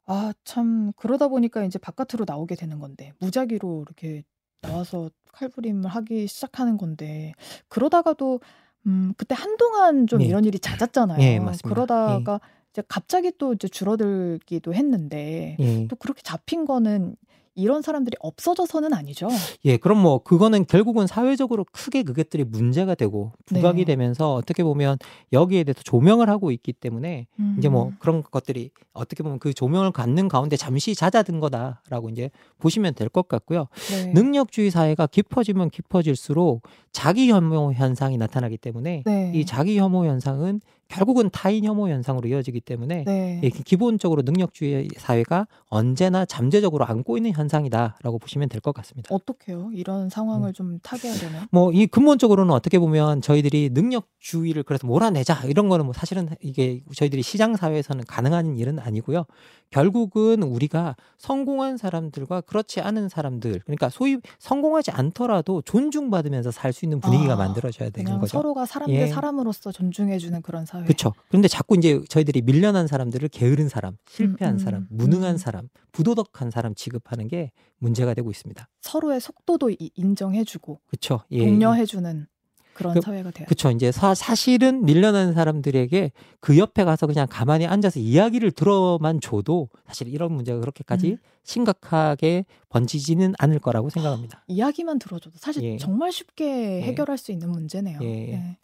아, 0.05 0.34
참 0.43 0.91
그러다 0.95 1.28
보니까 1.28 1.63
이제 1.63 1.80
바깥으로 1.80 2.26
나오게 2.28 2.55
되는 2.55 2.80
건데 2.80 3.11
무작위로 3.19 3.86
이렇게 3.86 4.23
나와서 4.61 5.09
칼부림을 5.32 5.89
하기 5.89 6.28
시작하는 6.28 6.78
건데 6.78 7.34
그러다가도 7.67 8.39
음 8.88 9.13
그때 9.17 9.36
한동안 9.36 10.05
좀 10.07 10.19
네. 10.19 10.26
이런 10.26 10.45
일이 10.45 10.59
잦았잖아요. 10.59 11.17
네. 11.17 11.39
그러다가 11.63 12.39
네. 12.39 12.64
이제 12.76 12.84
갑자기 12.89 13.32
또 13.38 13.53
이제 13.53 13.69
줄어들기도 13.69 14.73
했는데 14.73 15.55
예. 15.59 15.88
또 15.88 15.95
그렇게 15.95 16.21
잡힌 16.23 16.65
거는 16.65 17.15
이런 17.57 17.82
사람들이 17.82 18.17
없어져서는 18.19 18.93
아니죠. 18.93 19.30
예, 19.63 19.78
그럼 19.78 19.99
뭐 19.99 20.17
그거는 20.19 20.65
결국은 20.65 21.07
사회적으로 21.07 21.65
크게 21.71 22.03
그것들이 22.03 22.43
문제가 22.43 22.95
되고 22.95 23.32
부각이 23.45 23.86
네. 23.86 23.93
되면서 23.93 24.34
어떻게 24.34 24.61
보면 24.61 24.97
여기에 25.32 25.63
대해서 25.63 25.82
조명을 25.84 26.28
하고 26.30 26.51
있기 26.51 26.73
때문에 26.73 27.28
음. 27.39 27.55
이제 27.57 27.69
뭐 27.69 27.86
음. 27.86 27.95
그런 27.99 28.21
것들이 28.23 28.71
어떻게 28.91 29.23
보면 29.23 29.39
그 29.39 29.53
조명을 29.53 29.91
갖는 29.91 30.28
가운데 30.28 30.57
잠시 30.57 30.93
잦아든 30.95 31.39
거다라고 31.39 32.09
이제 32.09 32.30
보시면 32.59 32.93
될 32.93 33.07
것 33.07 33.30
같고요. 33.30 33.67
네. 33.89 34.11
능력주의 34.11 34.69
사회가 34.69 35.07
깊어지면 35.07 35.69
깊어질수록 35.69 36.63
자기 36.91 37.32
혐오 37.32 37.71
현상이 37.71 38.17
나타나기 38.17 38.57
때문에 38.57 39.03
네. 39.05 39.32
이 39.34 39.45
자기 39.45 39.80
혐오 39.80 40.05
현상은 40.05 40.59
결국은 40.88 41.29
타인 41.31 41.65
혐오 41.65 41.89
현상으로 41.89 42.27
이어지기 42.27 42.61
때문에 42.61 43.03
네. 43.05 43.41
기본적으로 43.65 44.21
능력주의 44.21 44.88
사회가 44.97 45.47
언제나 45.67 46.25
잠재적으로 46.25 46.86
안고 46.86 47.17
있는 47.17 47.31
현상이다라고 47.33 48.19
보시면 48.19 48.49
될 48.49 48.61
것 48.61 48.73
같습니다. 48.73 49.13
어떻게요? 49.13 49.69
이런 49.73 50.09
상황을 50.09 50.49
음. 50.49 50.53
좀 50.53 50.79
타개하려면? 50.81 51.47
뭐이 51.51 51.88
근본적으로는 51.88 52.51
어떻게 52.53 52.79
보면 52.79 53.21
저희들이 53.21 53.69
능력주의를 53.73 54.63
그래서 54.63 54.88
몰아내자 54.88 55.43
이런 55.45 55.69
거는 55.69 55.86
뭐 55.86 55.93
사실은 55.93 56.29
이게 56.41 56.81
저희들이 56.95 57.21
시장 57.21 57.55
사회에서는 57.55 58.03
가능한 58.05 58.57
일은 58.57 58.79
아니고요. 58.79 59.25
결국은 59.71 60.43
우리가 60.43 60.95
성공한 61.17 61.77
사람들과 61.77 62.41
그렇지 62.41 62.79
않은 62.81 63.09
사람들 63.09 63.61
그러니까 63.65 63.89
소위 63.89 64.17
성공하지 64.39 64.91
않더라도 64.91 65.61
존중받으면서 65.63 66.51
살 66.51 66.75
수 66.75 66.83
있는 66.86 66.99
분위기가 66.99 67.33
아, 67.33 67.36
만들어져야 67.38 67.89
되는 67.89 68.19
거죠. 68.19 68.38
서로가 68.38 68.65
사람 68.65 68.88
대 68.88 69.03
예. 69.03 69.07
사람으로서 69.07 69.71
존중해주는 69.71 70.41
그런 70.41 70.65
사회. 70.65 70.74
그렇죠. 70.84 71.13
그런데 71.28 71.47
자꾸 71.47 71.76
이제 71.78 72.01
저희들이 72.09 72.41
밀려난 72.41 72.88
사람들을 72.88 73.30
게으른 73.30 73.69
사람, 73.69 73.97
실패한 74.07 74.53
음, 74.53 74.55
음, 74.55 74.59
사람, 74.59 74.88
무능한 74.89 75.36
음. 75.36 75.38
사람, 75.38 75.69
부도덕한 75.91 76.51
사람 76.51 76.76
취급하는 76.76 77.28
게 77.28 77.51
문제가 77.78 78.13
되고 78.13 78.30
있습니다. 78.32 78.67
서로의 78.82 79.21
속도도 79.21 79.71
인정해주고, 79.95 80.82
그렇죠. 80.88 81.21
예. 81.32 81.45
독려해주는. 81.45 82.28
그런 82.76 82.93
그, 82.93 83.01
사회가 83.01 83.32
돼요. 83.32 83.45
그렇죠. 83.45 83.71
이제 83.71 83.89
사, 83.91 84.13
사실은 84.13 84.84
밀려난 84.84 85.34
사람들에게 85.34 86.11
그 86.41 86.57
옆에 86.57 86.84
가서 86.84 87.07
그냥 87.07 87.26
가만히 87.30 87.65
앉아서 87.65 88.01
이야기를 88.01 88.51
들어만 88.51 89.21
줘도 89.21 89.69
사실 89.88 90.09
이런 90.09 90.34
문제가 90.34 90.59
그렇게까지 90.59 91.11
음. 91.11 91.17
심각하게 91.43 92.45
번지지는 92.67 93.34
않을 93.39 93.59
거라고 93.59 93.89
생각합니다. 93.89 94.43
이야기만 94.47 94.99
들어줘도 94.99 95.38
사실 95.39 95.63
예. 95.63 95.78
정말 95.78 96.11
쉽게 96.11 96.80
예. 96.80 96.82
해결할 96.82 97.17
수 97.17 97.32
있는 97.32 97.49
문제네요. 97.49 97.99
예. 98.01 98.34
예. 98.34 98.57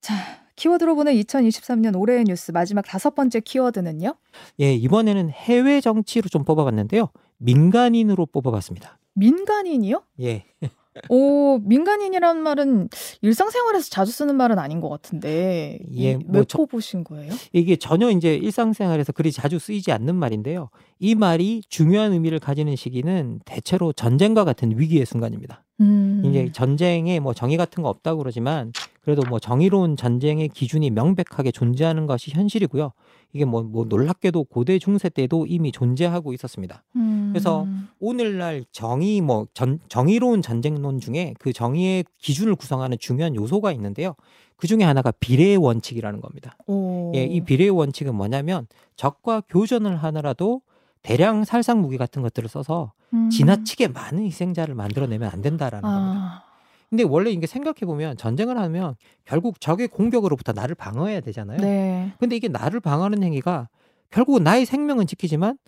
자, 0.00 0.14
키워드로 0.58 0.96
보는 0.96 1.14
2023년 1.14 1.98
올해의 1.98 2.24
뉴스 2.24 2.50
마지막 2.50 2.82
다섯 2.84 3.14
번째 3.14 3.38
키워드는요? 3.38 4.16
예, 4.60 4.74
이번에는 4.74 5.30
해외 5.30 5.80
정치로 5.80 6.28
좀 6.28 6.44
뽑아봤는데요. 6.44 7.10
민간인으로 7.38 8.26
뽑아봤습니다. 8.26 8.98
민간인이요? 9.14 10.02
예. 10.20 10.44
오, 11.10 11.58
민간인이라는 11.58 12.42
말은 12.42 12.88
일상생활에서 13.22 13.88
자주 13.88 14.10
쓰는 14.10 14.34
말은 14.34 14.58
아닌 14.58 14.80
것 14.80 14.88
같은데. 14.88 15.78
예, 15.94 16.16
뭐 16.16 16.42
저, 16.42 16.58
뽑으신 16.58 17.04
거예요? 17.04 17.32
이게 17.52 17.76
전혀 17.76 18.10
이제 18.10 18.34
일상생활에서 18.34 19.12
그리 19.12 19.30
자주 19.30 19.60
쓰이지 19.60 19.92
않는 19.92 20.16
말인데요. 20.16 20.70
이 20.98 21.14
말이 21.14 21.62
중요한 21.68 22.12
의미를 22.12 22.40
가지는 22.40 22.74
시기는 22.74 23.38
대체로 23.44 23.92
전쟁과 23.92 24.44
같은 24.44 24.76
위기의 24.76 25.06
순간입니다. 25.06 25.64
음. 25.80 26.22
이제 26.24 26.50
전쟁에 26.52 27.20
뭐 27.20 27.32
정의 27.32 27.56
같은 27.56 27.84
거 27.84 27.88
없다고 27.88 28.18
그러지만 28.18 28.72
그래도 29.08 29.22
뭐 29.26 29.38
정의로운 29.38 29.96
전쟁의 29.96 30.50
기준이 30.50 30.90
명백하게 30.90 31.50
존재하는 31.50 32.04
것이 32.04 32.30
현실이고요. 32.30 32.92
이게 33.32 33.46
뭐, 33.46 33.62
뭐 33.62 33.86
놀랍게도 33.86 34.44
고대 34.44 34.78
중세 34.78 35.08
때도 35.08 35.46
이미 35.46 35.72
존재하고 35.72 36.34
있었습니다. 36.34 36.84
음. 36.96 37.30
그래서 37.32 37.66
오늘날 38.00 38.66
정의 38.70 39.22
뭐 39.22 39.46
전, 39.54 39.78
정의로운 39.88 40.42
전쟁론 40.42 41.00
중에 41.00 41.32
그 41.38 41.54
정의의 41.54 42.04
기준을 42.18 42.54
구성하는 42.56 42.98
중요한 43.00 43.34
요소가 43.34 43.72
있는데요. 43.72 44.14
그 44.56 44.66
중에 44.66 44.84
하나가 44.84 45.10
비례의 45.10 45.56
원칙이라는 45.56 46.20
겁니다. 46.20 46.58
오. 46.66 47.10
예, 47.14 47.24
이 47.24 47.40
비례의 47.40 47.70
원칙은 47.70 48.14
뭐냐면 48.14 48.66
적과 48.96 49.40
교전을 49.48 49.96
하느라도 49.96 50.60
대량 51.00 51.44
살상 51.44 51.80
무기 51.80 51.96
같은 51.96 52.20
것들을 52.20 52.46
써서 52.50 52.92
음. 53.14 53.30
지나치게 53.30 53.88
많은 53.88 54.24
희생자를 54.24 54.74
만들어내면 54.74 55.30
안 55.32 55.40
된다라는 55.40 55.88
아. 55.88 55.94
겁니다. 55.94 56.47
근데 56.90 57.04
원래 57.04 57.30
이게 57.30 57.46
생각해 57.46 57.80
보면 57.80 58.16
전쟁을 58.16 58.58
하면 58.58 58.96
결국 59.24 59.60
적의 59.60 59.88
공격으로부터 59.88 60.52
나를 60.52 60.74
방어해야 60.74 61.20
되잖아요. 61.20 61.60
네. 61.60 62.12
근데 62.18 62.36
이게 62.36 62.48
나를 62.48 62.80
방어하는 62.80 63.22
행위가 63.22 63.68
결국 64.10 64.42
나의 64.42 64.64
생명은 64.64 65.06
지키지만 65.06 65.58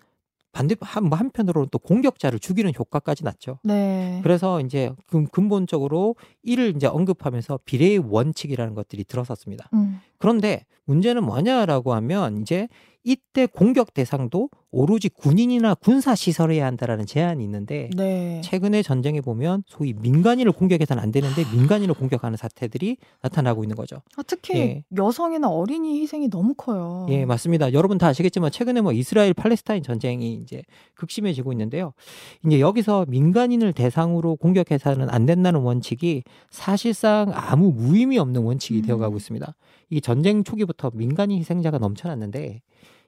반대 0.53 0.75
한, 0.81 1.05
뭐 1.05 1.17
한편으로는 1.17 1.69
또 1.71 1.79
공격자를 1.79 2.41
죽이는 2.41 2.73
효과까지 2.77 3.25
났죠. 3.25 3.59
네. 3.63 4.21
그래서 4.23 4.61
이제 4.61 4.93
근본적으로 5.31 6.17
이를 6.43 6.75
이제 6.75 6.87
언급하면서 6.87 7.61
비례의 7.65 7.99
원칙이라는 7.99 8.75
것들이 8.75 9.05
들어섰습니다. 9.05 9.69
음. 9.75 10.01
그런데 10.21 10.65
문제는 10.85 11.25
뭐냐라고 11.25 11.95
하면 11.95 12.43
이제 12.43 12.69
이때 13.03 13.47
공격 13.47 13.95
대상도 13.95 14.51
오로지 14.71 15.09
군인이나 15.09 15.75
군사 15.75 16.15
시설에야 16.15 16.67
한다라는 16.67 17.07
제한이 17.07 17.43
있는데 17.43 17.89
네. 17.97 18.41
최근의 18.45 18.83
전쟁에 18.83 19.21
보면 19.21 19.65
소위 19.67 19.95
민간인을 19.95 20.53
공격해서는 20.53 21.03
안 21.03 21.11
되는데 21.11 21.45
민간인을 21.53 21.95
공격하는 21.95 22.37
사태들이 22.37 22.99
나타나고 23.23 23.65
있는 23.65 23.75
거죠. 23.75 24.03
아, 24.17 24.23
특히 24.27 24.59
예. 24.59 24.85
여성이나 24.97 25.49
어린이 25.49 26.03
희생이 26.03 26.29
너무 26.29 26.55
커요. 26.55 27.07
예, 27.09 27.25
맞습니다. 27.25 27.73
여러분 27.73 27.97
다 27.97 28.09
아시겠지만 28.09 28.51
최근에 28.51 28.83
뭐 28.83 28.93
이스라엘 28.93 29.33
팔레스타인 29.33 29.83
전쟁이 29.83 30.35
이제 30.35 30.63
극심해지고 30.95 31.53
있는데요. 31.53 31.95
이제 32.45 32.61
여기서 32.61 33.07
민간인을 33.09 33.73
대상으로 33.73 34.37
공격해서는 34.37 35.09
안 35.09 35.25
된다는 35.25 35.61
원칙이 35.61 36.23
사실상 36.51 37.33
아무 37.35 37.73
무의미 37.73 38.19
없는 38.19 38.43
원칙이 38.43 38.81
음. 38.81 38.83
되어가고 38.83 39.17
있습니다. 39.17 39.55
이 39.91 40.01
전쟁 40.01 40.45
초기부터 40.45 40.91
민간인 40.95 41.39
희생자가 41.39 41.79
넘쳐났는데 41.79 42.63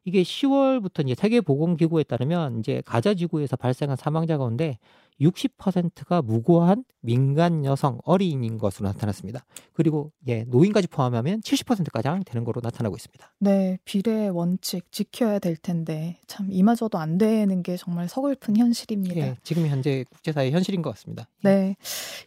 이게 0.05 0.23
10월부터 0.23 1.05
이제 1.05 1.15
세계보건기구에 1.15 2.03
따르면 2.03 2.59
이제 2.59 2.83
가자 2.85 3.15
지구에서 3.15 3.57
발생한 3.57 3.97
사망자 3.97 4.37
가운데 4.37 4.79
60%가 5.21 6.23
무고한 6.23 6.85
민간 7.01 7.65
여성 7.65 7.99
어린인 8.05 8.59
것으로 8.59 8.89
나타났습니다. 8.89 9.45
그리고 9.73 10.13
예, 10.29 10.45
노인까지 10.45 10.89
포함하면 10.89 11.41
70%가량 11.41 12.25
되는 12.25 12.45
것으로 12.45 12.61
나타나고 12.63 12.97
있습니다. 12.97 13.35
네, 13.41 13.79
비례 13.85 14.29
원칙 14.29 14.91
지켜야 14.93 15.39
될 15.39 15.57
텐데 15.57 16.21
참 16.27 16.49
이마저도 16.51 16.99
안 16.99 17.19
되는 17.19 17.63
게 17.63 17.77
정말 17.77 18.09
서글픈 18.09 18.57
현실입니다. 18.57 19.17
예, 19.17 19.37
지금 19.43 19.67
현재 19.67 20.05
국제사회 20.11 20.51
현실인 20.51 20.83
것 20.83 20.91
같습니다. 20.91 21.29
예. 21.45 21.49
네, 21.49 21.77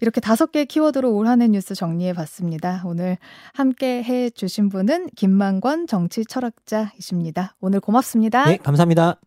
이렇게 0.01 0.19
다섯 0.21 0.51
개 0.51 0.65
키워드로 0.65 1.13
올 1.13 1.27
한해 1.27 1.47
뉴스 1.47 1.73
정리해 1.73 2.13
봤습니다. 2.13 2.83
오늘 2.85 3.17
함께 3.53 4.03
해 4.03 4.29
주신 4.29 4.69
분은 4.69 5.09
김만권 5.15 5.87
정치 5.87 6.25
철학자이십니다. 6.25 7.55
오늘 7.59 7.79
고맙습니다. 7.79 8.45
네, 8.45 8.57
감사합니다. 8.57 9.19